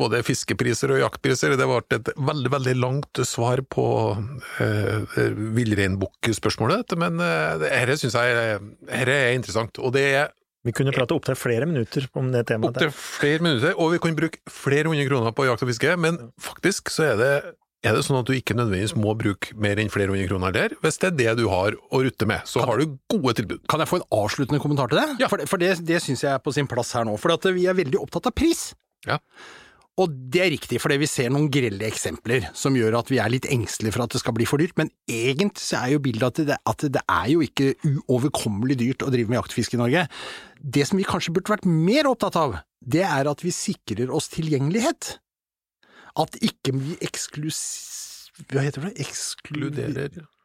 både 0.00 0.20
fiskepriser 0.26 0.92
og 0.92 1.02
jaktpriser. 1.06 1.56
Det 1.56 1.68
ble 1.70 1.80
et 1.96 2.12
veldig, 2.16 2.52
veldig 2.52 2.76
langt 2.82 3.22
svar 3.24 3.62
på 3.64 3.86
uh, 4.18 5.18
villreinbukkspørsmålet, 5.56 6.96
men 7.00 7.22
uh, 7.22 7.56
dette 7.62 7.96
syns 8.02 8.18
jeg 8.18 8.60
dette 8.88 9.16
er 9.16 9.36
interessant. 9.36 9.80
Og 9.80 9.94
det 9.96 10.04
er 10.18 10.34
Vi 10.68 10.74
kunne 10.76 10.92
prate 10.92 11.16
opptil 11.16 11.38
flere 11.38 11.66
minutter 11.68 12.04
om 12.18 12.28
det 12.34 12.44
temaet. 12.50 12.76
opptil 12.76 12.92
flere 12.92 13.40
minutter, 13.44 13.72
og 13.80 13.94
vi 13.94 14.02
kan 14.04 14.18
bruke 14.18 14.42
flere 14.52 14.90
hundre 14.90 15.06
kroner 15.08 15.32
på 15.32 15.46
jakt 15.48 15.64
og 15.64 15.72
fiske, 15.72 15.94
men 16.00 16.20
faktisk 16.44 16.92
så 16.92 17.12
er 17.14 17.16
det 17.22 17.32
er 17.86 17.94
det 17.94 18.00
sånn 18.02 18.16
at 18.18 18.26
du 18.26 18.32
ikke 18.34 18.56
nødvendigvis 18.58 18.96
må 18.98 19.12
bruke 19.14 19.52
mer 19.54 19.78
enn 19.78 19.86
flere 19.88 20.10
hundre 20.10 20.26
kroner 20.26 20.50
der? 20.56 20.72
Hvis 20.82 20.96
det 20.98 21.12
er 21.12 21.16
det 21.20 21.34
du 21.38 21.44
har 21.48 21.76
å 21.94 22.00
rutte 22.02 22.26
med, 22.26 22.42
så 22.50 22.64
har 22.66 22.80
du 22.82 22.96
gode 23.14 23.36
tilbud. 23.38 23.60
Kan 23.70 23.78
jeg 23.84 23.86
få 23.92 24.00
en 24.00 24.06
avsluttende 24.18 24.58
kommentar 24.60 24.90
til 24.90 24.98
det? 24.98 25.04
Ja. 25.22 25.28
For, 25.30 25.38
det- 25.38 25.46
for 25.48 25.62
det, 25.62 25.70
det 25.86 26.00
syns 26.02 26.24
jeg 26.26 26.32
er 26.34 26.42
på 26.42 26.50
sin 26.56 26.66
plass 26.66 26.90
her 26.98 27.06
nå. 27.06 27.14
For 27.22 27.30
at 27.36 27.46
vi 27.54 27.68
er 27.70 27.78
veldig 27.78 28.00
opptatt 28.02 28.26
av 28.26 28.34
pris. 28.34 28.72
Ja. 29.06 29.20
Og 29.98 30.12
det 30.30 30.42
er 30.44 30.52
riktig, 30.54 30.78
fordi 30.78 31.00
vi 31.02 31.08
ser 31.10 31.32
noen 31.34 31.48
grelle 31.50 31.88
eksempler 31.88 32.46
som 32.56 32.76
gjør 32.78 33.00
at 33.00 33.08
vi 33.10 33.18
er 33.18 33.32
litt 33.32 33.48
engstelige 33.50 33.96
for 33.96 34.04
at 34.04 34.14
det 34.14 34.20
skal 34.22 34.36
bli 34.36 34.46
for 34.46 34.62
dyrt. 34.62 34.76
Men 34.78 34.92
egentlig 35.10 35.64
så 35.64 35.80
er 35.80 35.96
jo 35.96 36.02
bildet 36.04 36.28
at 36.28 36.40
det, 36.52 36.58
at 36.70 36.84
det 36.94 37.02
er 37.02 37.26
jo 37.32 37.42
ikke 37.42 37.72
uoverkommelig 37.82 38.78
dyrt 38.78 39.02
å 39.02 39.10
drive 39.10 39.32
med 39.32 39.40
jaktfiske 39.40 39.74
i 39.74 39.82
Norge. 39.82 40.06
Det 40.62 40.86
som 40.86 41.02
vi 41.02 41.08
kanskje 41.08 41.34
burde 41.34 41.56
vært 41.56 41.66
mer 41.66 42.10
opptatt 42.10 42.38
av, 42.38 42.60
det 42.78 43.02
er 43.08 43.30
at 43.30 43.42
vi 43.42 43.54
sikrer 43.54 44.14
oss 44.14 44.30
tilgjengelighet. 44.36 45.16
At 46.18 46.38
ikke 46.46 46.76
vi 46.78 46.98
eksklus... 47.04 47.60
Hva 48.46 48.62
heter 48.62 48.86
det? 48.86 48.94
Eksklu... 49.02 49.72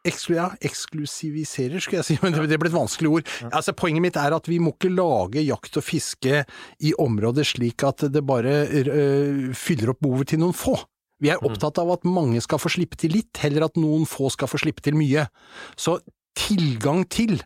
Eksklu, 0.03 0.35
ja, 0.35 0.49
eksklusiviserer, 0.59 1.79
skulle 1.79 2.01
jeg 2.01 2.07
si, 2.09 2.17
men 2.23 2.35
det 2.35 2.49
det 2.51 2.59
ble 2.59 2.71
et 2.71 2.75
vanskelig 2.75 3.11
ord. 3.11 3.29
Altså, 3.49 3.75
poenget 3.77 4.03
mitt 4.03 4.19
er 4.19 4.35
at 4.35 4.49
vi 4.51 4.59
må 4.59 4.73
ikke 4.75 4.91
lage 4.91 5.43
jakt 5.45 5.79
og 5.79 5.85
fiske 5.87 6.43
i 6.83 6.91
områder 6.99 7.47
slik 7.47 7.85
at 7.87 8.07
det 8.11 8.25
bare 8.27 8.63
øh, 8.67 9.53
fyller 9.55 9.93
opp 9.93 10.03
behovet 10.03 10.33
til 10.33 10.43
noen 10.43 10.57
få. 10.57 10.75
Vi 11.23 11.31
er 11.31 11.39
opptatt 11.45 11.79
av 11.79 11.93
at 11.93 12.03
mange 12.03 12.41
skal 12.43 12.59
få 12.59 12.73
slippe 12.73 12.99
til 12.99 13.15
litt, 13.15 13.31
heller 13.39 13.69
at 13.69 13.79
noen 13.79 14.03
få 14.09 14.27
skal 14.33 14.49
få 14.51 14.59
slippe 14.59 14.83
til 14.83 14.97
mye. 14.99 15.23
Så 15.79 16.01
tilgang 16.35 17.05
til 17.07 17.37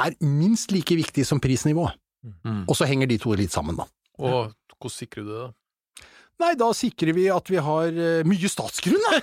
er 0.00 0.16
minst 0.24 0.72
like 0.74 0.96
viktig 0.98 1.24
som 1.28 1.38
prisnivå. 1.42 1.86
Mm. 2.42 2.64
Og 2.66 2.74
så 2.78 2.88
henger 2.90 3.10
de 3.10 3.20
to 3.22 3.34
litt 3.38 3.54
sammen, 3.54 3.78
da. 3.78 3.86
Og 4.18 4.50
hvordan 4.74 4.94
sikrer 4.94 5.22
du 5.22 5.30
det, 5.30 5.40
da? 5.44 5.50
Nei, 6.40 6.52
da 6.58 6.68
sikrer 6.74 7.12
vi 7.14 7.26
at 7.30 7.50
vi 7.52 7.58
har 7.62 7.92
uh, 7.92 8.22
mye 8.26 8.48
statsgrunn, 8.50 8.98
da! 9.04 9.18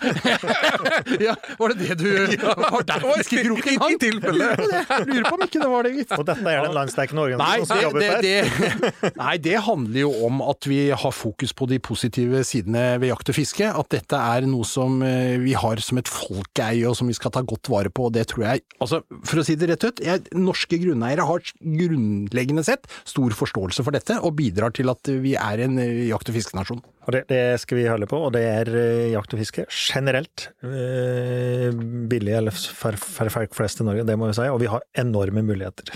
ja, 1.27 1.33
var 1.59 1.73
det 1.73 1.89
det 1.89 1.97
du 1.99 2.37
Var 2.75 2.85
derfor 2.87 3.17
fiskekroken 3.19 3.79
hang? 3.81 3.95
I 3.95 3.99
tilfelle. 3.99 4.49
Lurer 5.09 5.25
på 5.25 5.33
om 5.35 5.43
ikke 5.45 5.59
det 5.59 5.69
var 5.71 5.87
det, 5.87 5.93
gitt. 5.97 6.13
Og 6.15 6.23
dette 6.29 6.53
er 6.53 6.63
den 6.63 6.75
landsdekkende 6.77 7.25
organisasjonen 7.25 7.69
som 7.69 7.81
jobber 7.83 8.23
det, 8.23 8.35
der. 8.45 9.11
nei, 9.17 9.33
det 9.43 9.57
handler 9.65 10.01
jo 10.05 10.13
om 10.29 10.43
at 10.45 10.69
vi 10.69 10.79
har 11.03 11.15
fokus 11.15 11.55
på 11.57 11.67
de 11.71 11.81
positive 11.83 12.43
sidene 12.47 12.85
ved 13.01 13.11
jakt 13.11 13.33
og 13.33 13.39
fiske. 13.39 13.67
At 13.67 13.91
dette 13.93 14.21
er 14.37 14.47
noe 14.49 14.67
som 14.67 15.01
eh, 15.05 15.35
vi 15.41 15.57
har 15.57 15.83
som 15.83 15.99
et 15.99 16.11
folkeeie, 16.11 16.85
og 16.87 16.95
som 16.99 17.09
vi 17.09 17.17
skal 17.17 17.33
ta 17.35 17.43
godt 17.43 17.71
vare 17.73 17.91
på. 17.91 18.07
Og 18.07 18.15
det 18.15 18.29
tror 18.31 18.47
jeg 18.47 18.63
altså, 18.79 19.01
For 19.27 19.41
å 19.41 19.47
si 19.47 19.57
det 19.59 19.71
rett 19.73 19.87
ut, 19.87 20.03
jeg, 20.05 20.23
norske 20.37 20.79
grunneiere 20.81 21.27
har 21.27 21.43
grunnleggende 21.59 22.63
sett 22.67 22.87
stor 23.03 23.35
forståelse 23.35 23.83
for 23.85 23.95
dette, 23.95 24.21
og 24.23 24.37
bidrar 24.39 24.75
til 24.77 24.91
at 24.93 25.11
vi 25.23 25.35
er 25.39 25.65
en 25.67 25.81
eh, 25.81 26.07
jakt- 26.13 26.31
og 26.31 26.39
fiskenasjon. 26.39 26.83
Og 27.09 27.15
det, 27.15 27.23
det 27.31 27.57
skal 27.57 27.79
vi 27.79 27.87
holde 27.89 28.05
på, 28.05 28.19
og 28.21 28.35
det 28.35 28.43
er 28.45 28.69
eh, 28.77 29.07
jakt 29.15 29.31
og 29.33 29.39
fiske 29.41 29.63
generelt 29.73 30.43
eh, 30.61 31.73
billig 32.11 32.35
eller 32.37 32.53
for, 32.53 32.93
folk 33.01 33.57
flest 33.57 33.81
i 33.81 33.87
Norge, 33.87 34.05
det 34.05 34.17
må 34.19 34.29
vi 34.29 34.35
si, 34.37 34.45
og 34.45 34.59
vi 34.61 34.69
har 34.69 34.85
enorme 35.01 35.41
muligheter. 35.47 35.95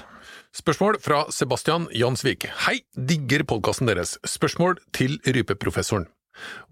Spørsmål 0.57 0.97
fra 1.05 1.19
Sebastian 1.33 1.85
Jansvik. 1.93 2.47
Hei, 2.65 2.79
digger 2.97 3.45
podkasten 3.45 3.91
deres. 3.91 4.15
Spørsmål 4.25 4.79
til 4.97 5.19
rypeprofessoren. 5.21 6.09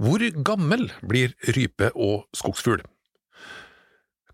Hvor 0.02 0.26
gammel 0.42 0.88
blir 1.06 1.38
rype 1.54 1.92
og 1.94 2.26
skogsfugl? 2.34 2.82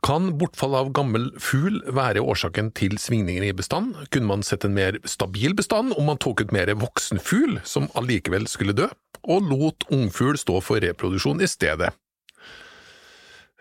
Kan 0.05 0.29
bortfall 0.37 0.75
av 0.77 0.91
gammel 0.95 1.29
fugl 1.41 1.79
være 1.95 2.21
årsaken 2.21 2.71
til 2.77 2.97
svingninger 3.01 3.47
i 3.47 3.53
bestand? 3.57 3.95
Kunne 4.13 4.29
man 4.29 4.43
sett 4.45 4.65
en 4.67 4.75
mer 4.77 4.99
stabil 5.09 5.55
bestand 5.57 5.95
om 5.97 6.09
man 6.11 6.19
tok 6.21 6.43
ut 6.45 6.53
mer 6.55 6.69
voksen 6.77 7.19
fugl, 7.23 7.59
som 7.67 7.89
allikevel 7.97 8.45
skulle 8.51 8.75
dø, 8.77 8.87
og 9.27 9.47
lot 9.49 9.87
ungfugl 9.93 10.37
stå 10.39 10.59
for 10.63 10.83
reproduksjon 10.83 11.41
i 11.41 11.49
stedet? 11.49 11.89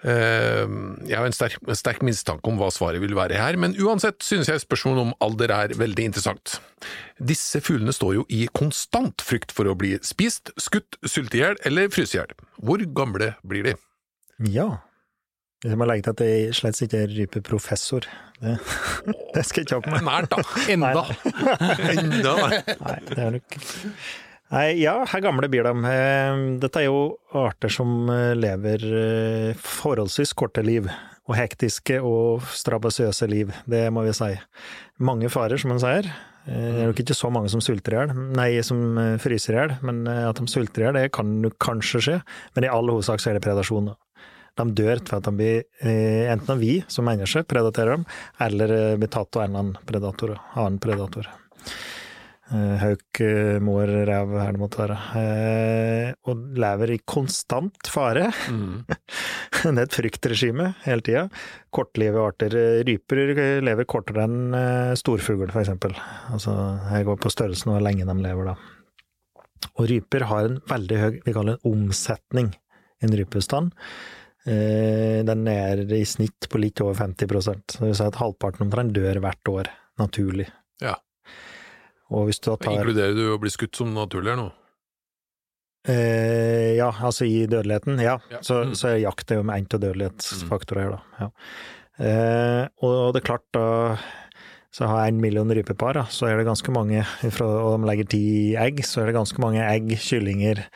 Eh, 0.06 0.66
Jeg 1.08 1.16
har 1.16 1.24
en 1.26 1.34
sterk, 1.34 1.56
en 1.66 1.78
sterk 1.78 2.02
mistanke 2.04 2.46
om 2.50 2.58
hva 2.60 2.68
svaret 2.70 3.00
vil 3.02 3.16
være 3.16 3.38
her, 3.40 3.56
men 3.56 3.74
uansett 3.80 4.20
synes 4.22 4.50
jeg 4.50 4.60
spørsmålet 4.62 5.06
om 5.06 5.14
alder 5.24 5.50
er 5.56 5.74
veldig 5.74 6.04
interessant. 6.12 6.58
Disse 7.18 7.62
fuglene 7.64 7.94
står 7.96 8.18
jo 8.20 8.26
i 8.28 8.44
konstant 8.54 9.24
frykt 9.24 9.54
for 9.56 9.66
å 9.66 9.74
bli 9.78 9.96
spist, 10.04 10.52
skutt, 10.60 11.00
sulte 11.02 11.40
i 11.40 11.42
hjel 11.42 11.56
eller 11.66 11.88
fryse 11.90 12.14
i 12.14 12.20
hjel. 12.20 12.36
Hvor 12.60 12.84
gamle 12.94 13.32
blir 13.42 13.70
de? 13.70 13.74
Ja. 14.52 14.82
Jeg 15.66 15.78
må 15.80 15.88
legge 15.88 16.06
til 16.06 16.14
at 16.14 16.22
jeg 16.26 16.54
slett 16.56 16.82
ikke 16.86 17.02
er 17.04 17.16
rypeprofessor. 17.16 18.06
Det, 18.40 18.54
det 19.34 19.42
skal 19.48 19.64
jeg 19.64 19.68
ikke 19.68 19.82
på 19.86 19.96
meg. 19.96 20.06
Nært, 20.06 20.30
da. 20.30 20.44
Enda. 20.70 21.04
Enda. 21.96 22.36
Nei, 22.84 23.00
det 23.10 23.18
er 23.18 23.36
nok 23.38 23.58
Nei, 24.46 24.76
ja, 24.78 25.00
her 25.10 25.22
gamle 25.24 25.48
blir 25.50 25.66
de? 25.66 25.72
Eh, 25.90 26.40
Dette 26.62 26.78
er 26.78 26.86
jo 26.86 27.16
arter 27.34 27.72
som 27.72 28.06
eh, 28.12 28.30
lever 28.38 28.84
eh, 28.94 29.58
forholdsvis 29.58 30.36
korte 30.38 30.62
liv, 30.62 30.86
og 31.26 31.34
hektiske 31.34 31.98
og 31.98 32.44
strabasiøse 32.54 33.26
liv, 33.26 33.50
det 33.66 33.88
må 33.90 34.04
vi 34.06 34.14
si. 34.14 34.30
Mange 35.02 35.32
farer, 35.34 35.58
som 35.58 35.74
man 35.74 35.82
sier. 35.82 36.06
Det 36.46 36.54
er 36.54 36.92
nok 36.92 37.00
ikke 37.02 37.16
så 37.18 37.26
mange 37.34 37.50
som 37.50 37.58
sulter 37.64 37.96
i 37.96 37.98
hjel, 37.98 38.12
nei, 38.38 38.50
som 38.62 38.78
fryser 39.18 39.56
i 39.56 39.58
hjel, 39.58 39.72
men 39.88 40.04
at 40.06 40.38
de 40.38 40.46
sulter 40.46 40.84
i 40.84 40.86
hjel, 40.86 40.98
det 41.00 41.08
kan 41.16 41.32
kanskje 41.58 42.04
skje, 42.06 42.20
men 42.54 42.68
i 42.68 42.70
all 42.70 42.86
hovedsak 42.86 43.18
så 43.18 43.32
er 43.32 43.40
det 43.40 43.42
predasjon. 43.48 43.90
da. 43.90 43.96
De 44.56 44.66
dør 44.80 45.02
for 45.04 45.18
at 45.18 45.28
de 45.28 45.34
blir, 45.36 45.66
eh, 45.84 46.30
enten 46.32 46.54
av 46.56 46.62
vi 46.62 46.78
som 46.88 47.04
mennesker 47.08 47.44
predaterer 47.48 47.96
dem, 47.96 48.06
eller 48.40 48.72
eh, 48.72 48.96
blir 48.96 49.12
tatt 49.12 49.36
av 49.36 49.46
en 49.46 49.60
annen 49.60 49.86
predator, 49.88 50.36
annen 50.54 50.80
predator. 50.82 51.28
Eh, 52.46 52.76
Hauk, 52.78 53.20
eh, 53.20 53.58
mår, 53.58 53.90
rev, 54.06 54.36
her 54.38 54.54
det 54.54 54.60
måtte 54.60 54.78
være. 54.78 54.96
Eh, 55.18 56.10
og 56.30 56.44
lever 56.54 56.92
i 56.94 56.98
konstant 57.02 57.90
fare. 57.90 58.30
Mm. 58.50 58.84
Det 59.66 59.72
er 59.72 59.82
et 59.82 59.96
fryktregime 59.96 60.68
hele 60.84 61.02
tida. 61.02 61.24
Kortlivede 61.74 62.22
arter. 62.22 62.54
Ryper 62.86 63.32
lever 63.66 63.88
kortere 63.88 64.26
enn 64.28 64.54
eh, 64.54 64.94
storfugl, 64.98 65.48
eksempel. 65.48 65.96
Altså, 66.30 66.54
jeg 66.92 67.08
går 67.08 67.18
på 67.22 67.32
størrelsen 67.34 67.72
og 67.72 67.78
hvor 67.78 67.86
lenge 67.88 68.06
de 68.06 68.16
lever, 68.22 68.52
da. 68.52 68.56
Og 69.74 69.88
ryper 69.90 70.28
har 70.30 70.46
en 70.46 70.60
veldig 70.70 71.00
høy, 71.00 71.18
vi 71.24 71.34
kaller 71.34 71.56
det 71.56 71.64
en 71.64 71.72
omsetning, 71.72 72.52
en 73.02 73.16
rypebestand. 73.18 73.74
Eh, 74.46 75.22
Den 75.26 75.46
er 75.50 75.80
i 75.96 76.04
snitt 76.06 76.46
på 76.48 76.60
litt 76.62 76.80
over 76.84 76.94
50% 76.94 77.74
så 77.74 77.80
det 77.82 77.88
vil 77.90 77.96
si 77.98 78.04
at 78.06 78.18
halvparten 78.20 78.66
omtrent 78.68 78.94
dør 78.94 79.18
hvert 79.24 79.50
år, 79.50 79.70
naturlig. 79.98 80.46
Ja. 80.80 80.94
Og 82.14 82.28
hvis 82.28 82.38
du 82.38 82.52
da 82.52 82.56
tar 82.62 82.76
Inkluderer 82.78 83.16
du 83.18 83.24
å 83.34 83.40
bli 83.42 83.50
skutt 83.50 83.74
som 83.80 83.90
naturlig 83.96 84.30
her 84.34 84.38
nå? 84.44 84.50
Eh, 85.88 86.74
ja, 86.76 86.90
altså 86.90 87.26
i 87.26 87.46
dødeligheten, 87.46 87.98
ja. 88.02 88.18
Ja. 88.30 88.40
Så, 88.42 88.64
Mm. 88.64 88.74
så 88.74 88.88
er 88.90 89.02
jakt 89.04 89.30
en 89.30 89.50
av 89.50 89.80
dødelighetsfaktorer 89.80 90.82
her, 90.82 90.90
da. 90.90 91.02
Ja. 91.20 91.30
Eh, 91.98 92.68
og 92.82 93.14
det 93.14 93.22
er 93.22 93.26
klart, 93.26 93.44
da 93.54 93.96
så 94.76 94.84
har 94.90 95.06
jeg 95.06 95.14
en 95.14 95.20
million 95.22 95.52
rypepar, 95.56 96.02
så 96.12 96.26
er 96.28 96.36
det 96.36 96.44
ganske 96.50 96.72
mange, 96.74 97.00
og 97.40 97.68
de 97.78 97.88
legger 97.88 98.08
ti 98.12 98.24
egg, 98.60 98.82
så 98.84 99.00
er 99.00 99.08
det 99.08 99.14
ganske 99.16 99.40
mange 99.40 99.62
egg, 99.64 99.94
kyllinger, 100.04 100.66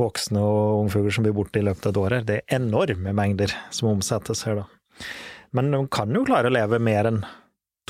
voksne 0.00 0.40
og 0.40 0.86
ungfugler 0.86 1.12
som 1.12 1.26
blir 1.26 1.34
borte 1.36 1.60
i 1.60 1.66
løpet 1.66 1.90
av 1.90 1.92
et 1.92 2.00
år. 2.00 2.14
Det 2.24 2.38
er 2.38 2.56
enorme 2.56 3.12
mengder 3.16 3.52
som 3.68 3.90
omsettes 3.90 4.46
her, 4.48 4.62
da. 4.62 5.04
Men 5.52 5.68
de 5.74 5.82
kan 5.92 6.16
jo 6.16 6.24
klare 6.24 6.48
å 6.48 6.54
leve 6.54 6.80
mer 6.80 7.10
enn 7.10 7.20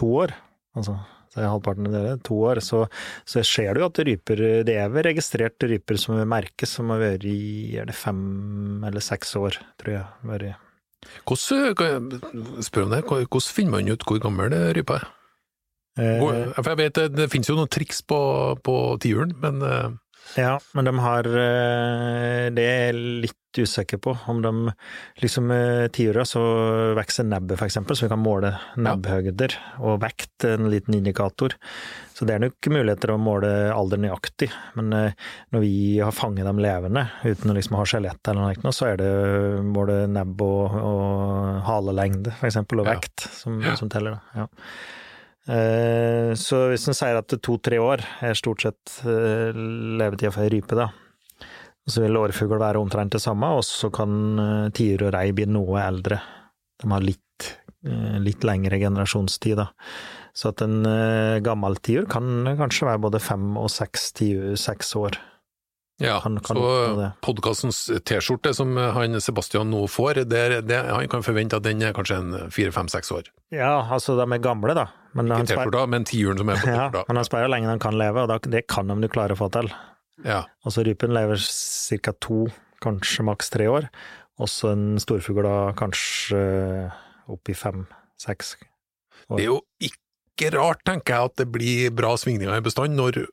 to 0.00 0.08
år. 0.24 0.34
Altså, 0.74 0.96
så 1.30 1.38
er 1.38 1.52
halvparten 1.52 1.86
av 1.86 1.94
dere 1.94 2.16
to 2.26 2.40
år, 2.50 2.62
så, 2.66 2.82
så 3.28 3.44
ser 3.46 3.70
du 3.76 3.84
jo 3.84 3.90
at 3.92 4.02
ryper 4.08 4.42
Det 4.66 4.74
er 4.74 4.90
vel 4.90 5.06
registrert 5.06 5.68
ryper 5.70 6.00
som 6.02 6.18
merkes, 6.34 6.74
som 6.80 6.90
har 6.90 7.04
vært 7.04 7.28
i 7.30 7.76
er 7.78 7.86
det 7.86 7.94
fem 7.94 8.82
eller 8.90 9.06
seks 9.06 9.36
år, 9.38 9.60
tror 9.78 9.94
jeg. 10.00 10.10
Vært. 10.32 10.66
Hvordan, 11.30 12.10
spørre 12.66 12.88
om 12.88 12.92
det, 12.96 13.02
hvordan 13.06 13.48
finner 13.54 13.76
man 13.78 13.94
ut 13.94 14.10
hvor 14.10 14.22
gammel 14.26 14.58
rypa 14.74 14.98
er? 14.98 15.08
Eh, 16.00 16.52
For 16.56 16.72
jeg 16.72 16.80
vet 16.84 17.00
det, 17.00 17.08
det 17.18 17.30
finnes 17.32 17.50
jo 17.52 17.58
noen 17.60 17.70
triks 17.72 18.00
på, 18.08 18.20
på 18.64 18.76
tiuren, 19.04 19.34
men 19.42 19.60
eh, 19.66 19.90
Ja, 20.38 20.56
men 20.78 20.86
de 20.86 20.92
har 21.02 21.26
eh, 21.26 22.48
Det 22.54 22.66
er 22.86 22.98
litt 23.26 23.36
usikker 23.58 23.98
på. 23.98 24.12
Om 24.30 24.42
de 24.44 24.50
liksom 25.24 25.48
eh, 25.50 25.88
tiåra 25.90 26.22
så 26.28 26.38
vokser 26.94 27.26
nebbet, 27.26 27.58
eksempel, 27.66 27.96
så 27.98 28.04
vi 28.06 28.10
kan 28.12 28.20
måle 28.22 28.52
nebbhøyder 28.78 29.56
og 29.82 29.96
vekt, 30.04 30.44
en 30.46 30.68
liten 30.70 30.94
indikator. 30.94 31.56
Så 32.14 32.28
det 32.28 32.36
er 32.36 32.44
nok 32.44 32.68
muligheter 32.70 33.10
å 33.10 33.18
måle 33.18 33.50
alder 33.74 33.98
nøyaktig. 34.04 34.52
Men 34.78 34.92
eh, 34.94 35.26
når 35.50 35.64
vi 35.66 35.72
har 35.98 36.14
fanget 36.14 36.46
dem 36.46 36.62
levende, 36.62 37.08
uten 37.26 37.50
å 37.50 37.56
liksom 37.58 37.74
ha 37.80 37.88
skjelett 37.90 38.30
eller 38.30 38.54
noe, 38.62 38.76
så 38.76 38.92
er 38.92 39.02
det 39.02 39.10
måle 39.66 40.04
nebb 40.14 40.46
og, 40.46 40.78
og 40.78 41.60
halelengde, 41.66 42.36
eksempel, 42.46 42.84
og 42.84 42.92
vekt 42.92 43.26
som, 43.34 43.58
som 43.82 43.90
teller. 43.90 44.20
Da. 44.20 44.44
Ja. 44.44 44.48
Eh, 45.48 46.34
Så 46.36 46.66
hvis 46.70 46.86
en 46.88 46.96
sier 46.96 47.16
at 47.18 47.32
to-tre 47.42 47.78
år 47.80 48.02
er 48.26 48.36
stort 48.38 48.66
sett 48.66 48.98
eh, 49.08 49.54
levetida 49.54 50.32
for 50.34 50.44
ei 50.44 50.52
rype, 50.52 50.76
da, 50.76 50.90
så 51.88 52.04
vil 52.04 52.18
årfugl 52.20 52.60
være 52.60 52.80
omtrent 52.82 53.16
det 53.16 53.22
samme, 53.24 53.48
og 53.56 53.64
så 53.66 53.90
kan 53.94 54.12
eh, 54.38 54.68
tiur 54.76 55.08
og 55.08 55.14
rei 55.16 55.30
bli 55.32 55.48
noe 55.48 55.80
eldre. 55.82 56.20
De 56.80 56.88
har 56.88 57.02
litt, 57.04 57.48
litt 58.20 58.44
lengre 58.44 58.78
generasjonstid, 58.80 59.58
da. 59.60 59.66
Så 60.36 60.52
at 60.52 60.62
en 60.64 60.84
gammel 61.44 61.74
tiur 61.84 62.06
kan 62.08 62.46
kanskje 62.56 62.86
være 62.86 63.02
både 63.02 63.20
fem 63.20 63.50
og 63.60 63.66
seks, 63.72 64.12
tiur, 64.16 64.54
seks 64.56 64.94
år. 64.96 65.18
ja. 66.00 66.14
Kan 66.22 66.40
så 66.40 67.10
podkastens 67.20 67.82
T-skjorte 68.08 68.54
som 68.56 68.72
han 68.76 69.20
Sebastian 69.20 69.68
nå 69.74 69.82
får, 69.92 70.22
det, 70.30 70.62
det, 70.70 70.78
han 70.88 71.08
kan 71.12 71.26
forvente 71.26 71.58
at 71.58 71.66
den 71.66 71.82
er 71.84 71.92
kanskje 71.92 72.20
en 72.22 72.38
fire-fem-seks 72.48 73.12
år. 73.12 73.28
Ja, 73.52 73.82
altså 73.92 74.16
de 74.16 74.24
er 74.24 74.40
gamle, 74.40 74.76
da. 74.78 74.86
Men 75.18 75.32
Ikke 75.34 75.50
T-skjorta, 75.50 75.84
men 75.90 76.06
tiuren 76.06 76.38
som 76.38 76.50
er 76.52 76.60
på 76.60 76.68
ja, 76.70 76.86
T-skjorta. 76.88 77.04
men 77.08 77.20
han 77.20 77.28
spør 77.28 77.44
hvor 77.44 77.52
lenge 77.54 77.70
han 77.70 77.82
kan 77.82 77.98
leve, 77.98 78.24
og 78.24 78.50
det 78.52 78.64
kan 78.70 78.90
de 78.90 79.08
jo 79.08 79.12
klare 79.12 79.36
å 79.36 79.40
få 79.40 79.50
til. 79.54 79.70
Ja. 80.26 80.42
Altså 80.66 80.84
rypen 80.86 81.14
lever 81.16 81.40
ca. 81.40 82.14
to, 82.20 82.44
kanskje 82.84 83.26
maks 83.26 83.50
tre 83.52 83.66
år. 83.70 83.88
Også 84.40 84.72
en 84.72 84.84
storfugl 85.02 85.44
da 85.44 85.56
kanskje 85.76 86.40
opp 87.30 87.50
i 87.50 87.56
fem-seks. 87.56 88.54
Det 89.30 89.42
er 89.44 89.50
jo 89.50 89.60
ikke 89.84 90.52
rart, 90.56 90.80
tenker 90.88 91.14
jeg, 91.16 91.30
at 91.30 91.42
det 91.42 91.48
blir 91.52 91.92
bra 91.94 92.14
svingninger 92.18 92.56
i 92.56 92.64
bestand 92.64 92.96
når, 92.96 93.24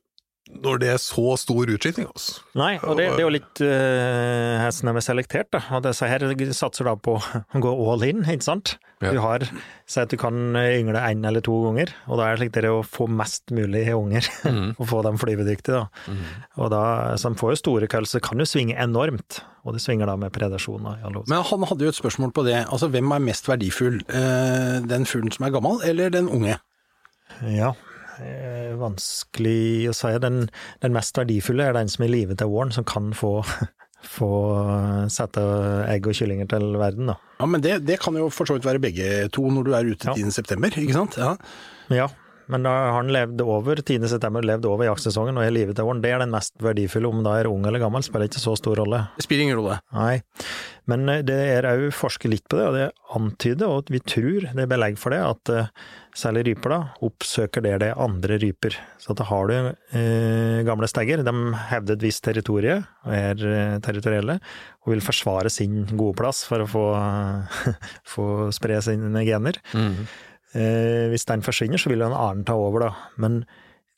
når 0.64 0.78
det 0.82 0.88
er 0.94 1.00
så 1.02 1.34
stor 1.38 1.68
utskifting. 1.70 2.06
Altså. 2.08 2.40
Nei, 2.58 2.72
og 2.82 2.96
det, 2.98 3.04
det 3.14 3.20
er 3.22 3.26
jo 3.26 3.32
litt 3.34 3.60
uh, 3.62 4.54
her 4.64 4.72
som 4.74 4.88
de 4.90 4.94
er 4.98 5.04
selektert, 5.04 5.50
da. 5.54 5.60
Og 5.76 5.84
disse 5.84 6.08
her 6.08 6.24
satser 6.56 6.88
da 6.88 6.94
på 6.98 7.18
å 7.20 7.60
gå 7.62 7.72
all 7.92 8.06
in, 8.08 8.24
ikke 8.24 8.46
sant. 8.46 8.76
Ja. 9.04 9.12
Du 9.14 9.20
har 9.22 9.44
Si 9.88 10.00
at 10.02 10.10
du 10.10 10.18
kan 10.20 10.34
yngle 10.58 11.00
én 11.00 11.22
eller 11.24 11.40
to 11.44 11.54
ganger, 11.64 11.92
og 12.10 12.18
da 12.18 12.26
er 12.26 12.34
det 12.34 12.40
slik 12.42 12.50
det 12.58 12.68
å 12.72 12.80
få 12.84 13.06
mest 13.08 13.52
mulig 13.54 13.84
unger, 13.94 14.26
Mm. 14.48 14.72
og 14.76 14.88
få 14.90 15.02
dem 15.06 15.16
flyvedyktige, 15.20 15.78
da. 15.84 16.16
Og 16.58 16.68
da, 16.74 16.82
så 17.20 17.30
de 17.32 17.38
får 17.40 17.54
jo 17.54 17.60
store 17.62 17.88
køll, 17.88 18.08
så 18.10 18.20
kan 18.24 18.40
jo 18.42 18.46
svinge 18.48 18.76
enormt. 18.76 19.38
Og 19.64 19.76
det 19.76 19.82
svinger 19.84 20.08
da 20.10 20.16
med 20.20 20.32
predasjon. 20.34 20.82
Men 20.84 21.42
han 21.44 21.66
hadde 21.70 21.84
jo 21.86 21.92
et 21.92 21.98
spørsmål 21.98 22.32
på 22.36 22.44
det. 22.48 22.58
Altså, 22.66 22.88
hvem 22.92 23.12
er 23.16 23.24
mest 23.24 23.48
verdifull? 23.48 24.00
Uh, 24.10 24.78
den 24.88 25.04
fuglen 25.08 25.32
som 25.34 25.46
er 25.48 25.54
gammel, 25.56 25.80
eller 25.88 26.12
den 26.14 26.28
unge? 26.32 26.56
Ja, 27.44 27.70
eh, 27.74 27.87
vanskelig 28.80 29.88
å 29.90 29.96
si. 29.96 30.12
Den, 30.22 30.44
den 30.84 30.94
mest 30.96 31.18
verdifulle 31.18 31.68
er 31.68 31.76
den 31.78 31.90
som 31.92 32.04
er 32.04 32.10
i 32.10 32.14
live 32.18 32.36
til 32.38 32.50
våren, 32.52 32.72
som 32.74 32.86
kan 32.88 33.10
få, 33.16 33.32
få 34.16 34.30
sette 35.12 35.42
egg 35.90 36.08
og 36.10 36.16
kyllinger 36.18 36.48
til 36.54 36.70
verden, 36.80 37.12
da. 37.12 37.18
Ja, 37.40 37.50
men 37.50 37.64
det, 37.64 37.80
det 37.88 38.00
kan 38.02 38.16
jo 38.18 38.30
for 38.34 38.48
så 38.50 38.58
vidt 38.58 38.66
være 38.68 38.82
begge 38.82 39.28
to 39.34 39.48
når 39.52 39.68
du 39.68 39.74
er 39.78 39.92
ute 39.92 40.10
Ja. 40.12 40.16
10. 40.18 40.32
september, 40.40 40.72
ikke 40.74 40.96
sant? 40.96 41.18
Ja. 41.20 41.36
Ja, 41.94 42.08
men 42.48 42.64
da 42.64 42.70
har 42.72 42.94
han 42.98 43.10
levd 43.12 43.42
over 43.44 43.76
10. 43.82 44.06
september, 44.08 44.44
levd 44.44 44.64
over 44.68 44.86
jaktsesongen 44.88 45.36
og 45.36 45.44
er 45.44 45.50
i 45.52 45.54
live 45.58 45.74
til 45.76 45.84
våren. 45.84 46.00
Det 46.04 46.10
er 46.14 46.22
den 46.22 46.32
mest 46.32 46.54
verdifulle, 46.64 47.08
om 47.12 47.20
da 47.24 47.34
er 47.40 47.48
ung 47.50 47.66
eller 47.68 47.82
gammel, 47.82 48.04
spiller 48.04 48.28
ikke 48.28 48.40
så 48.40 48.54
stor 48.56 48.80
rolle. 48.80 49.02
Spiller 49.20 49.44
ingen 49.44 49.60
rolle. 49.60 49.76
Nei, 49.96 50.14
men 50.88 51.04
eh, 51.12 51.20
det 51.28 51.36
er 51.58 51.68
òg 51.68 51.88
forsket 51.96 52.32
litt 52.32 52.46
på 52.48 52.56
det, 52.60 52.66
og 52.70 52.76
det 52.78 52.86
antyder, 53.18 53.68
og 53.68 53.92
vi 53.92 54.00
tror 54.00 54.48
det 54.48 54.64
er 54.64 54.70
belegg 54.72 54.96
for 55.00 55.12
det, 55.12 55.20
at 55.28 55.52
eh, 55.54 55.68
særlig 56.18 56.44
ryper 56.48 56.72
da, 56.72 56.78
oppsøker 57.06 57.62
der 57.64 57.80
det 57.82 57.90
er 57.92 58.00
andre 58.02 58.38
ryper. 58.42 58.74
Så 58.98 59.12
at 59.12 59.20
da 59.20 59.26
har 59.28 59.50
du 59.50 59.54
eh, 59.56 60.60
gamle 60.66 60.88
stegger, 60.90 61.22
de 61.26 61.34
hevder 61.70 61.94
et 61.94 62.06
visst 62.08 62.24
territorie, 62.26 62.80
og 63.06 63.14
er 63.14 63.44
eh, 63.46 63.76
territorielle, 63.84 64.38
og 64.84 64.94
vil 64.94 65.04
forsvare 65.04 65.52
sin 65.52 65.84
gode 65.92 66.16
plass 66.18 66.42
for 66.48 66.64
å 66.64 66.68
få, 66.70 66.84
få 68.14 68.26
spre 68.54 68.80
sine 68.84 69.24
gener. 69.28 69.60
Eh, 70.56 71.06
hvis 71.12 71.28
den 71.28 71.44
forsvinner, 71.46 71.80
så 71.80 71.92
vil 71.92 72.04
en 72.06 72.16
annen 72.16 72.46
ta 72.48 72.56
over, 72.58 72.88
da. 72.88 72.92
Men 73.22 73.42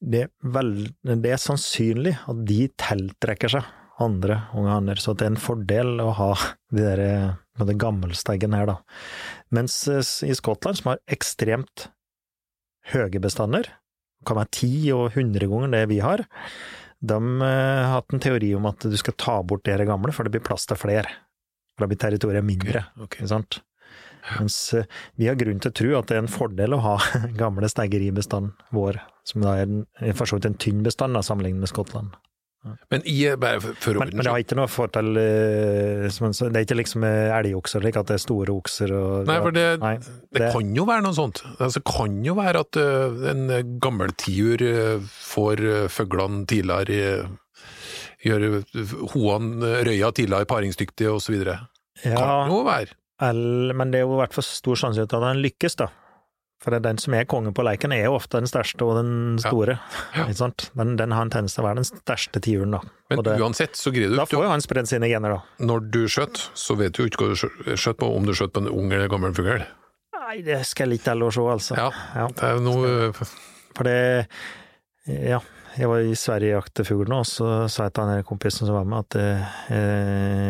det 0.00 0.26
er, 0.26 0.32
vel, 0.54 0.74
det 1.04 1.34
er 1.34 1.40
sannsynlig 1.40 2.16
at 2.28 2.44
de 2.48 2.64
tiltrekker 2.80 3.52
seg 3.56 3.76
andre 4.00 4.38
unge 4.56 4.72
hanner, 4.72 5.00
så 5.00 5.12
det 5.12 5.26
er 5.26 5.34
en 5.34 5.40
fordel 5.40 5.98
å 6.00 6.08
ha 6.16 6.32
de 6.72 6.84
der, 6.84 7.02
med 7.60 7.68
det 7.68 7.76
gammelsteggen 7.80 8.56
her, 8.56 8.70
da. 8.70 8.78
Mens 9.56 9.82
eh, 9.88 10.04
i 10.28 10.36
Skottland, 10.36 10.80
som 10.80 10.94
har 10.94 11.02
ekstremt 11.12 11.90
høye 12.92 13.22
bestander, 13.22 13.68
kan 14.26 14.36
være 14.36 14.52
ti 14.52 14.72
og 14.94 15.14
hundre 15.16 15.48
ganger 15.48 15.74
det 15.74 15.86
vi 15.90 16.00
har, 16.04 16.26
de 17.00 17.16
eh, 17.16 17.80
har 17.80 17.94
hatt 17.96 18.12
en 18.12 18.20
teori 18.20 18.52
om 18.56 18.68
at 18.68 18.84
du 18.84 18.96
skal 19.00 19.16
ta 19.16 19.40
bort 19.42 19.64
dere 19.64 19.88
gamle, 19.88 20.12
for 20.12 20.26
det 20.26 20.34
blir 20.34 20.44
plass 20.44 20.68
til 20.68 20.78
flere. 20.80 21.08
For 21.74 21.84
da 21.84 21.90
blir 21.90 22.00
territoriet 22.00 22.44
mindre. 22.44 22.84
Ok. 22.98 23.06
okay. 23.06 23.28
sant? 23.30 23.62
Mens 24.36 24.58
eh, 24.76 24.88
vi 25.16 25.30
har 25.30 25.38
grunn 25.40 25.62
til 25.62 25.72
å 25.72 25.78
tro 25.80 25.94
at 25.96 26.10
det 26.10 26.18
er 26.18 26.24
en 26.24 26.32
fordel 26.32 26.76
å 26.76 26.82
ha 26.84 26.96
gamle 27.40 27.70
steigeribestanden 27.72 28.52
vår, 28.76 29.00
som 29.28 29.46
da 29.46 29.56
er 29.56 29.68
en, 29.68 29.86
er 30.02 30.16
for 30.18 30.28
så 30.28 30.36
vidt 30.36 30.50
en 30.50 30.60
tynn 30.60 30.84
bestand 30.84 31.16
sammenlignet 31.24 31.64
med 31.64 31.72
Skottland. 31.72 32.12
Men 32.92 33.00
i, 33.08 33.14
for, 33.80 33.96
Men, 34.02 34.10
men 34.12 34.20
det 34.26 34.32
har 34.34 34.42
ikke 34.42 34.56
noe 34.58 34.68
forhold 34.68 35.16
eh, 35.16 36.08
som 36.12 36.28
Det 36.52 36.58
er 36.60 36.66
ikke 36.66 36.76
liksom 36.76 37.04
eh, 37.08 37.30
elgokser, 37.38 37.80
slik 37.80 37.96
at 37.96 38.10
det 38.10 38.18
er 38.18 38.20
store 38.20 38.52
okser 38.52 38.92
og 38.92 39.30
Nei, 39.30 39.38
for 39.40 39.56
det, 39.56 39.64
Nei, 39.80 39.94
det 40.36 40.50
kan 40.52 40.74
jo 40.76 40.84
være 40.84 41.04
noe 41.06 41.16
sånt. 41.16 41.40
Altså, 41.56 41.80
det 41.80 41.86
kan 41.88 42.18
jo 42.26 42.34
være 42.36 42.60
at 42.66 42.76
ø, 42.82 42.88
en 43.32 43.46
gammel 43.80 44.12
tiur 44.20 44.60
ø, 44.60 44.98
får 45.00 45.64
fuglene 45.88 46.44
tidligere 46.52 47.30
Gjør 48.20 48.44
ø, 49.64 49.72
røya 49.88 50.10
tidligere 50.12 50.44
paringsdyktige 50.50 51.08
videre. 51.32 51.56
ja, 52.04 52.12
Kan 52.18 52.52
jo 52.52 52.60
være. 52.68 52.92
el- 53.24 53.72
men 53.76 53.90
det 53.90 54.00
er 54.02 54.04
jo 54.04 54.18
i 54.18 54.20
hvert 54.20 54.36
fall 54.36 54.44
stor 54.44 54.76
sannsynlighet 54.76 55.16
at 55.16 55.24
han 55.30 55.40
lykkes, 55.40 55.76
da. 55.80 55.88
For 56.60 56.76
den 56.76 56.98
som 57.00 57.14
er 57.16 57.24
konge 57.24 57.54
på 57.56 57.64
leiken, 57.64 57.92
er 57.96 58.02
jo 58.04 58.18
ofte 58.18 58.36
den 58.36 58.48
største 58.50 58.84
og 58.84 58.98
den 58.98 59.38
store. 59.40 59.78
Ja. 60.12 60.26
Ja. 60.28 60.48
Den, 60.76 60.90
den 61.00 61.14
har 61.16 61.24
en 61.24 61.30
tendens 61.32 61.54
til 61.56 61.62
å 61.64 61.68
være 61.70 61.80
den 61.80 61.88
største 61.88 62.42
tiuren, 62.44 62.74
da. 62.76 62.80
Men 63.08 63.22
Og 63.22 63.24
det, 63.24 63.36
uansett 63.40 63.78
så 63.80 63.92
greier 63.94 64.12
du 64.12 64.18
da 64.20 64.26
får 64.28 64.44
jo 64.44 64.50
han 64.52 64.60
spredd 64.64 64.90
sine 64.90 65.08
gener, 65.08 65.38
da. 65.38 65.64
Når 65.64 65.86
du 65.94 66.02
skjøt, 66.12 66.42
så 66.52 66.76
vet 66.76 66.92
du 66.92 67.02
jo 67.06 67.08
ikke 67.08 67.24
hva 67.24 67.32
du 67.32 67.76
skjøt 67.80 68.00
på, 68.02 68.10
om 68.12 68.28
du 68.28 68.34
skjøt 68.36 68.52
på 68.52 68.60
en 68.66 68.68
ung 68.74 68.92
eller 68.92 69.08
gammel 69.08 69.32
fugl. 69.36 69.64
Nei, 70.20 70.36
det 70.46 70.60
skal 70.68 70.92
litt 70.92 71.02
til 71.08 71.24
å 71.24 71.30
se, 71.32 71.46
altså. 71.56 71.78
Ja, 71.80 71.88
Ja. 72.20 72.28
det 72.28 72.50
er 72.52 72.60
noe 72.60 72.92
For 73.16 73.88
det 73.88 73.96
Ja, 75.08 75.40
jeg 75.78 75.88
var 75.90 76.00
i 76.02 76.14
Sverige 76.18 76.54
og 76.56 76.62
jaktet 76.64 76.86
fugl 76.88 77.08
nå, 77.10 77.18
og 77.22 77.28
så 77.28 77.48
sa 77.70 77.86
jeg 77.86 77.94
til 77.96 78.08
han 78.10 78.24
kompisen 78.26 78.66
som 78.68 78.74
var 78.76 78.88
med, 78.88 79.04
at 79.06 79.16
eh, 79.20 79.74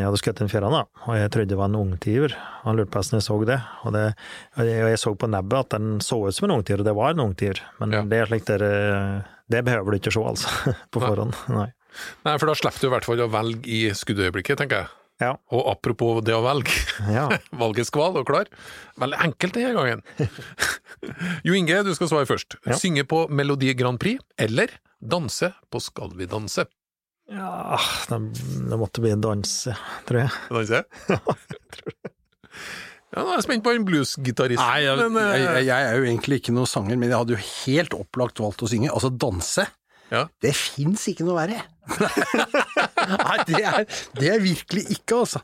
jeg 0.01 0.05
hadde 0.07 0.21
skutt 0.23 0.41
en 0.45 0.51
fjæra, 0.53 0.71
da, 0.73 0.83
og 1.07 1.19
jeg 1.19 1.33
trodde 1.35 1.51
det 1.53 1.59
var 1.61 1.69
en 1.71 1.79
ungtiur. 1.81 2.35
Han 2.65 2.79
lurte 2.79 2.91
på 2.95 3.03
hvordan 3.03 3.19
jeg 3.21 3.27
så 3.27 3.37
det, 3.51 3.59
og, 3.85 3.93
det, 3.97 4.05
og 4.57 4.71
jeg- 4.71 5.01
så 5.03 5.15
på 5.21 5.31
nebbet 5.31 5.59
at 5.67 5.77
den 5.77 6.01
så 6.05 6.21
ut 6.27 6.35
som 6.37 6.49
en 6.51 6.57
ungtiur, 6.59 6.81
og 6.81 6.89
det 6.89 6.97
var 6.97 7.11
en 7.17 7.25
ungtiur. 7.29 7.61
Men 7.81 7.93
Ja. 7.93 8.03
det 8.03 8.19
er 8.23 8.27
slik 8.33 8.45
der, 8.49 8.63
eh, 8.65 9.21
det 9.51 9.65
behøver 9.65 9.91
du 9.91 9.99
ikke 9.99 10.13
se, 10.15 10.21
altså, 10.21 10.49
på 10.93 11.01
forhånd. 11.05 11.35
Nei. 11.49 11.69
Nei, 12.25 12.37
for 12.39 12.47
da 12.47 12.55
slipper 12.55 12.81
du 12.81 12.87
i 12.87 12.95
hvert 12.95 13.05
fall 13.05 13.21
å 13.27 13.31
velge 13.31 13.67
i 13.67 13.81
skuddøyeblikket, 13.91 14.57
tenker 14.63 14.85
jeg. 14.85 14.89
Ja. 15.21 15.35
Og 15.53 15.67
apropos 15.69 16.23
det 16.25 16.33
å 16.33 16.41
velge. 16.41 16.73
Ja. 17.13 17.27
Valget 17.61 17.91
skval 17.91 18.15
og 18.17 18.25
klar. 18.31 18.47
Veldig 18.97 19.19
enkelt 19.27 19.53
denne 19.59 19.75
gangen. 19.77 20.05
Jo 21.45 21.55
Inge, 21.57 21.83
du 21.87 21.95
skal 21.97 22.09
svare 22.11 22.29
først. 22.29 22.57
Ja. 22.67 22.77
Synge 22.77 23.05
på 23.09 23.23
Melodi 23.33 23.73
Grand 23.77 23.99
Prix, 24.01 24.21
eller 24.41 24.73
danse 25.01 25.53
på 25.71 25.81
Skal 25.83 26.15
vi 26.19 26.29
danse? 26.31 26.67
ja 27.31 27.79
det, 28.11 28.19
det 28.69 28.79
måtte 28.79 29.03
bli 29.05 29.13
en 29.15 29.23
dans, 29.23 29.51
tror 30.09 30.25
jeg. 30.25 30.31
Danse? 30.51 30.85
Ja, 33.11 33.25
nå 33.25 33.33
er 33.33 33.41
jeg 33.41 33.47
spent 33.49 33.65
på 33.67 33.73
en 33.75 33.83
bluesgitarist. 33.83 34.63
Nei, 34.63 34.85
jeg, 34.85 34.95
men, 35.11 35.17
eh, 35.19 35.41
jeg, 35.43 35.65
jeg 35.67 35.87
er 35.89 35.97
jo 35.99 36.05
egentlig 36.07 36.37
ikke 36.39 36.53
noen 36.55 36.69
sanger, 36.71 36.95
men 36.95 37.11
jeg 37.11 37.19
hadde 37.19 37.35
jo 37.35 37.41
helt 37.43 37.97
opplagt 37.97 38.39
valgt 38.39 38.63
å 38.63 38.69
synge. 38.71 38.87
Altså 38.95 39.11
danse. 39.11 39.65
Ja. 40.13 40.25
Det 40.43 40.53
fins 40.55 41.09
ikke 41.11 41.27
noe 41.27 41.41
verre. 41.41 41.59
Nei, 43.27 43.37
det 43.49 43.65
er, 43.67 43.83
det 44.15 44.31
er 44.31 44.45
virkelig 44.45 44.85
ikke, 44.95 45.25
altså. 45.25 45.43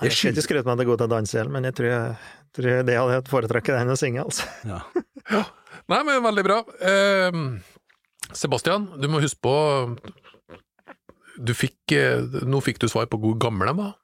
Jeg 0.00 0.16
skulle 0.16 0.34
ikke 0.34 0.46
skryte 0.48 0.66
meg 0.66 0.74
at 0.74 0.82
jeg 0.82 0.88
er 0.88 0.90
god 0.90 1.00
til 1.02 1.06
å 1.06 1.12
danse 1.12 1.42
men 1.52 1.68
jeg 1.68 1.76
tror, 1.78 1.88
jeg, 1.92 2.34
tror 2.56 2.68
jeg 2.72 2.86
det 2.88 2.98
hadde 2.98 3.16
jeg 3.18 3.26
foretrekket 3.28 3.78
enn 3.78 3.94
å 3.94 3.98
synge, 4.00 4.24
altså. 4.26 4.50
Ja. 4.66 5.44
Nei, 5.90 6.00
men 6.08 6.24
veldig 6.26 6.46
bra. 6.46 6.58
Eh, 6.90 7.40
Sebastian, 8.36 8.88
du 9.00 9.08
må 9.10 9.20
huske 9.22 9.40
på 9.42 9.54
du 11.40 11.52
fikk, 11.56 11.92
eh, 11.96 12.20
Nå 12.44 12.60
fikk 12.64 12.78
du 12.82 12.88
svar 12.90 13.06
på 13.08 13.18
hvor 13.20 13.38
gamle 13.40 13.66
de 13.70 13.76
var. 13.78 13.94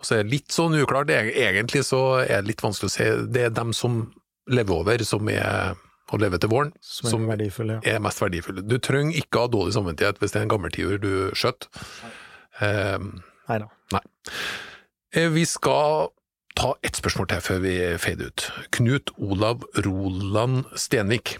Og 0.00 0.06
så 0.08 0.16
er 0.16 0.24
det 0.24 0.32
litt 0.32 0.54
sånn 0.54 0.74
uklart. 0.80 1.10
Egentlig 1.12 1.82
så 1.86 2.00
er 2.24 2.40
det 2.40 2.48
litt 2.54 2.62
vanskelig 2.64 2.88
å 2.88 2.94
se. 2.94 3.06
Det 3.30 3.44
er 3.46 3.50
dem 3.54 3.74
som 3.76 4.00
lever 4.50 4.80
over, 4.80 5.04
som 5.04 5.28
er 5.28 5.76
å 6.10 6.18
leve 6.18 6.40
til 6.42 6.50
våren, 6.50 6.72
Som 6.82 7.06
er 7.06 7.10
som 7.12 7.26
verdifull, 7.28 7.68
ja. 7.76 7.80
er 7.84 8.00
mest 8.02 8.18
verdifulle. 8.18 8.64
Du 8.66 8.78
trenger 8.82 9.14
ikke 9.20 9.44
ha 9.44 9.50
dårlig 9.52 9.76
samvittighet 9.76 10.18
hvis 10.18 10.32
det 10.34 10.40
er 10.40 10.46
en 10.48 10.50
gammeltiur 10.56 10.96
du 10.98 11.12
skjøt. 11.38 11.68
Neida. 12.60 13.68
Nei 13.94 14.00
da. 14.00 14.00
Eh, 15.14 15.28
Vi 15.34 15.44
skal 15.46 16.10
ta 16.58 16.74
ett 16.84 16.98
spørsmål 16.98 17.28
til 17.30 17.42
før 17.44 17.60
vi 17.62 17.72
fader 18.02 18.30
ut. 18.32 18.44
Knut 18.74 19.10
Olav 19.22 19.62
Roland 19.86 20.64
Stenvik. 20.78 21.36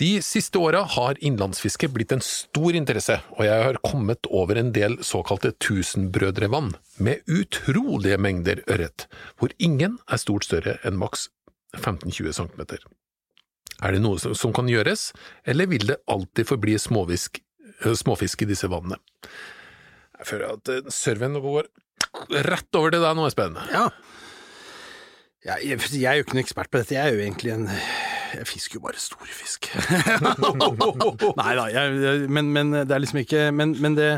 De 0.00 0.10
siste 0.24 0.58
åra 0.60 0.82
har 0.94 1.18
innlandsfiske 1.24 1.88
blitt 1.92 2.12
en 2.14 2.22
stor 2.24 2.76
interesse, 2.78 3.18
og 3.36 3.44
jeg 3.46 3.64
har 3.64 3.78
kommet 3.86 4.26
over 4.30 4.58
en 4.60 4.72
del 4.74 4.98
såkalte 5.06 5.52
tusenbrødrevann 5.62 6.72
med 7.02 7.22
utrolige 7.30 8.18
mengder 8.20 8.62
ørret, 8.70 9.06
hvor 9.38 9.52
ingen 9.58 9.98
er 10.08 10.20
stort 10.22 10.46
større 10.48 10.78
enn 10.86 10.98
maks 11.00 11.28
15-20 11.78 12.32
cm. 12.36 12.62
Er 13.82 13.92
det 13.92 14.02
noe 14.02 14.18
som- 14.18 14.52
kan 14.52 14.68
gjøres, 14.68 15.12
eller 15.46 15.66
vil 15.66 15.86
det 15.86 15.96
alltid 16.06 16.46
forbli 16.46 16.76
småfisk, 16.78 17.40
eh, 17.84 17.94
småfisk 17.94 18.42
i 18.42 18.46
disse 18.46 18.68
vannene? 18.68 18.96
Jeg 20.18 20.26
føler 20.26 20.52
at 20.52 20.68
eh, 20.68 20.82
serven 20.90 21.40
går 21.40 21.66
rett 22.30 22.74
over 22.74 22.90
til 22.90 23.00
deg 23.00 23.16
nå, 23.16 23.26
Espen. 23.26 23.56
Ja. 23.72 23.88
Ja, 25.42 25.56
jeg, 25.58 25.78
jeg 25.98 26.06
er 26.06 26.18
jo 26.20 26.22
ikke 26.26 26.36
noen 26.36 26.44
ekspert 26.44 26.70
på 26.70 26.78
dette, 26.78 26.94
jeg 26.94 27.02
er 27.02 27.16
jo 27.16 27.22
egentlig 27.24 27.50
en 27.56 27.64
Jeg 28.32 28.46
fisker 28.46 28.78
jo 28.78 28.82
bare 28.84 29.00
store 29.02 29.32
fisk. 29.34 29.66
Nei 31.42 31.54
da, 31.58 31.64
jeg, 31.72 31.96
jeg- 32.04 32.28
men, 32.32 32.52
men 32.54 32.70
det 32.76 32.94
er 32.94 33.02
liksom 33.02 33.18
ikke 33.24 33.48
Men, 33.54 33.74
men 33.82 33.96
det 33.98 34.12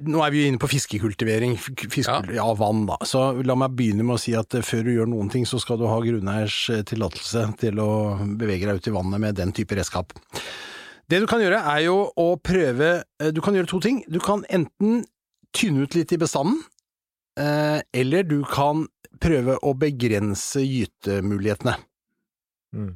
nå 0.00 0.22
er 0.24 0.30
vi 0.32 0.40
jo 0.40 0.48
inne 0.48 0.56
på 0.56 0.68
fiskekultivering, 0.72 1.58
fiskekul- 1.60 2.30
ja. 2.32 2.46
vann 2.56 2.86
da. 2.88 2.94
Så 3.04 3.20
la 3.44 3.52
meg 3.60 3.74
begynne 3.76 4.00
med 4.08 4.14
å 4.16 4.20
si 4.22 4.32
at 4.32 4.54
eh, 4.56 4.62
før 4.64 4.86
du 4.86 4.94
gjør 4.94 5.10
noen 5.12 5.28
ting, 5.28 5.42
så 5.44 5.58
skal 5.60 5.76
du 5.76 5.84
ha 5.90 5.98
grunneiers 6.00 6.54
eh, 6.72 6.80
tillatelse 6.88 7.42
til 7.60 7.82
å 7.84 7.88
bevege 8.40 8.64
deg 8.70 8.80
ut 8.80 8.88
i 8.88 8.94
vannet 8.94 9.20
med 9.20 9.36
den 9.36 9.52
type 9.52 9.76
redskap. 9.76 10.14
Det 11.04 11.20
du 11.20 11.26
kan 11.28 11.44
gjøre 11.44 11.60
er 11.74 11.82
jo 11.84 11.98
å 12.16 12.30
prøve 12.40 12.88
eh, 13.20 13.28
Du 13.36 13.42
kan 13.44 13.52
gjøre 13.58 13.68
to 13.74 13.82
ting. 13.84 14.00
Du 14.08 14.16
kan 14.24 14.40
enten 14.48 15.02
tynne 15.52 15.84
ut 15.84 15.98
litt 16.00 16.16
i 16.16 16.20
bestanden, 16.24 16.62
eller 17.36 18.24
du 18.24 18.38
kan 18.48 18.86
prøve 19.20 19.56
å 19.66 19.74
begrense 19.78 20.62
gytemulighetene. 20.64 21.76
Mm. 22.76 22.90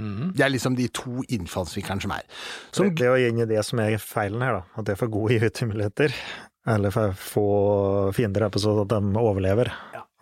Mm. 0.00 0.32
Det 0.36 0.44
er 0.44 0.52
liksom 0.52 0.76
de 0.76 0.88
to 0.92 1.22
innfallsvinklene 1.32 2.04
som 2.04 2.12
er. 2.16 2.26
Som, 2.70 2.90
Det 2.90 3.00
det 3.00 3.12
å 3.12 3.16
gjengi 3.20 3.48
det 3.48 3.62
som 3.64 3.80
er 3.80 3.96
feilen 4.02 4.44
her, 4.44 4.58
da. 4.58 4.76
At 4.76 4.88
det 4.88 4.96
er 4.96 5.00
for 5.00 5.12
gode 5.12 5.38
gytemuligheter. 5.40 6.14
Eller 6.66 6.92
for 6.94 7.14
få 7.16 7.46
fiender 8.16 8.46
her 8.46 8.52
på 8.52 8.60
sånn 8.62 8.82
at 8.82 8.92
de 8.92 9.22
overlever. 9.22 9.72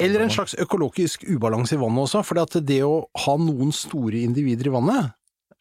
eller 0.03 0.25
en 0.25 0.31
slags 0.31 0.57
økologisk 0.59 1.25
ubalanse 1.31 1.77
i 1.77 1.81
vannet 1.81 2.05
også, 2.05 2.23
for 2.27 2.61
det 2.61 2.81
å 2.83 3.07
ha 3.25 3.37
noen 3.39 3.71
store 3.73 4.25
individer 4.27 4.67
i 4.69 4.75
vannet 4.75 5.15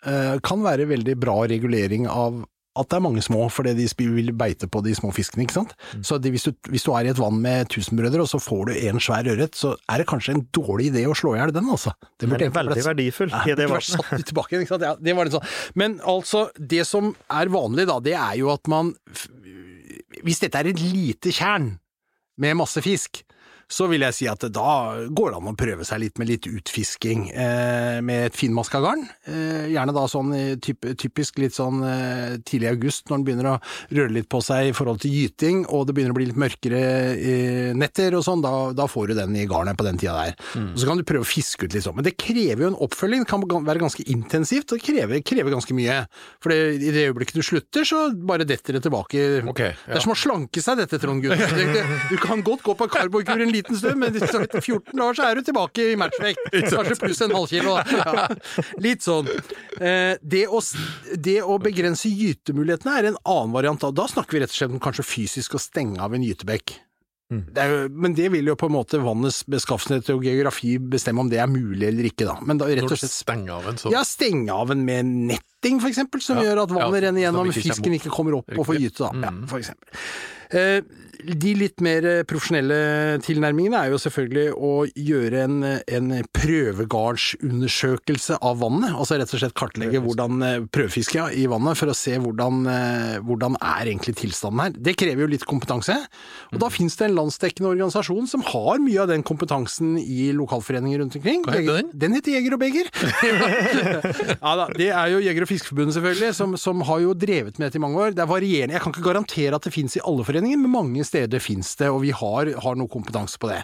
eh, 0.06 0.40
kan 0.44 0.64
være 0.66 0.90
veldig 0.90 1.16
bra 1.22 1.36
regulering 1.48 2.08
av 2.10 2.44
at 2.74 2.90
det 2.90 2.98
er 2.98 3.04
mange 3.06 3.22
små, 3.22 3.46
fordi 3.54 3.74
de 3.78 3.86
vil 4.16 4.32
beite 4.38 4.68
på 4.72 4.82
de 4.86 4.96
små 4.98 5.12
fiskene, 5.14 5.46
ikke 5.46 5.58
sant. 5.60 5.74
Så 6.02 6.18
de, 6.22 6.32
hvis, 6.34 6.48
du, 6.48 6.56
hvis 6.74 6.86
du 6.86 6.92
er 6.98 7.06
i 7.06 7.12
et 7.12 7.20
vann 7.22 7.38
med 7.44 7.70
tusenbrødre, 7.74 8.24
og 8.24 8.32
så 8.32 8.40
får 8.42 8.72
du 8.72 8.74
en 8.90 9.02
svær 9.04 9.30
ørret, 9.30 9.58
så 9.58 9.76
er 9.92 10.02
det 10.02 10.08
kanskje 10.10 10.38
en 10.38 10.46
dårlig 10.56 10.90
idé 10.90 11.06
å 11.10 11.18
slå 11.18 11.36
i 11.36 11.42
hjel 11.42 11.54
den, 11.54 11.70
altså. 11.70 11.94
Det 12.18 12.30
burde 12.30 12.48
egentlig 12.48 12.60
veldig 12.62 12.88
verdifull 12.88 13.36
Ja, 13.36 13.58
det 13.60 13.70
var 13.70 13.86
satt 13.86 14.26
tilbake 14.26 14.58
ikke 14.64 14.74
sant? 14.74 14.88
Ja, 14.88 14.96
det 14.98 15.18
var 15.18 15.30
litt 15.30 15.38
sånn. 15.38 15.54
Men 15.80 16.00
altså, 16.02 16.48
det 16.58 16.86
som 16.90 17.14
er 17.30 17.54
vanlig 17.54 17.86
da, 17.90 18.00
det 18.04 18.18
er 18.18 18.40
jo 18.42 18.50
at 18.54 18.70
man 18.72 18.94
Hvis 20.24 20.42
dette 20.42 20.60
er 20.60 20.72
et 20.72 20.82
lite 20.82 21.34
tjern 21.36 21.76
med 22.42 22.58
masse 22.58 22.82
fisk, 22.82 23.22
så 23.74 23.88
vil 23.90 24.04
jeg 24.06 24.14
si 24.14 24.28
at 24.30 24.44
da 24.54 24.74
går 25.10 25.32
det 25.34 25.38
an 25.40 25.50
å 25.50 25.56
prøve 25.58 25.86
seg 25.88 26.04
litt 26.04 26.20
med 26.22 26.30
litt 26.30 26.46
utfisking 26.50 27.24
eh, 27.34 27.98
med 28.06 28.28
et 28.28 28.36
finmaska 28.38 28.82
garn. 28.84 29.02
Eh, 29.26 29.72
gjerne 29.74 29.96
da 29.96 30.04
sånn 30.12 30.30
typ, 30.62 30.86
typisk 31.02 31.40
litt 31.42 31.56
sånn 31.58 31.80
eh, 31.88 32.36
tidlig 32.46 32.70
august 32.76 33.10
når 33.10 33.18
den 33.18 33.26
begynner 33.30 33.50
å 33.54 33.56
røre 33.98 34.14
litt 34.14 34.30
på 34.30 34.42
seg 34.46 34.70
i 34.70 34.76
forhold 34.78 35.02
til 35.02 35.16
gyting, 35.18 35.64
og 35.74 35.88
det 35.90 35.96
begynner 35.98 36.14
å 36.14 36.20
bli 36.20 36.28
litt 36.30 36.40
mørkere 36.44 36.84
eh, 37.18 37.72
netter 37.78 38.14
og 38.20 38.26
sånn, 38.28 38.44
da, 38.46 38.54
da 38.78 38.86
får 38.92 39.10
du 39.10 39.16
den 39.18 39.34
i 39.42 39.48
garnet 39.50 39.78
på 39.80 39.88
den 39.88 39.98
tida 40.02 40.14
der. 40.20 40.38
Og 40.62 40.78
så 40.84 40.90
kan 40.92 41.02
du 41.02 41.06
prøve 41.10 41.26
å 41.26 41.30
fiske 41.34 41.66
ut 41.66 41.74
litt 41.74 41.86
sånn. 41.88 41.98
Men 41.98 42.06
det 42.08 42.16
krever 42.22 42.68
jo 42.68 42.72
en 42.76 42.80
oppfølging, 42.86 43.26
det 43.26 43.32
kan 43.34 43.66
være 43.66 43.82
ganske 43.88 44.06
intensivt, 44.14 44.70
og 44.70 44.78
det 44.80 44.86
krever, 44.86 45.24
krever 45.26 45.56
ganske 45.56 45.76
mye. 45.78 45.98
For 46.44 46.54
det, 46.54 46.60
i 46.84 46.94
det 46.94 47.08
øyeblikket 47.10 47.40
du 47.40 47.46
slutter, 47.46 47.88
så 47.90 48.04
bare 48.14 48.46
detter 48.48 48.78
det 48.78 48.84
tilbake. 48.86 49.26
Ok, 49.50 49.64
Det 49.88 49.98
er 49.98 50.04
som 50.06 50.14
å 50.14 50.20
slanke 50.20 50.62
seg 50.62 50.78
dette, 50.84 51.02
Trond 51.02 51.24
Gunnar. 51.26 51.58
Det- 51.64 51.86
Du 52.14 52.18
kan 52.22 52.42
godt 52.46 52.62
gå 52.66 52.74
på 52.78 52.86
karbokur 52.92 53.40
en 53.42 53.50
liten 53.50 53.62
stund, 53.72 53.98
men 54.02 54.16
etter 54.20 54.60
14 54.62 55.04
år 55.06 55.14
så 55.18 55.28
er 55.30 55.36
du 55.40 55.42
tilbake 55.48 55.86
i 55.94 55.96
matchvekt. 56.00 56.52
Kanskje 56.70 57.00
pluss 57.00 57.22
en 57.26 57.36
halv 57.38 57.48
kilo. 57.52 57.76
Ja. 57.94 58.28
Litt 58.84 59.02
sånn. 59.06 59.28
Eh, 59.80 60.16
Det 60.22 60.46
å, 60.48 60.60
det 61.18 61.40
å 61.44 61.58
begrense 61.64 62.10
gytemulighetene 62.12 62.98
er 63.00 63.12
en 63.14 63.20
annen 63.24 63.54
variant. 63.56 63.80
Da, 63.96 64.08
snakker 64.12 64.38
vi 64.38 64.44
rett 64.44 64.52
og 64.54 64.58
slett 64.60 64.74
om 64.76 64.82
kanskje 64.84 65.06
fysisk 65.08 65.56
å 65.56 65.62
stenge 65.62 66.02
av 66.04 66.14
en 66.18 66.24
gytebekk. 66.26 66.76
Det 67.34 67.58
er 67.58 67.72
jo, 67.72 67.78
men 67.98 68.14
det 68.14 68.28
vil 68.30 68.46
jo 68.46 68.54
på 68.60 68.68
en 68.70 68.76
måte 68.76 69.00
vannets 69.02 69.40
beskaffenhet 69.50 70.06
og 70.14 70.22
geografi 70.28 70.76
bestemme 70.78 71.24
om 71.24 71.30
det 71.32 71.40
er 71.42 71.48
mulig 71.50 71.88
eller 71.88 72.06
ikke, 72.12 72.28
da. 72.30 72.36
Men 72.46 72.60
da 72.62 72.68
rett 72.70 72.86
og 72.86 72.94
slett 73.00 73.10
Stenge 73.10 73.50
av 73.56 73.66
en, 73.72 73.80
så 73.82 73.90
ja, 73.90 74.04
stenge 74.06 74.54
av 74.54 74.70
en 74.76 74.84
med 74.86 75.10
netting, 75.32 75.80
for 75.82 75.90
eksempel, 75.90 76.22
som 76.22 76.38
Ja. 76.38 76.44
gjør 76.52 76.62
at 76.68 76.76
vannet 76.76 77.00
Ja, 77.00 77.08
renner 77.08 77.24
gjennom, 77.26 77.50
det 77.50 77.64
fisken 77.64 77.96
ikke 77.98 78.12
kommer 78.14 78.38
opp 78.38 78.54
og 78.54 78.68
får 78.68 78.78
gyte, 78.84 79.00
da. 79.08 79.10
Ja, 79.24 79.32
Mm. 79.34 79.48
for 79.50 79.58
eksempel. 79.64 80.04
Eh, 80.54 80.82
De 81.24 81.54
litt 81.56 81.80
mer 81.84 82.04
eh, 82.10 82.24
profesjonelle 82.28 83.20
tilnærmingene 83.24 83.78
er 83.80 83.90
jo 83.94 83.98
selvfølgelig 84.02 84.50
å 84.54 84.72
gjøre 84.92 85.44
en, 85.46 85.56
en 85.88 86.10
prøvegardsundersøkelse 86.36 88.38
av 88.44 88.58
vannet. 88.60 88.92
Altså 88.92 89.16
rett 89.20 89.32
og 89.34 89.40
slett 89.42 89.56
kartlegge 89.58 90.02
hvordan 90.04 90.44
prøvefisket 90.74 91.16
ja, 91.20 91.28
i 91.32 91.46
vannet, 91.52 91.78
for 91.80 91.88
å 91.92 91.96
se 91.96 92.18
hvordan, 92.20 92.66
eh, 92.68 93.20
hvordan 93.24 93.56
er 93.60 93.88
egentlig 93.94 94.16
tilstanden 94.20 94.60
her. 94.66 94.72
Det 94.90 94.96
krever 95.00 95.22
jo 95.26 95.30
litt 95.36 95.46
kompetanse. 95.50 95.96
Og 96.52 96.58
Mm. 96.58 96.60
da 96.60 96.68
finnes 96.70 96.96
det 97.00 97.06
en 97.08 97.16
landsdekkende 97.18 97.70
organisasjon 97.72 98.28
som 98.30 98.42
har 98.46 98.78
mye 98.84 99.00
av 99.02 99.08
den 99.10 99.24
kompetansen 99.24 99.96
i 100.02 100.32
lokalforeninger 100.36 101.00
rundt 101.00 101.16
omkring. 101.16 101.42
Hva 101.48 101.54
heter 101.56 101.76
den? 101.82 101.90
Den 101.98 102.14
heter 102.18 102.32
Jeger 102.36 102.54
og 102.58 102.62
Beger. 102.62 102.88
ja 104.44 104.52
da, 104.60 104.66
Det 104.76 104.90
er 104.92 105.08
jo 105.14 105.20
Jeger- 105.24 105.42
og 105.46 105.50
Fiskerforbundet 105.50 105.94
selvfølgelig, 105.98 106.34
som, 106.36 106.58
som 106.58 106.82
har 106.82 107.00
jo 107.00 107.14
drevet 107.14 107.58
med 107.58 107.68
dette 107.70 107.78
i 107.80 107.84
mange 107.84 107.98
år. 108.02 108.12
Det 108.14 108.22
er 108.26 108.30
varierende. 108.30 108.74
Jeg 108.76 108.82
kan 108.84 108.92
ikke 108.94 109.08
garantere 109.08 109.56
at 109.56 109.64
det 109.64 109.74
finnes 109.74 109.96
i 109.98 110.02
alle 110.04 110.24
foreninger, 110.28 110.58
men 110.60 110.72
mange 110.74 111.04
steder 111.04 111.13
finnes 111.44 111.74
det, 111.80 111.90
og 111.92 112.02
vi 112.04 112.12
har, 112.16 112.50
har 112.64 112.78
noe 112.80 112.92
kompetanse 112.92 113.40
på 113.42 113.50
det. 113.52 113.62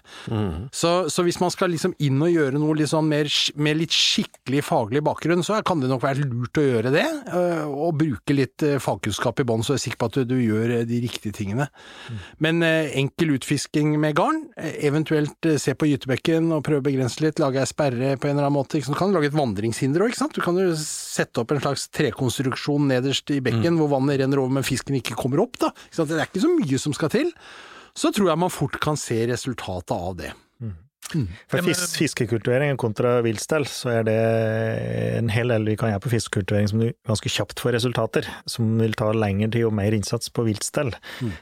Så, 0.75 0.91
så 1.11 1.25
hvis 1.25 1.39
man 1.41 1.51
skal 1.53 1.71
liksom 1.73 1.95
inn 2.03 2.19
og 2.23 2.31
gjøre 2.31 2.59
noe 2.59 2.87
sånn 2.89 3.09
mer, 3.09 3.29
med 3.59 3.79
litt 3.79 3.95
skikkelig 3.95 4.63
faglig 4.65 5.03
bakgrunn, 5.05 5.43
så 5.45 5.59
kan 5.65 5.81
det 5.81 5.89
nok 5.91 6.03
være 6.03 6.27
lurt 6.27 6.59
å 6.59 6.65
gjøre 6.65 6.93
det, 6.93 7.05
øh, 7.35 7.65
og 7.69 7.97
bruke 7.99 8.35
litt 8.35 8.63
øh, 8.65 8.77
fagkunnskap 8.83 9.41
i 9.41 9.47
bånn, 9.47 9.63
så 9.65 9.75
jeg 9.75 9.79
er 9.79 9.83
sikker 9.87 10.01
på 10.01 10.09
at 10.11 10.19
du, 10.29 10.35
gjør 10.39 10.75
øh, 10.79 10.85
de 10.89 11.01
riktige 11.03 11.35
tingene. 11.35 11.69
Men 12.43 12.63
eh, 12.65 12.91
enkel 12.99 13.35
utfisking 13.37 13.95
med 14.01 14.17
garn, 14.19 14.43
eventuelt 14.57 15.49
se 15.61 15.75
på 15.75 15.89
gytebekken 15.89 16.51
og 16.55 16.63
prøve 16.67 16.83
å 16.83 16.87
begrense 16.89 17.23
litt, 17.23 17.41
lage 17.41 17.61
ei 17.61 17.69
sperre 17.69 18.15
på 18.19 18.29
en 18.29 18.37
eller 18.37 18.47
annen 18.47 18.57
måte. 18.59 18.81
Du 18.83 18.97
kan 18.97 19.13
lage 19.15 19.31
et 19.31 19.37
vandringshinder 19.37 20.05
òg, 20.05 20.13
ikke 20.13 20.23
sant. 20.23 20.35
Du 20.35 20.43
kan 20.43 20.57
jo 20.59 20.71
sette 20.79 21.41
opp 21.41 21.53
en 21.53 21.61
slags 21.63 21.87
trekonstruksjon 21.95 22.89
nederst 22.89 23.31
i 23.33 23.41
bekken 23.43 23.79
hvor 23.79 23.91
vannet 23.95 24.21
renner 24.21 24.41
over, 24.41 24.53
men 24.59 24.67
fisken 24.67 24.97
ikke 24.99 25.17
kommer 25.19 25.43
opp, 25.43 25.59
da. 25.61 25.73
Det 25.95 26.07
er 26.15 26.27
ikke 26.27 26.43
så 26.43 26.51
mye 26.53 26.79
som 26.81 26.95
skal 26.95 27.11
til. 27.13 27.31
Så 27.97 28.13
tror 28.15 28.29
jeg 28.31 28.39
man 28.39 28.53
fort 28.53 28.79
kan 28.79 28.97
se 28.99 29.25
resultatet 29.27 29.95
av 29.95 30.15
det. 30.19 30.33
For 31.09 31.57
Ja, 31.57 31.63
men- 31.63 31.73
fis 31.73 31.95
fiskekultivering 31.97 32.77
kontra 32.77 33.21
viltstell, 33.25 33.65
så 33.65 33.89
er 33.99 34.03
det 34.03 35.17
en 35.17 35.29
hel 35.29 35.47
del 35.47 35.65
vi 35.65 35.75
kan 35.75 35.89
gjøre 35.89 36.03
på 36.03 36.11
fiskekultivering 36.13 36.69
som 36.69 36.79
du 36.83 36.93
ganske 37.07 37.31
kjapt 37.33 37.59
får 37.63 37.73
resultater, 37.73 38.27
som 38.45 38.77
vil 38.77 38.93
ta 38.93 39.11
lengre 39.11 39.49
tid 39.51 39.65
og 39.65 39.73
mer 39.73 39.91
innsats 39.91 40.29
på 40.29 40.45
villstell. 40.45 40.93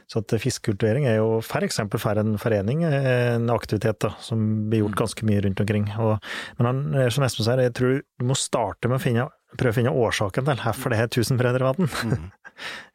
Så 0.08 0.22
at 0.22 0.40
fiskekultivering 0.40 1.04
er 1.06 1.18
jo 1.20 1.42
for 1.44 1.60
eksempel 1.60 2.00
for 2.00 2.16
en 2.16 2.38
forening 2.40 2.82
en 2.88 3.50
aktivitet 3.52 3.98
da, 4.00 4.14
som 4.24 4.70
blir 4.70 4.86
gjort 4.86 4.96
ganske 5.02 5.26
mye 5.28 5.44
rundt 5.44 5.60
omkring. 5.60 5.90
Og, 5.98 6.18
men 6.58 6.66
han, 6.66 6.94
eh, 6.94 7.10
som 7.10 7.24
Espen 7.24 7.44
sier, 7.44 7.60
jeg 7.60 7.74
tror 7.76 8.00
du 8.00 8.24
må 8.24 8.36
starte 8.36 8.88
med 8.88 8.98
å 8.98 9.04
finne 9.04 9.28
prøve 9.56 9.72
å 9.72 9.78
finne 9.78 9.92
årsaken 9.96 10.44
til 10.44 10.58
hvorfor 10.60 10.92
det 10.92 10.98
er 11.00 11.08
tusenbrødrevann. 11.08 11.88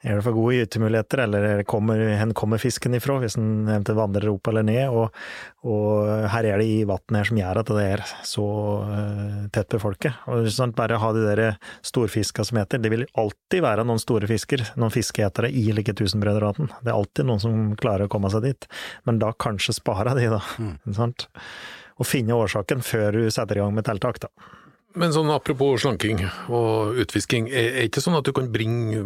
Er 0.03 0.18
det 0.18 0.26
for 0.26 0.36
gode 0.36 0.57
gytemuligheter, 0.59 1.24
eller 1.24 1.45
er 1.47 1.64
kommer, 1.68 1.99
kommer 2.36 2.59
fisken 2.61 2.95
ifra, 2.97 3.16
hvis 3.22 3.38
den 3.38 3.68
eventuelt 3.70 3.99
vandrer 3.99 4.32
opp 4.34 4.49
eller 4.51 4.66
ned? 4.68 4.91
Og, 4.91 5.14
og 5.64 6.09
her 6.34 6.47
er 6.49 6.59
det 6.59 6.68
i 6.68 6.82
vannet 6.88 7.20
her 7.20 7.30
som 7.30 7.39
gjør 7.39 7.61
at 7.61 7.72
det 7.78 7.86
er 7.88 8.03
så 8.28 8.47
uh, 8.89 9.38
tett 9.55 9.72
befolket. 9.72 10.26
Og 10.28 10.49
sånn, 10.51 10.76
bare 10.76 10.99
ha 10.99 11.11
de 11.16 11.24
der 11.28 11.43
storfiska 11.86 12.45
som 12.47 12.59
heter, 12.59 12.82
det 12.84 12.91
vil 12.93 13.05
alltid 13.20 13.64
være 13.64 13.86
noen 13.88 14.01
store 14.01 14.30
fisker, 14.30 14.66
noen 14.76 14.93
fiskeetere 14.93 15.51
i 15.51 15.70
like 15.76 15.95
Tusenbrødrevatn. 15.99 16.72
Det 16.82 16.91
er 16.91 16.97
alltid 16.97 17.30
noen 17.30 17.43
som 17.43 17.61
klarer 17.80 18.09
å 18.09 18.11
komme 18.11 18.32
seg 18.34 18.43
dit, 18.49 18.68
men 19.07 19.22
da 19.24 19.32
kanskje 19.32 19.78
spare 19.80 20.18
de, 20.20 20.28
da. 20.36 20.41
Sant? 20.97 21.30
Og 22.01 22.09
finne 22.09 22.36
årsaken 22.36 22.84
før 22.84 23.16
du 23.16 23.32
setter 23.32 23.59
i 23.59 23.64
gang 23.64 23.74
med 23.76 23.88
tiltak, 23.88 24.20
da. 24.24 24.32
Men 24.99 25.13
sånn 25.15 25.31
apropos 25.33 25.81
slanking 25.81 26.21
og 26.53 26.99
utfisking, 27.01 27.49
er 27.49 27.79
det 27.79 27.87
ikke 27.89 28.03
sånn 28.03 28.19
at 28.19 28.27
du 28.27 28.33
kan 28.35 28.51
bringe, 28.53 29.01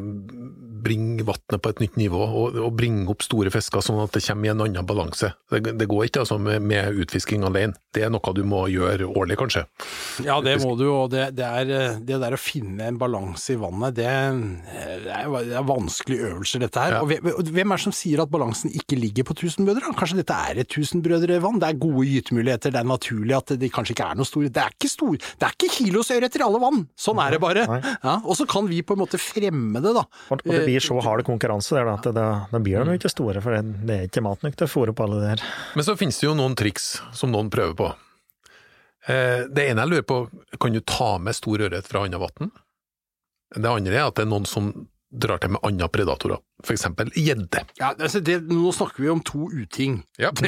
bringe 0.84 1.24
vannet 1.28 1.62
på 1.64 1.72
et 1.72 1.82
nytt 1.84 1.96
nivå, 2.00 2.20
og, 2.20 2.58
og 2.60 2.74
bringe 2.76 3.08
opp 3.12 3.24
store 3.26 3.52
fisker 3.54 3.84
sånn 3.84 4.02
at 4.04 4.16
det 4.16 4.24
kommer 4.26 4.50
i 4.50 4.52
en 4.52 4.64
annen 4.66 4.88
balanse? 4.88 5.32
Det, 5.48 5.78
det 5.80 5.88
går 5.88 6.10
ikke 6.10 6.26
altså 6.26 6.40
med, 6.44 6.60
med 6.68 7.00
utfisking 7.04 7.46
alene, 7.48 7.78
det 7.96 8.04
er 8.04 8.12
noe 8.14 8.34
du 8.36 8.44
må 8.48 8.66
gjøre 8.72 9.08
årlig 9.08 9.38
kanskje? 9.40 9.64
Ja, 10.26 10.42
det 10.44 10.58
må 10.64 10.74
du, 10.80 10.86
og 10.92 11.14
det, 11.14 11.30
det, 11.38 11.48
er, 11.48 11.96
det 12.04 12.20
der 12.20 12.36
å 12.36 12.42
finne 12.42 12.90
en 12.92 13.00
balanse 13.00 13.56
i 13.56 13.62
vannet, 13.62 13.96
det, 13.98 14.10
er, 14.12 14.36
det 15.08 15.56
er 15.56 15.68
vanskelige 15.68 16.34
øvelser 16.34 16.66
dette 16.66 16.84
her. 16.84 16.98
Ja. 16.98 17.02
Og 17.06 17.14
hvem, 17.14 17.32
og 17.32 17.54
hvem 17.56 17.74
er 17.74 17.80
det 17.80 17.88
som 17.88 17.96
sier 17.96 18.26
at 18.26 18.34
balansen 18.34 18.76
ikke 18.76 19.00
ligger 19.00 19.28
på 19.30 19.38
tusenbrødre? 19.40 19.96
Kanskje 19.98 20.20
dette 20.20 20.38
er 20.52 20.62
et 20.66 20.72
tusenbrødrevann? 20.74 21.62
Det 21.64 21.72
er 21.72 21.82
gode 21.82 22.06
gytemuligheter, 22.12 22.76
det 22.76 22.84
er 22.84 22.92
naturlig 22.92 23.40
at 23.40 23.56
det 23.56 23.72
kanskje 23.74 23.96
ikke 23.96 24.12
er 24.12 24.20
noe 24.20 24.28
store 24.28 24.52
Det 24.52 24.64
er 24.64 24.76
ikke 24.76 24.92
stor, 24.92 25.16
det 25.16 25.48
er 25.48 25.56
ikke 25.56 25.74
kilosørreter 25.78 26.42
i 26.42 26.46
alle 26.48 26.60
vann! 26.62 26.82
Sånn 27.00 27.22
er 27.24 27.36
det 27.36 27.40
bare. 27.44 27.64
Ja, 28.04 28.16
og 28.24 28.36
så 28.40 28.46
kan 28.50 28.68
vi 28.70 28.82
på 28.86 28.98
en 28.98 29.02
måte 29.04 29.20
fremme 29.22 29.80
det, 29.84 29.94
da. 29.96 30.04
Og 30.34 30.42
det 30.44 30.64
blir 30.66 30.84
så 30.84 30.98
hard 31.06 31.24
konkurranse 31.28 31.78
der, 31.78 31.88
da, 31.88 31.96
at 32.02 32.10
da, 32.18 32.26
da 32.52 32.62
blir 32.64 32.82
de 32.84 32.96
jo 32.96 33.00
ikke 33.00 33.14
store, 33.14 33.42
for 33.46 33.56
det, 33.56 33.86
det 33.88 33.96
er 34.02 34.10
ikke 34.10 34.26
mat 34.26 34.44
nok 34.46 34.58
til 34.60 34.68
å 34.68 34.72
fôre 34.74 34.96
på 34.98 35.06
alle 35.08 35.22
der. 35.24 35.46
Men 35.78 35.88
så 35.88 35.96
finnes 36.00 36.20
det 36.20 36.28
jo 36.28 36.36
noen 36.38 36.58
triks 36.60 36.98
som 37.16 37.32
noen 37.34 37.50
prøver 37.54 37.78
på. 37.80 37.90
Eh, 39.08 39.46
Det 39.54 39.70
ene 39.70 39.86
jeg 39.86 39.94
lurer 39.94 40.08
på, 40.10 40.20
kan 40.60 40.74
du 40.76 40.82
ta 40.84 41.14
med 41.22 41.38
stor 41.38 41.64
ørret 41.70 41.88
fra 41.88 42.04
annet 42.06 42.20
vann? 42.20 42.52
Det 43.56 43.70
andre 43.72 43.96
er 43.96 44.08
at 44.10 44.18
det 44.20 44.26
er 44.26 44.32
noen 44.34 44.46
som 44.50 44.74
drar 45.12 45.40
til 45.40 45.54
med 45.56 45.64
andre 45.64 45.88
predatorer, 45.88 46.40
for 46.66 46.74
eksempel 46.76 47.08
gjedde. 47.16 47.62
Ja, 47.80 47.94
altså 47.96 48.20
det, 48.20 48.42
nå 48.50 48.72
snakker 48.76 49.04
vi 49.06 49.10
om 49.14 49.22
to 49.24 49.48
uting. 49.54 50.02
Ja. 50.20 50.32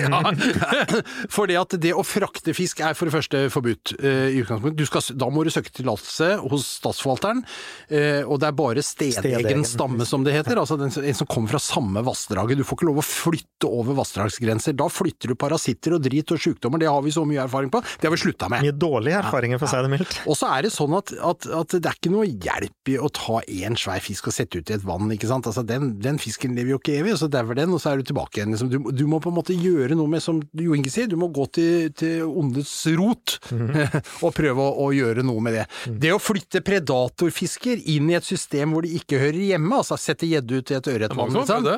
For 1.34 1.48
det 1.50 1.56
at 1.60 1.76
det 1.82 1.94
å 1.96 2.04
frakte 2.06 2.54
fisk 2.58 2.82
er 2.84 2.96
for 2.98 3.08
det 3.10 3.14
første 3.14 3.42
forbudt 3.54 3.94
uh, 4.02 4.28
i 4.34 4.42
utgangspunktet. 4.42 4.90
Skal, 4.90 5.06
da 5.22 5.30
må 5.32 5.44
du 5.46 5.52
søke 5.54 5.72
tillatelse 5.76 6.32
hos 6.50 6.66
statsforvalteren, 6.80 7.44
uh, 7.46 8.24
og 8.26 8.40
det 8.42 8.50
er 8.50 8.58
bare 8.58 8.84
stedegen 8.86 9.38
Stedegen. 9.40 9.64
stamme 9.68 10.08
som 10.10 10.26
det 10.26 10.34
heter, 10.36 10.60
altså 10.62 10.78
den, 10.80 10.92
som- 10.92 11.06
en 11.08 11.18
som 11.22 11.30
kommer 11.30 11.54
fra 11.56 11.62
samme 11.64 12.04
vassdraget. 12.06 12.58
Du 12.60 12.66
får 12.68 12.80
ikke 12.80 12.90
lov 12.90 13.02
å 13.04 13.06
flytte 13.06 13.70
over 13.70 13.96
vassdragsgrenser. 14.02 14.76
Da 14.80 14.90
flytter 14.92 15.32
du 15.34 15.38
parasitter 15.40 15.96
og 15.98 16.04
drit 16.06 16.34
og 16.36 16.42
sykdommer, 16.42 16.82
det 16.82 16.90
har 16.92 17.02
vi 17.06 17.14
så 17.16 17.24
mye 17.28 17.44
erfaring 17.46 17.72
på. 17.74 17.84
Det 18.02 18.10
har 18.10 18.16
vi 18.16 18.22
slutta 18.26 18.50
med. 18.52 18.66
Mye 18.66 18.76
dårlige 18.76 19.22
erfaringer, 19.24 19.62
for 19.62 19.70
å 19.70 19.74
si 19.76 19.84
det 19.86 19.94
mildt. 19.96 20.20
Og 20.30 20.40
så 20.40 20.52
er 20.58 20.68
det 20.68 20.74
sånn 20.76 20.98
at, 20.98 21.14
at, 21.32 21.48
at 21.62 21.78
det 21.78 21.86
er 21.86 22.00
ikke 22.02 22.14
noe 22.18 22.28
hjelp 22.28 22.94
i 22.94 22.98
å 23.00 23.12
ta 23.14 23.40
én 23.46 23.78
svær 23.80 24.02
fisk 24.04 24.32
og 24.32 24.36
sette 24.36 24.49
ut 24.58 24.72
i 24.72 24.76
et 24.76 24.86
vann, 24.86 25.12
ikke 25.14 25.30
sant. 25.30 25.48
Altså 25.50 25.64
den, 25.68 25.92
den 26.02 26.20
fisken 26.22 26.56
lever 26.58 26.74
jo 26.74 26.80
ikke 26.82 26.98
evig, 27.00 27.14
og 27.16 27.22
så 27.22 27.30
dauer 27.32 27.58
den, 27.58 27.74
og 27.76 27.82
så 27.84 27.92
er 27.92 28.02
du 28.02 28.10
tilbake 28.10 28.40
igjen. 28.40 28.56
Liksom. 28.56 28.72
Du, 28.72 28.78
du 28.96 29.06
må 29.10 29.20
på 29.24 29.32
en 29.32 29.38
måte 29.38 29.56
gjøre 29.56 29.98
noe 29.98 30.10
med, 30.12 30.24
som 30.26 30.42
Jo 30.58 30.78
Inge 30.78 30.92
sier, 30.94 31.10
du 31.12 31.18
må 31.20 31.30
gå 31.36 31.46
til, 31.56 31.90
til 32.00 32.24
ondets 32.28 32.74
rot 33.00 33.38
og 34.26 34.34
prøve 34.38 34.66
å, 34.66 34.88
å 34.88 34.90
gjøre 34.96 35.26
noe 35.28 35.44
med 35.46 35.60
det. 35.60 35.66
Det 36.06 36.14
å 36.16 36.22
flytte 36.22 36.64
predatorfisker 36.66 37.84
inn 37.94 38.10
i 38.12 38.18
et 38.20 38.28
system 38.28 38.76
hvor 38.76 38.88
de 38.88 38.96
ikke 39.00 39.22
hører 39.22 39.42
hjemme, 39.52 39.82
altså 39.82 40.00
sette 40.00 40.30
gjedde 40.30 40.62
ut 40.62 40.74
i 40.74 40.80
et 40.80 40.92
ørretvann, 40.96 41.36
liksom. 41.38 41.70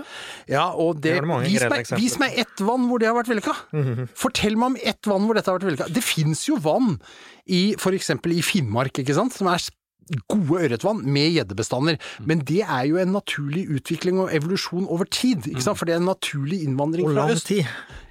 Ja, 0.51 0.69
og 0.71 1.01
det, 1.03 1.17
Det 1.21 1.27
det 1.27 1.49
vis, 1.49 1.67
meg, 1.71 1.91
vis 1.99 2.17
meg 2.21 2.39
ett 2.45 2.63
vann 2.63 2.87
hvor 2.89 3.01
det 3.01 3.09
har 3.09 3.17
vært 3.17 3.33
vellykka. 3.33 3.57
Fortell 4.17 4.57
meg 4.59 4.73
om 4.73 4.79
ett 4.93 5.09
vann 5.09 5.27
hvor 5.27 5.37
dette 5.37 5.51
har 5.51 5.59
vært 5.59 5.69
vellykka. 5.71 5.91
Det 5.91 6.05
fins 6.05 6.47
jo 6.49 6.57
vann 6.61 6.95
i 7.51 7.71
eksempel 7.75 8.35
i 8.37 8.41
Finnmark, 8.45 9.01
ikke 9.01 9.15
sant, 9.17 9.35
som 9.35 9.49
er 9.51 9.61
gode 10.27 10.65
ørretvann 10.65 11.03
med 11.05 11.31
gjeddebestander, 11.37 11.97
men 12.27 12.39
det 12.47 12.61
er 12.65 12.85
jo 12.89 12.97
en 12.99 13.13
naturlig 13.15 13.67
utvikling 13.77 14.19
og 14.19 14.33
evolusjon 14.35 14.87
over 14.91 15.07
tid, 15.07 15.45
ikke 15.53 15.63
sant, 15.63 15.77
for 15.79 15.85
det 15.87 15.95
er 15.95 16.01
en 16.03 16.09
naturlig 16.11 16.63
innvandring 16.67 17.05
Og 17.07 17.13
fra 17.13 17.21
lang 17.27 17.35
øst. 17.37 17.47
tid. 17.47 17.65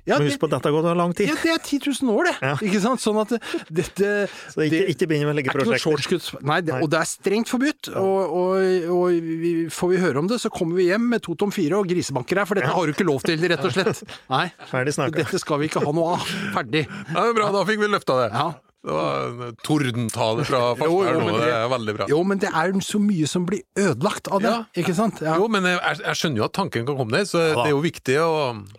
Ja, 0.08 0.16
det- 0.18 0.30
huske 0.32 0.40
på 0.40 0.48
at 0.48 0.54
dette 0.56 0.70
har 0.70 0.72
gått 0.72 0.96
lang 0.96 1.12
tid. 1.14 1.28
Ja, 1.28 1.34
det 1.42 1.50
er 1.52 1.58
10 1.60 1.78
000 2.02 2.10
år, 2.16 2.24
det. 2.30 2.36
Ikke 2.66 2.80
sant? 2.80 3.00
Sånn 3.04 3.20
at 3.20 3.34
dette 3.70 4.28
Så 4.50 4.64
ikke, 4.64 4.88
ikke 4.94 5.06
begynn 5.06 5.26
med 5.28 5.34
å 5.34 5.36
legge 5.36 5.50
ikke 5.52 5.60
noe 5.66 5.76
prosjekter. 5.76 6.40
Nei, 6.42 6.60
det, 6.62 6.78
og 6.82 6.88
det 6.90 6.98
er 7.02 7.04
strengt 7.10 7.48
forbudt. 7.52 7.90
Og, 7.94 8.32
og, 8.32 8.88
og 8.96 9.20
vi, 9.20 9.52
får 9.68 9.92
vi 9.92 10.00
høre 10.00 10.18
om 10.18 10.26
det, 10.26 10.40
så 10.40 10.50
kommer 10.50 10.80
vi 10.80 10.88
hjem 10.88 11.04
med 11.12 11.22
to 11.22 11.36
tom 11.36 11.52
fire 11.52 11.76
og 11.78 11.86
grisebanker 11.86 12.40
her, 12.40 12.48
for 12.48 12.54
dette 12.58 12.72
har 12.72 12.86
du 12.86 12.92
ikke 12.96 13.06
lov 13.06 13.20
til, 13.28 13.38
rett 13.44 13.62
og 13.68 13.76
slett. 13.76 14.02
Nei, 14.34 14.46
Ferdig 14.72 14.96
snakka. 14.96 15.20
dette 15.20 15.38
skal 15.38 15.60
vi 15.60 15.68
ikke 15.68 15.84
ha 15.84 15.92
noe 15.92 16.16
av. 16.16 16.26
Ferdig. 16.56 16.86
Ja, 16.88 17.20
det 17.20 17.28
er 17.28 17.38
bra, 17.42 17.52
da 17.52 17.64
fikk 17.68 17.84
vi 17.84 17.92
løfta 17.92 18.18
det. 18.24 18.32
Ja. 18.34 18.48
Det 18.80 18.94
var 18.96 19.26
en 19.44 19.56
tordentale 19.60 20.44
fra 20.48 20.60
Farstad 20.78 21.18
nå, 21.20 21.32
det 21.36 21.40
det- 21.44 21.52
er 21.52 21.66
veldig 21.68 21.94
bra. 21.98 22.06
Jo, 22.08 22.22
men 22.24 22.38
det 22.40 22.48
er 22.48 22.72
så 22.80 22.96
mye 23.02 23.26
som 23.28 23.44
blir 23.44 23.60
ødelagt 23.76 24.30
av 24.32 24.40
det, 24.40 24.48
Ja. 24.54 24.64
ikke 24.82 24.94
sant? 24.96 25.20
Ja. 25.20 25.34
Jo, 25.36 25.48
men 25.52 25.66
jeg, 25.68 25.78
jeg 26.00 26.16
skjønner 26.16 26.40
jo 26.40 26.44
at 26.46 26.54
tanken 26.56 26.86
kan 26.88 26.96
komme 26.96 27.12
der, 27.12 27.26
så 27.28 27.42
det 27.50 27.66
er 27.66 27.74
jo 27.74 27.82
viktig 27.84 28.16
å 28.24 28.30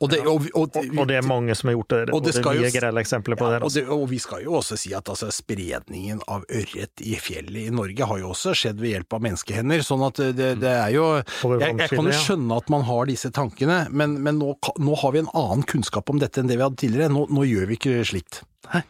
Og, 0.02 0.10
det, 0.10 0.20
og, 0.26 0.48
og, 0.58 0.80
Og 0.98 1.06
det 1.08 1.20
er 1.20 1.28
mange 1.28 1.54
som 1.56 1.70
har 1.70 1.76
gjort 1.78 1.94
det. 1.94 2.00
Og 2.10 2.16
Og 2.18 2.24
det 2.26 2.34
er 2.40 2.48
mye 2.50 2.72
grelle 2.74 3.04
eksempler 3.04 3.38
på 3.38 3.46
Ja, 3.46 3.52
det. 3.52 3.62
og, 3.62 3.68
Altså. 3.70 3.80
det, 3.84 3.90
og 4.00 4.10
vi 4.10 4.18
skal 4.26 4.42
jo 4.44 4.56
også 4.58 4.78
si 4.82 4.94
at 4.98 5.06
altså, 5.14 5.30
spredningen 5.32 6.22
av 6.28 6.46
ørret 6.50 7.06
i 7.06 7.14
fjellet 7.22 7.68
i 7.68 7.70
Norge 7.70 8.08
har 8.10 8.18
jo 8.24 8.32
også 8.34 8.56
skjedd 8.58 8.82
ved 8.82 8.96
hjelp 8.96 9.14
av 9.14 9.22
menneskehender, 9.22 9.84
sånn 9.86 10.08
at 10.08 10.16
det, 10.34 10.50
det 10.66 10.72
er 10.82 10.90
jo 10.96 11.06
jeg, 11.22 11.78
jeg 11.78 11.90
kan 11.94 12.10
jo 12.10 12.18
skjønne 12.26 12.58
at 12.58 12.70
man 12.74 12.82
har 12.90 13.06
disse 13.06 13.30
tankene, 13.30 13.84
men, 13.94 14.18
men 14.24 14.40
nå, 14.42 14.56
nå 14.82 14.98
har 15.04 15.12
vi 15.14 15.20
en 15.22 15.30
annen 15.38 15.62
kunnskap 15.70 16.10
om 16.10 16.18
dette 16.18 16.42
enn 16.42 16.50
det 16.50 16.58
vi 16.58 16.66
hadde 16.66 16.82
tidligere. 16.82 17.12
Nå, 17.14 17.28
nå 17.30 17.46
gjør 17.46 17.70
vi 17.70 17.78
ikke 17.78 18.02
slikt. 18.08 18.42
Hæ? 18.72 18.82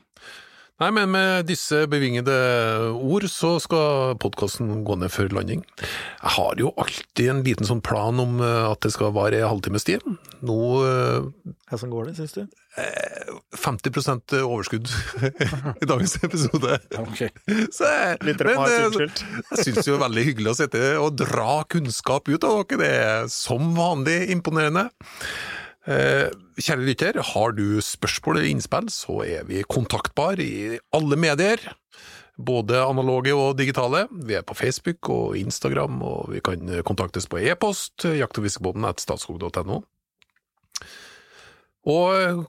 Nei, 0.81 0.87
men 0.95 1.11
med 1.13 1.45
disse 1.45 1.83
bevingede 1.85 2.33
ord 2.97 3.27
så 3.29 3.51
skal 3.61 4.15
podkasten 4.21 4.79
gå 4.87 4.95
ned 4.97 5.13
før 5.13 5.29
landing. 5.37 5.61
Jeg 5.77 6.33
har 6.39 6.57
jo 6.57 6.71
alltid 6.81 7.29
en 7.29 7.43
liten 7.45 7.69
sånn 7.69 7.83
plan 7.85 8.17
om 8.23 8.39
eh, 8.41 8.63
at 8.71 8.81
det 8.81 8.89
skal 8.95 9.13
vare 9.13 9.43
en 9.43 9.51
halvtimes 9.51 9.85
tid. 9.85 10.01
Nå 10.41 10.57
eh, 10.87 11.29
Hvordan 11.69 11.93
går 11.93 12.09
det, 12.09 12.15
syns 12.17 12.33
du? 12.33 12.41
50% 13.61 14.33
overskudd 14.41 14.89
i 15.83 15.89
dagens 15.91 16.17
episode. 16.25 16.81
Ok. 16.97 17.23
Så 17.69 17.85
jeg, 17.85 18.17
Litt 18.25 18.41
men, 18.41 18.57
eh, 18.65 18.89
unnskyldt. 18.89 19.23
jeg 19.51 19.67
syns 19.67 19.85
jo 19.85 19.93
det 19.93 19.99
er 19.99 20.05
veldig 20.07 20.27
hyggelig 20.31 20.53
å 20.55 20.59
sitte 20.63 20.85
og 20.97 21.17
dra 21.21 21.61
kunnskap 21.69 22.31
ut 22.31 22.41
av 22.47 22.63
dere. 22.63 22.81
Det 22.81 22.93
er 23.05 23.29
som 23.29 23.75
vanlig 23.77 24.23
imponerende. 24.33 24.89
Eh, 25.89 26.29
kjære 26.61 26.85
lytter, 26.85 27.17
har 27.25 27.53
du 27.57 27.81
spørsmål 27.81 28.37
eller 28.37 28.51
innspill, 28.51 28.89
så 28.93 29.21
er 29.25 29.47
vi 29.49 29.63
kontaktbar 29.65 30.41
i 30.41 30.77
alle 30.93 31.17
medier. 31.17 31.63
Både 32.41 32.83
analoge 32.85 33.33
og 33.33 33.57
digitale. 33.57 34.05
Vi 34.11 34.37
er 34.37 34.45
på 34.45 34.57
Facebook 34.57 35.09
og 35.09 35.37
Instagram, 35.37 36.01
og 36.05 36.31
vi 36.33 36.41
kan 36.43 36.69
kontaktes 36.85 37.27
på 37.29 37.41
e-post, 37.41 38.05
jaktofiskebåten 38.05 38.85
etter 38.89 39.05
statskog.no. 39.05 39.81
Og 41.91 42.45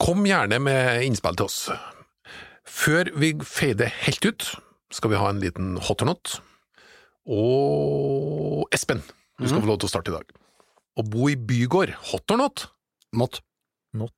kom 0.00 0.24
gjerne 0.28 0.60
med 0.60 1.04
innspill 1.08 1.36
til 1.40 1.48
oss. 1.48 1.58
Før 2.64 3.10
vi 3.20 3.32
feider 3.44 3.92
helt 4.04 4.24
ut, 4.28 4.48
skal 4.92 5.12
vi 5.12 5.20
ha 5.20 5.28
en 5.32 5.40
liten 5.40 5.76
hot 5.80 6.04
or 6.04 6.12
not. 6.12 6.38
Og 7.24 8.68
Espen, 8.76 9.00
du 9.40 9.48
skal 9.48 9.62
få 9.64 9.72
lov 9.72 9.80
til 9.80 9.88
å 9.88 9.94
starte 9.96 10.12
i 10.12 10.16
dag. 10.16 10.43
Å 10.94 11.02
bo 11.02 11.28
i 11.30 11.36
bygård, 11.36 11.94
hot 12.12 12.34
or 12.34 12.38
not? 12.38 12.68
Not. 13.14 13.40
Not. 13.94 14.14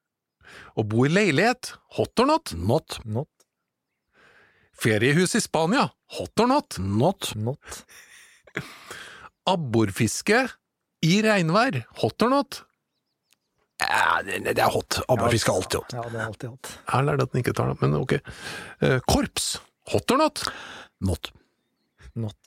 Å 0.78 0.84
bo 0.86 1.04
i 1.04 1.10
leilighet, 1.12 1.74
hot 1.98 2.22
or 2.22 2.30
not? 2.30 2.54
Not. 2.56 3.00
Not. 3.04 3.28
Feriehus 4.78 5.34
i 5.34 5.42
Spania, 5.42 5.88
hot 6.16 6.44
or 6.44 6.48
not? 6.48 6.78
Not. 6.78 7.32
Not. 7.36 7.82
Abborfiske 9.52 10.46
i 11.04 11.18
regnvær, 11.24 11.82
hot 12.00 12.24
or 12.26 12.32
not? 12.32 12.62
Ja, 13.78 14.22
det, 14.26 14.56
er 14.56 14.72
hot. 14.74 15.00
Abborfiske 15.06 15.52
er 15.52 15.60
alltid 15.60 15.80
hot. 15.80 15.94
Ja, 15.94 16.06
det 16.10 16.18
er 16.18 16.24
alltid 16.26 16.48
hot. 16.50 16.72
Her 16.90 17.04
lærte 17.04 17.18
lært 17.18 17.26
at 17.28 17.34
den 17.34 17.44
ikke 17.44 17.54
tar 17.58 17.70
det, 17.70 17.76
men 17.84 17.98
ok. 18.00 18.16
Eh, 18.86 18.96
korps, 19.06 19.50
hot 19.92 20.14
or 20.14 20.22
not? 20.24 20.42
Not. 21.04 21.30
Not. 22.18 22.38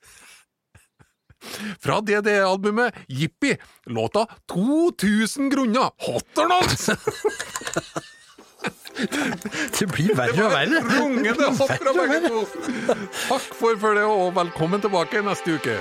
Fra 1.82 2.00
DDE-albumet 2.02 2.94
Jippi, 3.08 3.56
låta 3.86 4.26
2000 4.54 5.50
grunner, 5.50 5.90
hot 5.98 6.38
or 6.38 6.48
not? 6.48 6.90
Det 9.80 9.88
blir 9.90 10.14
verre 10.18 10.46
og 10.46 10.52
verre. 10.54 10.82
Rungende 10.86 11.50
hopp 11.58 11.72
fra 11.72 11.94
begge 11.96 12.20
to. 12.28 12.44
Takk 13.30 13.48
for 13.58 13.80
følget, 13.82 14.06
og 14.06 14.36
velkommen 14.38 14.84
tilbake 14.84 15.24
neste 15.26 15.58
uke. 15.58 15.78